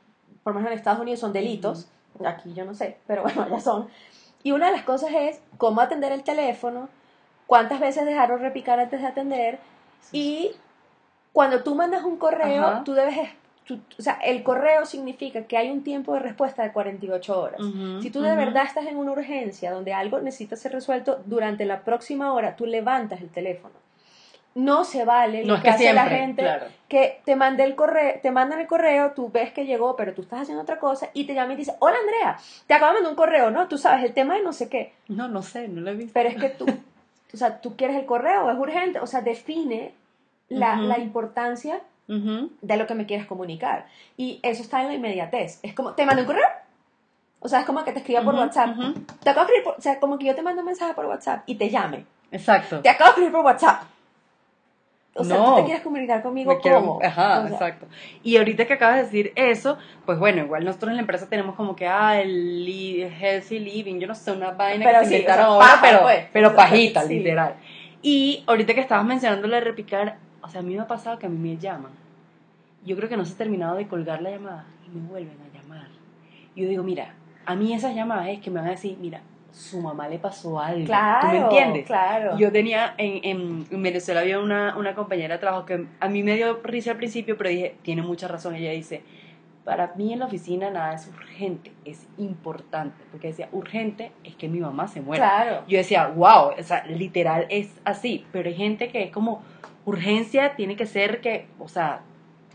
por 0.43 0.53
lo 0.53 0.59
menos 0.59 0.71
en 0.71 0.77
Estados 0.77 1.01
Unidos 1.01 1.19
son 1.19 1.33
delitos, 1.33 1.89
aquí 2.25 2.53
yo 2.53 2.65
no 2.65 2.73
sé, 2.73 2.97
pero 3.07 3.23
bueno, 3.23 3.47
ya 3.49 3.59
son. 3.59 3.87
Y 4.43 4.51
una 4.51 4.67
de 4.67 4.73
las 4.73 4.83
cosas 4.83 5.11
es 5.13 5.41
cómo 5.57 5.81
atender 5.81 6.11
el 6.11 6.23
teléfono, 6.23 6.89
cuántas 7.47 7.79
veces 7.79 8.05
dejarlo 8.05 8.37
repicar 8.37 8.79
antes 8.79 9.01
de 9.01 9.07
atender 9.07 9.59
y 10.11 10.51
cuando 11.33 11.63
tú 11.63 11.75
mandas 11.75 12.03
un 12.03 12.17
correo, 12.17 12.65
Ajá. 12.65 12.83
tú 12.83 12.93
debes, 12.93 13.17
o 13.97 14.01
sea, 14.01 14.13
el 14.23 14.43
correo 14.43 14.85
significa 14.85 15.43
que 15.43 15.57
hay 15.57 15.69
un 15.69 15.83
tiempo 15.83 16.13
de 16.13 16.19
respuesta 16.19 16.63
de 16.63 16.71
48 16.71 17.39
horas. 17.41 17.61
Ujú, 17.61 18.01
Si 18.01 18.09
tú 18.09 18.21
de 18.21 18.29
ujú. 18.29 18.37
verdad 18.37 18.65
estás 18.65 18.85
en 18.87 18.97
una 18.97 19.11
urgencia 19.11 19.71
donde 19.71 19.93
algo 19.93 20.19
necesita 20.19 20.55
ser 20.55 20.73
resuelto, 20.73 21.21
durante 21.25 21.65
la 21.65 21.81
próxima 21.81 22.33
hora 22.33 22.55
tú 22.55 22.65
levantas 22.65 23.21
el 23.21 23.29
teléfono. 23.29 23.73
No 24.53 24.83
se 24.83 25.05
vale 25.05 25.43
No 25.43 25.47
lo 25.53 25.55
es 25.55 25.61
que, 25.61 25.69
hace 25.69 25.93
la 25.93 26.01
siempre, 26.01 26.19
gente 26.19 26.41
claro. 26.41 26.65
que 26.89 27.21
te 27.23 27.37
mande 27.37 27.63
el 27.63 27.73
correo, 27.75 28.19
te 28.21 28.31
mandan 28.31 28.59
el 28.59 28.67
correo, 28.67 29.11
tú 29.11 29.31
ves 29.31 29.53
que 29.53 29.65
llegó, 29.65 29.95
pero 29.95 30.13
tú 30.13 30.23
estás 30.23 30.41
haciendo 30.41 30.61
otra 30.63 30.77
cosa 30.77 31.09
y 31.13 31.23
te 31.23 31.33
llama 31.33 31.53
y 31.53 31.55
te 31.55 31.59
dice, 31.61 31.75
"Hola 31.79 31.95
Andrea, 32.01 32.37
te 32.67 32.73
acabo 32.73 32.89
de 32.91 32.95
mandar 32.95 33.11
un 33.11 33.15
correo, 33.15 33.49
¿no? 33.49 33.69
Tú 33.69 33.77
sabes 33.77 34.03
el 34.03 34.13
tema 34.13 34.35
de 34.35 34.41
no 34.43 34.51
sé 34.51 34.67
qué." 34.67 34.91
No, 35.07 35.29
no 35.29 35.41
sé, 35.41 35.69
no 35.69 35.79
lo 35.79 35.91
he 35.91 35.95
visto. 35.95 36.11
Pero 36.13 36.27
es 36.27 36.35
que 36.35 36.49
tú 36.49 36.65
o 37.33 37.37
sea, 37.37 37.61
tú 37.61 37.77
quieres 37.77 37.95
el 37.95 38.05
correo, 38.05 38.51
es 38.51 38.57
urgente, 38.57 38.99
o 38.99 39.07
sea, 39.07 39.21
define 39.21 39.93
la, 40.51 40.73
Ujú. 40.75 40.83
la 40.83 40.99
importancia 40.99 41.81
Ujú. 42.07 42.51
de 42.61 42.77
lo 42.77 42.87
que 42.87 42.93
me 42.95 43.05
quieres 43.05 43.25
comunicar. 43.25 43.87
Y 44.17 44.39
eso 44.43 44.61
está 44.61 44.81
en 44.81 44.87
la 44.89 44.93
inmediatez. 44.95 45.59
Es 45.63 45.73
como, 45.73 45.93
¿te 45.93 46.05
mando 46.05 46.21
un 46.21 46.27
correo? 46.27 46.45
O 47.39 47.47
sea, 47.49 47.61
es 47.61 47.65
como 47.65 47.83
que 47.83 47.91
te 47.91 47.99
escriba 47.99 48.21
por 48.21 48.35
WhatsApp. 48.35 48.75
Te 49.23 49.29
acabo 49.29 49.47
de 49.47 49.53
escribir 49.53 49.63
por- 49.63 49.75
o 49.77 49.81
sea, 49.81 49.99
como 49.99 50.17
que 50.19 50.25
yo 50.25 50.35
te 50.35 50.41
mando 50.43 50.61
un 50.61 50.67
mensaje 50.67 50.93
por 50.93 51.05
WhatsApp 51.05 51.43
y 51.47 51.55
te 51.55 51.69
llame. 51.69 52.05
Exacto. 52.31 52.81
Te 52.81 52.89
acabo 52.89 53.05
de 53.05 53.09
escribir 53.11 53.31
por 53.31 53.45
WhatsApp. 53.45 53.83
O 55.13 55.25
sea, 55.25 55.37
No. 55.37 55.45
tú 55.49 55.55
te 55.57 55.63
quieres 55.65 55.83
comunicar 55.83 56.21
conmigo 56.21 56.53
Me 56.53 56.59
quiero- 56.61 56.79
cómo. 56.79 56.99
Ajá, 57.03 57.39
O 57.39 57.43
sea, 57.47 57.51
exacto. 57.53 57.87
Y 58.23 58.37
ahorita 58.37 58.65
que 58.65 58.73
acabas 58.73 58.95
de 58.97 59.03
decir 59.03 59.33
eso, 59.35 59.77
pues 60.05 60.17
bueno, 60.19 60.43
igual 60.43 60.63
nosotros 60.63 60.91
en 60.91 60.95
la 60.97 61.01
empresa 61.01 61.27
tenemos 61.27 61.55
como 61.55 61.75
que, 61.75 61.85
ah, 61.87 62.21
el 62.21 62.65
healthy 63.19 63.59
living, 63.59 63.99
yo 63.99 64.07
no 64.07 64.15
sé, 64.15 64.31
una 64.31 64.51
vaina 64.51 64.85
Pero 64.85 64.99
que 64.99 65.05
se 65.05 65.09
sí, 65.09 65.15
inventaron 65.17 65.45
o 65.47 65.49
sea, 65.49 65.53
ahora, 65.55 65.67
paja, 65.67 65.81
pero, 65.81 66.01
pues. 66.03 66.25
pero 66.31 66.55
pajita, 66.55 67.01
Sí. 67.03 67.15
literal. 67.17 67.55
Y 68.01 68.43
ahorita 68.47 68.73
que 68.73 68.79
estabas 68.81 69.05
mencionando 69.05 69.47
lo 69.49 69.55
de 69.55 69.61
repicar, 69.61 70.17
o 70.41 70.47
sea, 70.47 70.61
a 70.61 70.63
mí 70.63 70.75
me 70.75 70.81
ha 70.81 70.87
pasado 70.87 71.19
que 71.19 71.25
a 71.25 71.29
mí 71.29 71.37
me 71.37 71.57
llaman. 71.57 71.91
Yo 72.85 72.95
creo 72.95 73.09
que 73.09 73.17
no 73.17 73.25
se 73.25 73.33
ha 73.33 73.37
terminado 73.37 73.75
de 73.75 73.87
colgar 73.87 74.21
la 74.21 74.31
llamada 74.31 74.65
y 74.85 74.97
me 74.97 75.07
vuelven 75.07 75.37
a 75.39 75.57
llamar. 75.57 75.87
Y 76.55 76.63
yo 76.63 76.69
digo, 76.69 76.83
mira, 76.83 77.13
a 77.45 77.55
mí 77.55 77.73
esas 77.73 77.95
llamadas 77.95 78.29
es 78.29 78.39
que 78.39 78.49
me 78.49 78.59
van 78.59 78.69
a 78.69 78.71
decir, 78.71 78.97
mira, 78.99 79.21
su 79.51 79.81
mamá 79.81 80.07
le 80.07 80.17
pasó 80.17 80.59
algo. 80.59 80.85
Claro, 80.85 81.27
¿Tú 81.27 81.33
me 81.33 81.39
entiendes? 81.39 81.85
claro. 81.85 82.37
Yo 82.37 82.51
tenía, 82.51 82.95
en, 82.97 83.19
en, 83.23 83.65
en 83.69 83.83
Venezuela 83.83 84.21
había 84.21 84.39
una, 84.39 84.77
una 84.77 84.95
compañera 84.95 85.35
de 85.35 85.39
trabajo 85.39 85.65
que 85.65 85.87
a 85.99 86.07
mí 86.07 86.23
me 86.23 86.35
dio 86.35 86.59
risa 86.63 86.91
al 86.91 86.97
principio, 86.97 87.37
pero 87.37 87.49
dije, 87.49 87.75
tiene 87.81 88.01
mucha 88.01 88.27
razón. 88.27 88.55
Ella 88.55 88.71
dice, 88.71 89.03
para 89.63 89.93
mí 89.95 90.13
en 90.13 90.19
la 90.19 90.25
oficina 90.25 90.69
nada 90.69 90.93
es 90.93 91.07
urgente, 91.07 91.71
es 91.85 92.07
importante. 92.17 93.03
Porque 93.11 93.27
decía, 93.27 93.49
urgente 93.51 94.11
es 94.23 94.35
que 94.35 94.47
mi 94.47 94.59
mamá 94.59 94.87
se 94.87 95.01
muera. 95.01 95.23
Claro. 95.23 95.63
Yo 95.67 95.77
decía, 95.77 96.07
wow, 96.07 96.51
o 96.57 96.63
sea, 96.63 96.85
literal 96.87 97.45
es 97.49 97.69
así. 97.83 98.25
Pero 98.31 98.49
hay 98.49 98.55
gente 98.55 98.89
que 98.89 99.03
es 99.03 99.11
como, 99.11 99.43
urgencia 99.85 100.55
tiene 100.55 100.75
que 100.75 100.85
ser 100.85 101.21
que, 101.21 101.47
o 101.59 101.67
sea, 101.67 102.01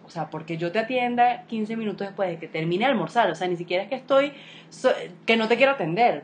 o 0.07 0.11
sea, 0.11 0.31
porque 0.31 0.57
yo 0.57 0.71
te 0.71 0.79
atienda 0.79 1.43
15 1.49 1.77
minutos 1.77 2.07
después 2.07 2.29
de 2.31 2.39
que 2.39 2.47
termine 2.47 2.85
de 2.85 2.93
almorzar. 2.93 3.29
O 3.29 3.35
sea, 3.35 3.49
ni 3.49 3.57
siquiera 3.57 3.83
es 3.83 3.89
que 3.89 3.97
estoy, 3.97 4.33
que 5.27 5.37
no 5.37 5.49
te 5.49 5.57
quiero 5.57 5.73
atender. 5.73 6.23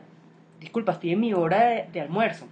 Disculpa, 0.60 0.92
estoy 0.92 1.10
en 1.10 1.20
mi 1.20 1.34
hora 1.34 1.64
de, 1.64 1.86
de 1.92 2.00
almuerzo. 2.00 2.46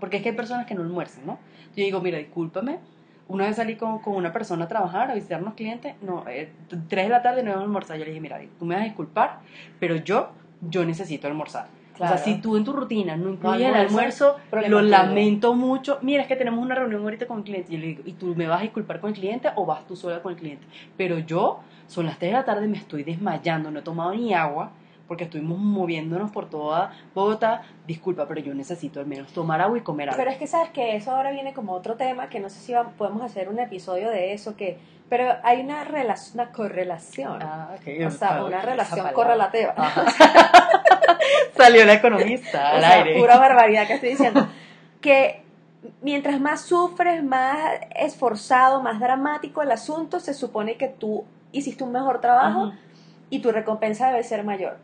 Porque 0.00 0.16
es 0.16 0.22
que 0.24 0.30
hay 0.30 0.34
personas 0.34 0.66
que 0.66 0.74
no 0.74 0.82
almuerzan, 0.82 1.24
¿no? 1.24 1.38
Yo 1.76 1.84
digo, 1.84 2.00
mira, 2.00 2.18
discúlpame. 2.18 2.80
Una 3.28 3.46
vez 3.46 3.56
salí 3.56 3.76
con, 3.76 4.00
con 4.00 4.14
una 4.16 4.32
persona 4.32 4.64
a 4.64 4.68
trabajar, 4.68 5.10
a 5.10 5.14
visitar 5.14 5.40
unos 5.40 5.54
clientes, 5.54 5.94
no, 6.00 6.24
eh, 6.28 6.50
3 6.88 7.06
de 7.06 7.08
la 7.08 7.22
tarde 7.22 7.42
no 7.42 7.50
iba 7.50 7.60
a 7.60 7.62
almorzar. 7.62 7.96
Yo 7.98 8.04
le 8.04 8.10
dije, 8.10 8.20
mira, 8.20 8.40
tú 8.58 8.64
me 8.64 8.74
vas 8.74 8.82
a 8.82 8.86
disculpar, 8.86 9.40
pero 9.78 9.96
yo, 9.96 10.30
yo 10.60 10.84
necesito 10.84 11.28
almorzar. 11.28 11.68
O 12.04 12.08
sea, 12.08 12.18
si 12.18 12.40
tú 12.40 12.56
en 12.56 12.64
tu 12.64 12.72
rutina 12.72 13.16
no 13.16 13.30
incluyes 13.30 13.68
el 13.68 13.74
almuerzo, 13.74 14.36
lo 14.68 14.82
lamento 14.82 15.54
mucho. 15.54 15.98
Mira, 16.02 16.22
es 16.22 16.28
que 16.28 16.36
tenemos 16.36 16.62
una 16.62 16.74
reunión 16.74 17.02
ahorita 17.02 17.26
con 17.26 17.38
el 17.38 17.44
cliente. 17.44 17.74
Y 17.74 17.78
le 17.78 17.86
digo, 17.88 18.02
¿y 18.04 18.12
tú 18.12 18.34
me 18.34 18.46
vas 18.46 18.60
a 18.60 18.62
disculpar 18.62 19.00
con 19.00 19.10
el 19.10 19.16
cliente 19.16 19.48
o 19.56 19.66
vas 19.66 19.86
tú 19.86 19.96
sola 19.96 20.22
con 20.22 20.32
el 20.32 20.38
cliente? 20.38 20.66
Pero 20.96 21.18
yo, 21.18 21.60
son 21.86 22.06
las 22.06 22.18
3 22.18 22.32
de 22.32 22.38
la 22.38 22.44
tarde, 22.44 22.68
me 22.68 22.76
estoy 22.76 23.02
desmayando, 23.02 23.70
no 23.70 23.80
he 23.80 23.82
tomado 23.82 24.14
ni 24.14 24.34
agua 24.34 24.72
porque 25.06 25.24
estuvimos 25.24 25.58
moviéndonos 25.58 26.30
por 26.30 26.50
toda 26.50 26.92
Bogotá. 27.14 27.62
Disculpa, 27.86 28.26
pero 28.26 28.40
yo 28.40 28.54
necesito 28.54 29.00
al 29.00 29.06
menos 29.06 29.32
tomar 29.32 29.60
agua 29.60 29.78
y 29.78 29.80
comer 29.80 30.08
algo. 30.08 30.18
Pero 30.18 30.30
es 30.30 30.36
que 30.36 30.46
sabes 30.46 30.70
que 30.70 30.96
eso 30.96 31.12
ahora 31.12 31.30
viene 31.30 31.54
como 31.54 31.72
otro 31.72 31.94
tema, 31.94 32.28
que 32.28 32.40
no 32.40 32.50
sé 32.50 32.58
si 32.58 32.72
podemos 32.98 33.22
hacer 33.22 33.48
un 33.48 33.58
episodio 33.58 34.10
de 34.10 34.32
eso, 34.32 34.56
que 34.56 34.78
pero 35.08 35.36
hay 35.42 35.60
una, 35.60 35.84
relación, 35.84 36.40
una 36.40 36.52
correlación. 36.52 37.42
Ah, 37.42 37.70
ok. 37.74 38.06
o 38.06 38.10
sea, 38.10 38.44
una 38.44 38.62
relación 38.62 39.06
correlativa. 39.12 39.74
Salió 41.56 41.84
la 41.84 41.94
economista 41.94 42.72
o 42.72 42.74
al 42.76 42.80
sea, 42.80 42.92
aire. 43.02 43.18
pura 43.18 43.38
barbaridad 43.38 43.86
que 43.86 43.94
estoy 43.94 44.10
diciendo. 44.10 44.48
que 45.00 45.42
mientras 46.02 46.40
más 46.40 46.62
sufres, 46.62 47.22
más 47.22 47.58
esforzado, 47.94 48.82
más 48.82 48.98
dramático 48.98 49.62
el 49.62 49.70
asunto, 49.70 50.18
se 50.20 50.34
supone 50.34 50.76
que 50.76 50.88
tú 50.88 51.24
hiciste 51.52 51.84
un 51.84 51.92
mejor 51.92 52.20
trabajo 52.20 52.66
Ajá. 52.66 52.78
y 53.30 53.38
tu 53.40 53.52
recompensa 53.52 54.08
debe 54.08 54.24
ser 54.24 54.44
mayor. 54.44 54.78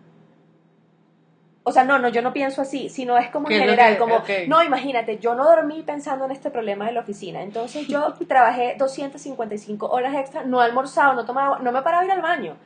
O 1.65 1.71
sea, 1.71 1.85
no, 1.85 1.99
no, 2.01 2.09
yo 2.09 2.23
no 2.23 2.33
pienso 2.33 2.61
así, 2.63 2.89
sino 2.89 3.17
es 3.19 3.29
como 3.31 3.47
en 3.47 3.51
¿Qué 3.51 3.55
es 3.61 3.67
lo 3.67 3.71
general, 3.71 3.93
que- 3.95 3.99
como, 3.99 4.15
no, 4.49 4.63
imagínate, 4.65 5.19
yo 5.19 5.35
no 5.37 5.45
dormí 5.45 5.83
pensando 5.83 6.25
en 6.25 6.33
este 6.33 6.51
problema 6.51 6.87
de 6.87 6.93
la 6.93 7.01
oficina, 7.01 7.41
entonces 7.43 7.87
yo 7.87 8.15
trabajé 8.29 8.75
255 8.79 9.87
horas 9.87 10.15
extra, 10.17 10.43
no 10.45 10.61
he 10.61 10.65
almorzado, 10.65 11.15
no 11.15 11.25
tomaba, 11.25 11.61
no 11.61 11.71
me 11.71 11.83
paraba 11.83 12.05
ir 12.05 12.11
al 12.11 12.21
baño, 12.21 12.57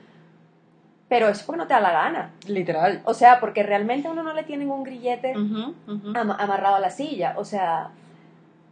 pero 1.08 1.28
eso 1.28 1.40
es 1.40 1.46
porque 1.46 1.58
no 1.58 1.66
te 1.66 1.74
da 1.74 1.80
la 1.80 1.92
gana, 1.92 2.30
Literal. 2.46 3.02
o 3.04 3.14
sea, 3.14 3.38
porque 3.38 3.62
realmente 3.62 4.08
a 4.08 4.12
uno 4.12 4.22
no 4.22 4.32
le 4.32 4.42
tienen 4.44 4.70
un 4.70 4.82
grillete 4.82 5.34
ama- 6.16 6.36
amarrado 6.40 6.76
a 6.76 6.80
la 6.80 6.90
silla. 6.90 7.34
O 7.36 7.44
sea, 7.44 7.90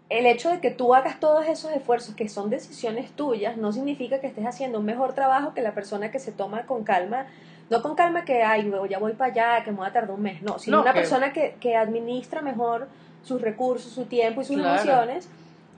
el 0.09 0.27
hecho 0.27 0.51
de 0.51 0.61
que 0.61 0.71
tú 0.71 0.95
hagas 0.95 1.21
todos 1.21 1.47
esos 1.47 1.71
esfuerzos 1.73 2.15
que 2.15 2.29
son 2.29 2.51
decisiones 2.51 3.11
tuyas 3.13 3.57
no 3.57 3.73
significa 3.73 4.21
que 4.21 4.27
estés 4.27 4.47
haciendo 4.47 4.79
un 4.81 4.85
mejor 4.85 5.13
trabajo 5.13 5.55
que 5.55 5.63
la 5.63 5.73
persona 5.73 6.11
que 6.11 6.19
se 6.19 6.33
toma 6.33 6.63
con 6.63 6.83
calma. 6.83 7.27
No 7.71 7.81
con 7.83 7.95
calma 7.95 8.25
que, 8.25 8.43
ay, 8.43 8.63
luego 8.63 8.87
ya 8.87 8.99
voy 8.99 9.13
para 9.15 9.33
allá, 9.33 9.65
que 9.65 9.71
me 9.71 9.79
voy 9.79 9.87
a 9.87 9.93
tardar 9.93 10.11
un 10.13 10.23
mes. 10.23 10.43
No, 10.43 10.59
sino 10.59 10.77
No, 10.79 10.83
una 10.83 10.93
que- 10.93 11.01
persona 11.01 11.33
que, 11.33 11.57
que 11.61 11.77
administra 11.77 12.43
mejor 12.43 12.89
sus 13.23 13.41
recursos, 13.41 13.91
su 13.93 14.05
tiempo 14.05 14.43
y 14.43 14.45
sus 14.45 14.57
Claro. 14.57 14.75
emociones, 14.75 15.29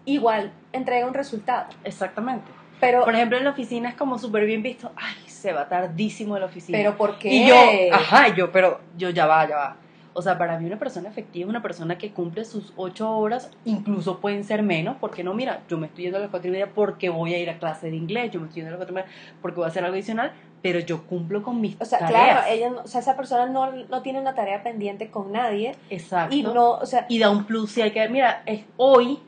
igual 0.05 0.51
entrega 0.73 1.07
un 1.07 1.15
resultado. 1.15 1.67
Exactamente. 1.85 2.51
Pero, 2.81 3.05
Por 3.05 3.15
ejemplo, 3.15 3.39
en 3.39 3.45
la 3.45 3.51
oficina 3.51 3.89
es 3.89 3.95
como 3.95 4.19
súper 4.19 4.45
bien 4.45 4.63
visto. 4.63 4.91
Ay, 4.97 5.15
se 5.29 5.53
va 5.53 5.69
tardísimo 5.69 6.35
de 6.35 6.41
la 6.41 6.47
oficina. 6.47 6.77
pero 6.79 6.97
¿por 6.97 7.19
qué? 7.19 7.29
Y 7.33 7.47
yo, 7.47 7.57
ajá, 7.93 8.29
yo, 8.35 8.53
pero 8.53 8.81
yo 8.97 9.09
ya 9.11 9.27
va, 9.27 9.49
ya 9.49 9.57
va. 9.57 9.77
O 10.17 10.23
sea, 10.23 10.39
para 10.39 10.59
mí 10.59 10.67
una 10.67 10.79
persona 10.79 11.09
efectiva 11.09 11.45
es 11.45 11.51
una 11.51 11.63
persona 11.63 11.99
que 11.99 12.11
cumple 12.13 12.45
sus 12.45 12.73
ocho 12.77 13.11
horas, 13.19 13.51
incluso 13.67 14.19
pueden 14.19 14.45
ser 14.45 14.63
menos, 14.63 14.97
porque 14.99 15.23
no, 15.23 15.35
mira, 15.35 15.61
yo 15.69 15.77
me 15.77 15.89
estoy 15.89 16.05
yendo 16.05 16.17
a 16.19 16.21
las 16.23 16.31
cuatro 16.31 16.49
y 16.49 16.53
media 16.53 16.71
porque 16.75 17.11
voy 17.11 17.35
a 17.35 17.39
ir 17.39 17.51
a 17.51 17.59
clase 17.59 17.91
de 17.91 17.97
inglés, 17.97 18.31
yo 18.33 18.41
me 18.41 18.47
estoy 18.47 18.63
yendo 18.63 18.69
a 18.75 18.79
las 18.79 18.79
cuatro 18.79 18.95
y 18.95 18.97
media 18.97 19.11
porque 19.43 19.57
voy 19.57 19.65
a 19.67 19.69
hacer 19.69 19.85
algo 19.85 19.95
adicional, 19.95 20.33
pero 20.63 20.79
yo 20.81 21.05
cumplo 21.07 21.43
con 21.43 21.61
mis 21.61 21.77
O 21.81 21.85
sea, 21.85 21.99
tareas. 21.99 22.23
claro, 22.23 22.47
ella, 22.51 22.73
o 22.83 22.89
sea, 22.89 23.01
esa 23.01 23.15
persona 23.17 23.47
no, 23.47 23.71
no 23.73 24.03
tiene 24.03 24.19
una 24.21 24.35
tarea 24.35 24.63
pendiente 24.63 25.11
con 25.11 25.33
nadie 25.33 25.75
Exacto. 25.91 26.35
y 26.35 26.43
no, 26.43 26.71
o 26.73 26.87
sea, 26.87 27.05
y 27.11 27.19
da 27.19 27.31
un 27.31 27.45
plus 27.45 27.73
si 27.73 27.83
hay 27.83 27.91
que 27.93 28.09
mira 28.09 28.43
es 28.47 28.65
hoy 28.79 29.19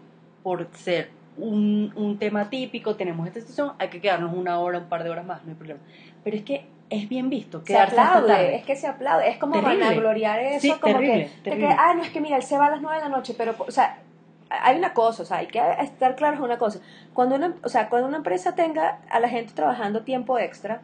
por 0.42 0.66
ser 0.72 1.11
un, 1.37 1.92
un 1.96 2.18
tema 2.18 2.48
típico 2.48 2.96
tenemos 2.96 3.27
esta 3.27 3.40
situación 3.40 3.72
hay 3.79 3.88
que 3.88 4.01
quedarnos 4.01 4.35
una 4.35 4.59
hora 4.59 4.79
un 4.79 4.87
par 4.88 5.05
de 5.05 5.11
horas 5.11 5.27
más 5.27 5.44
no 5.44 5.51
hay 5.51 5.57
problema 5.57 5.81
pero 6.24 6.37
es 6.37 6.42
que 6.42 6.66
es 6.90 7.09
bien 7.09 7.29
visto 7.29 7.62
se 7.66 7.77
aplaude, 7.79 8.29
tarde. 8.29 8.57
es 8.57 8.64
que 8.64 8.74
se 8.77 8.87
aplaude, 8.87 9.29
es 9.29 9.37
como 9.38 9.55
Terrible. 9.55 9.85
vanagloriar 9.85 10.38
eso, 10.40 10.61
Sí, 10.61 10.72
como 10.81 10.94
terrible, 10.94 11.24
que, 11.24 11.40
terrible. 11.51 11.68
que, 11.68 11.74
ah, 11.79 11.94
no, 11.94 12.03
es 12.03 12.11
que 12.11 12.20
mira, 12.20 12.37
él 12.37 12.42
se 12.42 12.57
va 12.57 12.66
a 12.66 12.70
las 12.70 12.81
9 12.81 12.96
de 12.96 13.03
la 13.03 13.09
noche, 13.09 13.35
pero, 13.37 13.55
o 13.59 13.70
sea, 13.70 13.98
hay 14.51 14.79
una 14.79 14.94
cosa, 14.94 15.22
o 15.22 15.27
sea, 15.27 15.38
hay 15.38 15.46
que 15.48 15.61
estar 15.81 16.16
claros 16.16 16.40
una 16.40 16.57
cosa, 16.59 16.81
cuando 17.12 17.35
una, 17.37 17.55
o 17.62 17.68
sea, 17.68 17.88
cuando 17.90 18.09
una 18.09 18.16
empresa 18.18 18.55
tenga 18.55 18.98
a 19.11 19.20
la 19.20 19.29
gente 19.29 19.53
trabajando 19.55 20.03
tiempo 20.03 20.38
extra, 20.38 20.81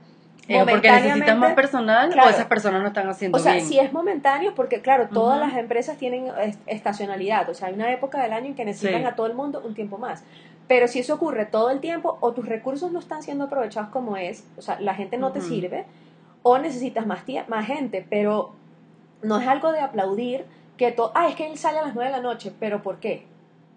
Eh, 0.46 0.62
porque 0.68 0.90
necesitas 0.90 1.38
más 1.38 1.54
personal 1.54 2.10
Claro. 2.10 2.28
o 2.28 2.30
esas 2.30 2.44
personas 2.44 2.82
no 2.82 2.88
están 2.88 3.08
haciendo 3.08 3.38
o 3.38 3.40
sea, 3.40 3.54
bien 3.54 3.64
si 3.64 3.78
es 3.78 3.90
momentáneo, 3.94 4.54
porque 4.54 4.82
claro, 4.82 5.08
todas 5.10 5.40
las 5.40 5.56
empresas 5.56 5.96
tienen 5.96 6.26
est- 6.38 6.60
estacionalidad, 6.66 7.48
o 7.48 7.54
sea, 7.54 7.68
hay 7.68 7.74
una 7.74 7.90
época 7.90 8.22
del 8.22 8.34
año 8.34 8.48
en 8.48 8.54
que 8.54 8.66
necesitan 8.66 9.00
Sí. 9.00 9.06
a 9.06 9.14
todo 9.14 9.26
el 9.26 9.32
mundo 9.32 9.62
un 9.64 9.72
tiempo 9.74 9.96
más. 9.96 10.22
Pero 10.66 10.88
si 10.88 11.00
eso 11.00 11.14
ocurre 11.14 11.46
todo 11.46 11.70
el 11.70 11.80
tiempo, 11.80 12.16
o 12.20 12.32
tus 12.32 12.46
recursos 12.46 12.90
no 12.90 12.98
están 12.98 13.22
siendo 13.22 13.44
aprovechados 13.44 13.90
como 13.90 14.16
es, 14.16 14.46
o 14.56 14.62
sea, 14.62 14.80
la 14.80 14.94
gente 14.94 15.18
no 15.18 15.30
te 15.30 15.40
sirve, 15.40 15.84
o 16.42 16.58
necesitas 16.58 17.06
más, 17.06 17.24
más 17.48 17.66
gente, 17.66 18.06
pero 18.08 18.52
no 19.22 19.40
es 19.40 19.46
algo 19.46 19.72
de 19.72 19.80
aplaudir 19.80 20.46
que 20.76 20.92
todo, 20.92 21.12
ah, 21.14 21.28
es 21.28 21.36
que 21.36 21.46
él 21.46 21.58
sale 21.58 21.78
a 21.78 21.82
las 21.82 21.94
9 21.94 22.10
de 22.10 22.16
la 22.16 22.22
noche, 22.22 22.52
pero 22.58 22.82
¿por 22.82 22.96
qué? 22.98 23.26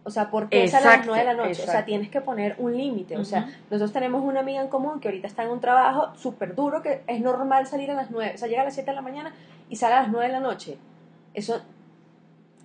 O 0.04 0.10
sea, 0.10 0.32
¿por 0.32 0.48
qué 0.48 0.68
sale 0.70 0.86
a 0.86 0.90
las 0.90 1.00
Exacto, 1.00 1.12
9 1.16 1.26
de 1.30 1.36
la 1.36 1.46
noche? 1.46 1.64
O 1.64 1.66
sea, 1.66 1.84
tienes 1.84 2.10
que 2.10 2.22
poner 2.22 2.56
un 2.60 2.78
límite. 2.78 3.18
O 3.18 3.26
sea, 3.26 3.50
nosotros 3.70 3.92
tenemos 3.92 4.24
una 4.24 4.40
amiga 4.40 4.62
en 4.62 4.70
común 4.70 5.02
que 5.02 5.10
ahorita 5.10 5.28
está 5.28 5.44
en 5.44 5.50
un 5.50 5.60
trabajo 5.60 6.16
súper 6.16 6.56
duro, 6.56 6.82
que 6.82 7.04
es 7.08 7.20
normal 7.20 7.68
salir 7.68 7.92
a 7.92 7.94
las 7.94 8.10
9, 8.10 8.34
o 8.36 8.38
sea, 8.38 8.48
llega 8.48 8.62
a 8.62 8.66
las 8.66 8.74
7 8.74 8.90
de 8.90 8.96
la 8.96 9.02
mañana 9.02 9.34
y 9.70 9.76
sale 9.76 9.96
a 9.96 10.02
las 10.04 10.10
9 10.10 10.28
de 10.28 10.32
la 10.32 10.40
noche. 10.40 10.78
Eso, 11.34 11.62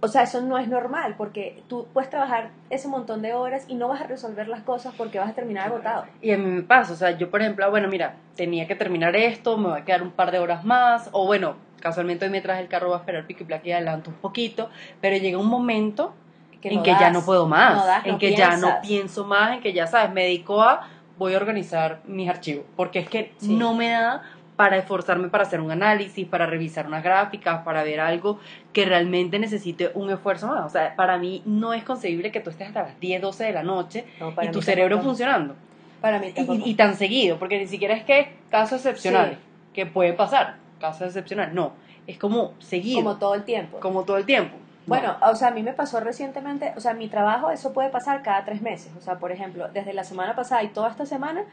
o 0.05 0.09
sea, 0.09 0.25
eso 0.25 0.41
no 0.41 0.59
es 0.59 0.67
normal, 0.67 1.15
porque 1.17 1.63
tú 1.69 1.87
puedes 1.93 2.11
trabajar 2.11 2.51
ese 2.71 2.89
montón 2.89 3.23
de 3.23 3.35
horas 3.35 3.65
y 3.69 3.77
no 3.77 3.87
vas 3.87 4.01
a 4.01 4.07
resolver 4.09 4.49
las 4.49 4.63
cosas 4.63 4.93
porque 4.99 5.21
vas 5.21 5.31
a 5.31 5.33
terminar 5.35 5.69
agotado. 5.69 6.07
y 6.21 6.33
a 6.33 6.39
mí 6.39 6.45
me 6.45 6.63
pasa, 6.63 6.93
o 6.93 6.97
sea, 6.97 7.13
yo 7.13 7.31
por 7.31 7.41
ejemplo, 7.41 7.71
bueno, 7.71 7.87
mira, 7.87 8.17
tenía 8.35 8.67
que 8.67 8.75
terminar 8.75 9.15
esto, 9.15 9.57
me 9.57 9.69
voy 9.69 9.81
a 9.81 9.85
quedar 9.85 10.03
un 10.03 10.11
par 10.11 10.33
de 10.33 10.41
horas 10.41 10.65
más, 10.65 11.09
o 11.13 11.25
bueno, 11.25 11.55
casualmente 11.81 12.25
hoy 12.25 12.33
me 12.33 12.41
traje 12.41 12.63
el 12.63 12.69
carro, 12.69 12.89
voy 12.89 12.97
a 12.97 12.99
esperar 12.99 13.27
pico 13.29 13.45
y 13.49 13.69
y 13.69 13.73
adelanto 13.73 14.11
un 14.11 14.17
poquito, 14.17 14.71
pero 15.01 15.17
llega 15.17 15.39
un 15.39 15.47
momento 15.49 16.15
Que 16.61 16.71
en 16.71 16.77
no 16.77 16.83
que 16.83 16.91
ya 16.91 17.11
no 17.11 17.25
puedo 17.25 17.47
más, 17.47 17.77
no 17.77 17.87
das, 17.87 18.05
en 18.05 18.13
no 18.13 18.19
que 18.19 18.35
ya 18.35 18.57
no 18.57 18.81
pienso 18.83 19.25
más, 19.25 19.53
en 19.53 19.61
que 19.61 19.73
ya 19.73 19.87
sabes, 19.87 20.11
me 20.13 20.23
dedico 20.25 20.63
a, 20.63 20.89
voy 21.17 21.35
a 21.35 21.37
organizar 21.37 22.01
mis 22.07 22.29
archivos, 22.29 22.65
porque 22.75 22.99
es 22.99 23.09
que 23.09 23.33
Sí. 23.39 23.55
no 23.57 23.75
me 23.75 23.91
da 23.91 24.23
para 24.57 24.77
esforzarme 24.77 25.29
para 25.29 25.45
hacer 25.45 25.61
un 25.61 25.71
análisis, 25.71 26.27
para 26.27 26.47
revisar 26.47 26.87
unas 26.87 27.03
gráficas, 27.03 27.63
para 27.65 27.83
ver 27.83 28.01
algo 28.01 28.39
que 28.73 28.85
realmente 28.85 29.39
necesite 29.39 29.91
un 29.95 30.11
esfuerzo 30.11 30.47
más. 30.47 30.67
O 30.67 30.69
sea, 30.69 30.95
para 30.95 31.17
mí 31.19 31.43
no 31.47 31.73
es 31.73 31.83
concebible 31.85 32.31
que 32.31 32.41
tú 32.41 32.51
estés 32.51 32.69
hasta 32.69 32.83
las 32.83 33.01
10, 33.01 33.23
12 33.23 33.45
de 33.45 33.53
la 33.53 33.63
noche 33.63 34.05
No, 34.21 34.35
y 34.43 34.49
tu 34.51 34.61
cerebro 34.63 34.97
tampoco. 34.97 35.11
funcionando. 35.11 35.55
Para 36.01 36.19
mí 36.19 36.33
Y, 36.37 36.75
tan 36.75 36.97
seguido, 36.97 37.39
porque 37.39 37.59
ni 37.59 37.67
siquiera 37.67 37.95
es 37.95 38.05
que 38.05 38.35
casos 38.51 38.85
excepcionales, 38.85 39.39
Sí. 39.39 39.45
que 39.75 39.87
pueden 39.87 40.17
pasar, 40.17 40.57
casos 40.81 41.07
excepcionales, 41.07 41.55
no, 41.55 41.73
es 42.07 42.19
como 42.19 42.55
seguido, 42.59 42.99
como 43.03 43.17
todo 43.17 43.35
el 43.35 43.45
tiempo. 43.45 43.79
como 43.81 44.03
todo 44.05 44.17
el 44.19 44.27
tiempo. 44.27 44.57
Bueno, 44.85 45.17
o 45.23 45.37
sea, 45.37 45.49
a 45.49 45.51
mí 45.53 45.63
me 45.63 45.73
pasó 45.73 46.01
recientemente, 46.01 46.73
o 46.77 46.81
sea, 46.81 46.93
mi 46.93 47.07
trabajo, 47.07 47.53
eso 47.53 47.73
puede 47.73 47.89
pasar 47.89 48.23
cada 48.23 48.45
tres 48.45 48.61
meses. 48.63 48.93
O 48.99 49.01
sea, 49.01 49.19
por 49.21 49.31
ejemplo, 49.31 49.69
desde 49.73 49.93
la 49.95 50.03
semana 50.03 50.35
pasada 50.35 50.65
y 50.65 50.69
toda 50.69 50.91
esta 50.91 51.07
semana, 51.07 51.45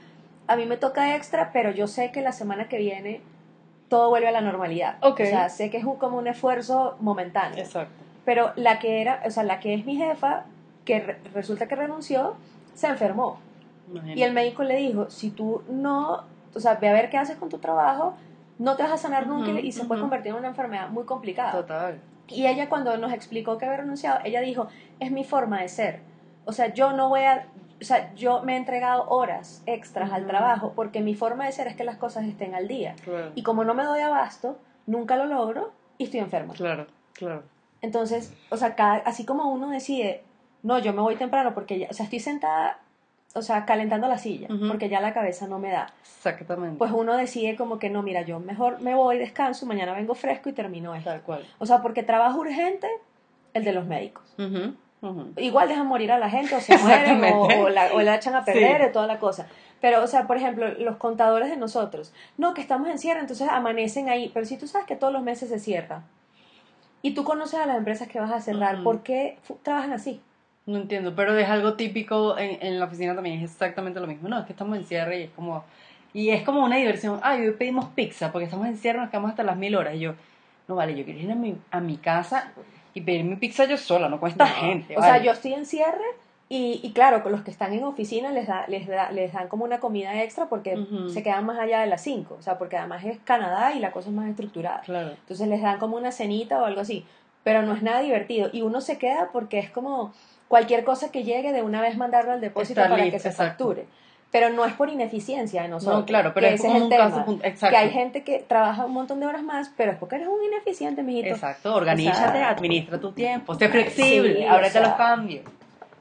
a 0.49 0.55
mí 0.55 0.65
me 0.65 0.77
toca 0.77 1.15
extra, 1.15 1.51
pero 1.53 1.71
yo 1.71 1.87
sé 1.87 2.11
que 2.11 2.21
la 2.21 2.31
semana 2.31 2.67
que 2.67 2.77
viene 2.77 3.21
todo 3.87 4.09
vuelve 4.09 4.27
a 4.27 4.31
la 4.31 4.41
normalidad. 4.41 4.97
Ok. 5.01 5.21
O 5.21 5.25
sea, 5.25 5.49
sé 5.49 5.69
que 5.69 5.77
es 5.77 5.83
un, 5.83 5.95
como 5.97 6.17
un 6.17 6.27
esfuerzo 6.27 6.95
momentáneo. 6.99 7.57
Exacto. 7.59 7.93
Pero 8.25 8.51
la 8.55 8.79
que 8.79 9.01
era, 9.01 9.21
o 9.25 9.31
sea, 9.31 9.43
la 9.43 9.59
que 9.59 9.73
es 9.73 9.85
mi 9.85 9.95
jefa, 9.95 10.43
que 10.85 10.99
re- 10.99 11.17
resulta 11.33 11.67
que 11.67 11.75
renunció, 11.75 12.35
se 12.75 12.87
enfermó. 12.87 13.39
Y 14.15 14.21
el 14.21 14.33
médico 14.33 14.63
le 14.63 14.75
dijo, 14.75 15.09
si 15.09 15.31
tú 15.31 15.63
no, 15.69 16.23
o 16.53 16.59
sea, 16.59 16.75
ve 16.75 16.89
a 16.89 16.93
ver 16.93 17.09
qué 17.09 17.17
haces 17.17 17.37
con 17.37 17.49
tu 17.49 17.57
trabajo, 17.57 18.13
no 18.59 18.75
te 18.75 18.83
vas 18.83 18.91
a 18.91 18.97
sanar 18.97 19.25
nunca 19.25 19.49
Ujú, 19.51 19.59
y 19.59 19.71
se 19.71 19.85
puede 19.85 20.01
convertir 20.01 20.31
en 20.33 20.37
una 20.37 20.49
enfermedad 20.49 20.89
muy 20.89 21.05
complicada. 21.05 21.51
Total. 21.53 21.99
Y 22.27 22.45
ella 22.45 22.69
cuando 22.69 22.95
nos 22.97 23.11
explicó 23.11 23.57
que 23.57 23.65
había 23.65 23.77
renunciado, 23.77 24.19
ella 24.23 24.41
dijo, 24.41 24.67
es 24.99 25.09
mi 25.11 25.23
forma 25.23 25.61
de 25.61 25.69
ser. 25.69 26.01
O 26.45 26.51
sea, 26.51 26.71
yo 26.73 26.91
no 26.93 27.09
voy 27.09 27.21
a, 27.21 27.47
o 27.81 27.83
sea, 27.85 28.13
yo 28.15 28.41
me 28.43 28.53
he 28.53 28.57
entregado 28.57 29.07
horas 29.09 29.63
extras 29.65 30.11
al 30.11 30.27
trabajo 30.27 30.73
porque 30.75 31.01
mi 31.01 31.15
forma 31.15 31.45
de 31.45 31.51
ser 31.51 31.67
es 31.67 31.75
que 31.75 31.83
las 31.83 31.97
cosas 31.97 32.25
estén 32.25 32.53
al 32.55 32.67
día. 32.67 32.95
Claro. 33.03 33.31
Y 33.35 33.43
como 33.43 33.63
no 33.63 33.73
me 33.73 33.83
doy 33.83 34.01
abasto, 34.01 34.57
nunca 34.85 35.15
lo 35.15 35.25
logro 35.25 35.71
y 35.97 36.05
estoy 36.05 36.19
enferma. 36.19 36.53
Claro, 36.53 36.87
claro. 37.13 37.43
Entonces, 37.81 38.33
o 38.49 38.57
sea, 38.57 38.75
cada- 38.75 38.97
así 39.05 39.25
como 39.25 39.49
uno 39.51 39.69
decide, 39.69 40.23
no, 40.63 40.79
yo 40.79 40.91
me 40.93 41.01
voy 41.01 41.15
temprano 41.15 41.53
porque 41.53 41.79
ya, 41.79 41.87
o 41.89 41.93
sea, 41.93 42.03
estoy 42.03 42.19
sentada, 42.19 42.79
o 43.35 43.41
sea, 43.41 43.63
calentando 43.65 44.07
la 44.07 44.17
silla, 44.17 44.47
porque 44.67 44.89
ya 44.89 44.99
la 44.99 45.13
cabeza 45.13 45.47
no 45.47 45.59
me 45.59 45.71
da. 45.71 45.93
Exactamente. 46.01 46.77
Pues 46.77 46.91
uno 46.91 47.15
decide 47.15 47.55
como 47.55 47.79
que 47.79 47.89
no, 47.89 48.01
mira, 48.03 48.23
yo 48.23 48.39
mejor 48.39 48.81
me 48.81 48.95
voy, 48.95 49.17
descanso, 49.19 49.65
mañana 49.65 49.93
vengo 49.93 50.15
fresco 50.15 50.49
y 50.49 50.53
termino 50.53 50.93
esto. 50.95 51.09
Tal 51.11 51.21
cual. 51.21 51.45
O 51.59 51.65
sea, 51.65 51.81
porque 51.81 52.03
trabajo 52.03 52.39
urgente, 52.39 52.87
el 53.53 53.63
de 53.63 53.71
los 53.71 53.85
médicos. 53.85 54.23
Ujú. 55.01 55.31
Igual 55.37 55.69
dejan 55.69 55.87
morir 55.87 56.11
a 56.11 56.17
la 56.19 56.29
gente 56.29 56.55
o 56.55 56.59
se 56.59 56.77
mueren 56.77 57.23
o, 57.23 57.43
o 57.43 57.69
la, 57.69 57.93
o 57.93 58.01
la 58.01 58.15
echan 58.15 58.35
a 58.35 58.43
perder 58.43 58.81
Sí. 58.81 58.87
y 58.89 58.91
toda 58.91 59.07
la 59.07 59.17
cosa. 59.19 59.47
Pero, 59.79 60.03
o 60.03 60.07
sea, 60.07 60.27
por 60.27 60.35
ejemplo, 60.35 60.67
los 60.77 60.97
contadores 60.97 61.49
de 61.49 61.55
nosotros, 61.55 62.13
no, 62.37 62.53
que 62.53 62.59
estamos 62.61 62.89
en 62.89 62.99
cierre, 62.99 63.21
entonces 63.21 63.47
amanecen 63.47 64.09
ahí, 64.09 64.29
pero 64.33 64.45
si 64.45 64.57
tú 64.57 64.67
sabes 64.67 64.85
que 64.85 64.97
todos 64.97 65.13
los 65.13 65.23
meses 65.23 65.47
se 65.49 65.59
cierra 65.59 66.01
y 67.01 67.11
tú 67.11 67.23
conoces 67.23 67.59
a 67.61 67.65
las 67.65 67.77
empresas 67.77 68.09
que 68.09 68.19
vas 68.19 68.31
a 68.31 68.41
cerrar, 68.41 68.75
Ujú. 68.75 68.83
¿por 68.83 69.03
qué 69.03 69.37
trabajan 69.63 69.93
así? 69.93 70.21
No 70.65 70.77
entiendo, 70.77 71.15
pero 71.15 71.37
es 71.37 71.47
algo 71.49 71.75
típico 71.75 72.37
en, 72.37 72.57
en 72.61 72.77
la 72.77 72.85
oficina 72.85 73.15
también, 73.15 73.39
es 73.39 73.51
exactamente 73.51 73.99
lo 74.01 74.05
mismo. 74.07 74.27
No, 74.27 74.39
es 74.39 74.45
que 74.45 74.51
estamos 74.51 74.77
en 74.77 74.83
cierre 74.85 75.21
y 75.21 75.23
es 75.23 75.29
como... 75.31 75.63
Y 76.11 76.31
es 76.31 76.43
como 76.43 76.65
una 76.65 76.75
diversión. 76.75 77.19
Ay, 77.23 77.41
hoy 77.47 77.53
pedimos 77.53 77.85
pizza 77.89 78.31
porque 78.31 78.45
estamos 78.45 78.65
en 78.67 78.77
cierre, 78.77 78.99
nos 78.99 79.09
quedamos 79.09 79.29
hasta 79.29 79.43
las 79.43 79.55
mil 79.57 79.75
horas. 79.75 79.95
Y 79.95 79.99
yo, 79.99 80.15
no 80.67 80.75
vale, 80.75 80.95
yo 80.95 81.05
quiero 81.05 81.19
ir 81.19 81.31
a 81.31 81.35
mi, 81.35 81.55
a 81.71 81.79
mi 81.79 81.97
casa 81.97 82.51
y 82.99 83.03
pedir 83.03 83.23
mi 83.23 83.35
pizza 83.35 83.65
yo 83.65 83.77
sola, 83.77 84.09
no 84.09 84.19
con 84.19 84.29
esta 84.29 84.45
No. 84.45 84.51
gente. 84.51 84.97
O 84.97 85.01
sea, 85.01 85.21
yo 85.21 85.31
estoy 85.31 85.53
en 85.53 85.65
cierre 85.65 86.03
y, 86.49 86.79
y 86.83 86.91
claro, 86.93 87.21
con 87.23 87.31
los 87.31 87.41
que 87.41 87.51
están 87.51 87.73
en 87.73 87.83
oficina 87.83 88.31
les, 88.31 88.47
da, 88.47 88.65
les, 88.67 88.87
da- 88.87 89.11
les 89.11 89.33
dan 89.33 89.47
como 89.47 89.65
una 89.65 89.79
comida 89.79 90.23
extra 90.23 90.47
porque 90.47 90.77
se 91.13 91.21
quedan 91.23 91.45
más 91.45 91.59
allá 91.59 91.81
de 91.81 91.87
las 91.87 92.01
5. 92.01 92.35
O 92.39 92.41
sea, 92.41 92.57
porque 92.57 92.77
además 92.77 93.03
es 93.05 93.19
Canadá 93.23 93.73
y 93.73 93.79
la 93.79 93.91
cosa 93.91 94.09
es 94.09 94.15
más 94.15 94.27
estructurada. 94.29 94.81
Claro. 94.81 95.09
Entonces 95.11 95.47
les 95.47 95.61
dan 95.61 95.77
como 95.79 95.97
una 95.97 96.11
cenita 96.11 96.61
o 96.61 96.65
algo 96.65 96.81
así. 96.81 97.05
Pero 97.43 97.61
no 97.61 97.73
es 97.73 97.81
nada 97.83 98.01
divertido. 98.01 98.49
Y 98.51 98.61
uno 98.63 98.81
se 98.81 98.97
queda 98.97 99.29
porque 99.31 99.59
es 99.59 99.69
como 99.69 100.13
cualquier 100.47 100.83
cosa 100.83 101.11
que 101.11 101.23
llegue 101.23 101.53
de 101.53 101.61
una 101.61 101.81
vez 101.81 101.95
mandarlo 101.97 102.31
al 102.33 102.41
depósito 102.41 102.81
Está 102.81 102.89
para 102.91 103.03
listo, 103.03 103.15
que 103.17 103.19
se 103.21 103.29
exacto. 103.29 103.65
facture. 103.65 103.85
Pero 104.31 104.49
no 104.51 104.63
es 104.65 104.73
por 104.73 104.89
ineficiencia 104.89 105.63
de 105.63 105.69
nosotros. 105.69 106.01
No, 106.01 106.05
claro, 106.05 106.33
pero 106.35 106.47
que 106.47 106.53
es 106.53 106.59
ese 106.59 106.67
como 106.67 106.77
el 106.77 106.83
un 106.83 106.89
tema. 106.89 107.09
caso 107.09 107.25
punto- 107.25 107.43
exacto. 107.45 107.75
Que 107.75 107.81
hay 107.83 107.89
gente 107.89 108.23
que 108.23 108.45
trabaja 108.47 108.85
un 108.85 108.93
montón 108.93 109.19
de 109.19 109.25
horas 109.25 109.41
más, 109.41 109.71
pero 109.75 109.91
es 109.93 109.97
porque 109.97 110.17
eres 110.17 110.27
un 110.27 110.43
ineficiente, 110.43 111.01
mijito. 111.01 111.29
Exacto, 111.29 111.73
organízate, 111.75 112.29
O 112.29 112.31
sea, 112.33 112.49
administra 112.51 112.99
tu 112.99 113.11
tiempo, 113.11 113.55
sé 113.55 113.69
flexible, 113.69 114.35
Sí, 114.35 114.45
ábrete 114.45 114.65
o 114.65 114.67
a 114.67 114.71
sea, 114.71 114.81
los 114.83 114.93
cambios. 114.93 115.45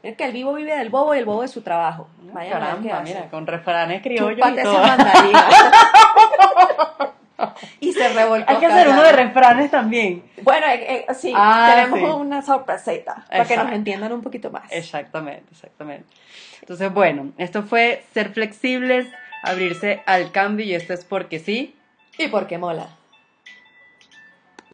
Es 0.02 0.14
que 0.16 0.24
el 0.24 0.32
vivo 0.32 0.52
vive 0.54 0.76
del 0.76 0.90
bobo 0.90 1.14
y 1.14 1.18
el 1.18 1.24
bobo 1.24 1.42
de 1.42 1.48
su 1.48 1.62
trabajo. 1.62 2.08
Vaya 2.32 2.50
Caramba, 2.52 3.00
mira, 3.02 3.28
con 3.30 3.46
refranes 3.46 4.02
criollos 4.02 4.46
y 4.46 4.62
todo. 4.62 4.82
y 7.80 7.92
se 7.92 8.08
revolcó. 8.10 8.50
Hay 8.50 8.56
que 8.58 8.66
hacer 8.66 8.88
uno 8.88 9.02
de 9.02 9.12
refranes 9.12 9.70
también. 9.70 10.22
Bueno, 10.42 10.66
eh, 10.66 11.04
eh, 11.08 11.14
sí, 11.14 11.32
Ah, 11.34 11.72
tenemos 11.74 11.98
sí. 11.98 12.04
una 12.20 12.42
sorpresita 12.42 13.24
para 13.30 13.44
que 13.44 13.56
nos 13.56 13.72
entiendan 13.72 14.12
un 14.12 14.22
poquito 14.22 14.50
más. 14.50 14.64
Exactamente, 14.70 15.44
exactamente. 15.52 16.04
Entonces, 16.60 16.92
bueno, 16.92 17.32
esto 17.38 17.62
fue 17.62 18.04
ser 18.12 18.30
flexibles, 18.32 19.06
abrirse 19.42 20.02
al 20.06 20.32
cambio 20.32 20.64
y 20.66 20.74
esto 20.74 20.92
es 20.92 21.04
porque 21.04 21.38
sí. 21.38 21.74
Y 22.18 22.28
porque 22.28 22.58
mola. 22.58 22.97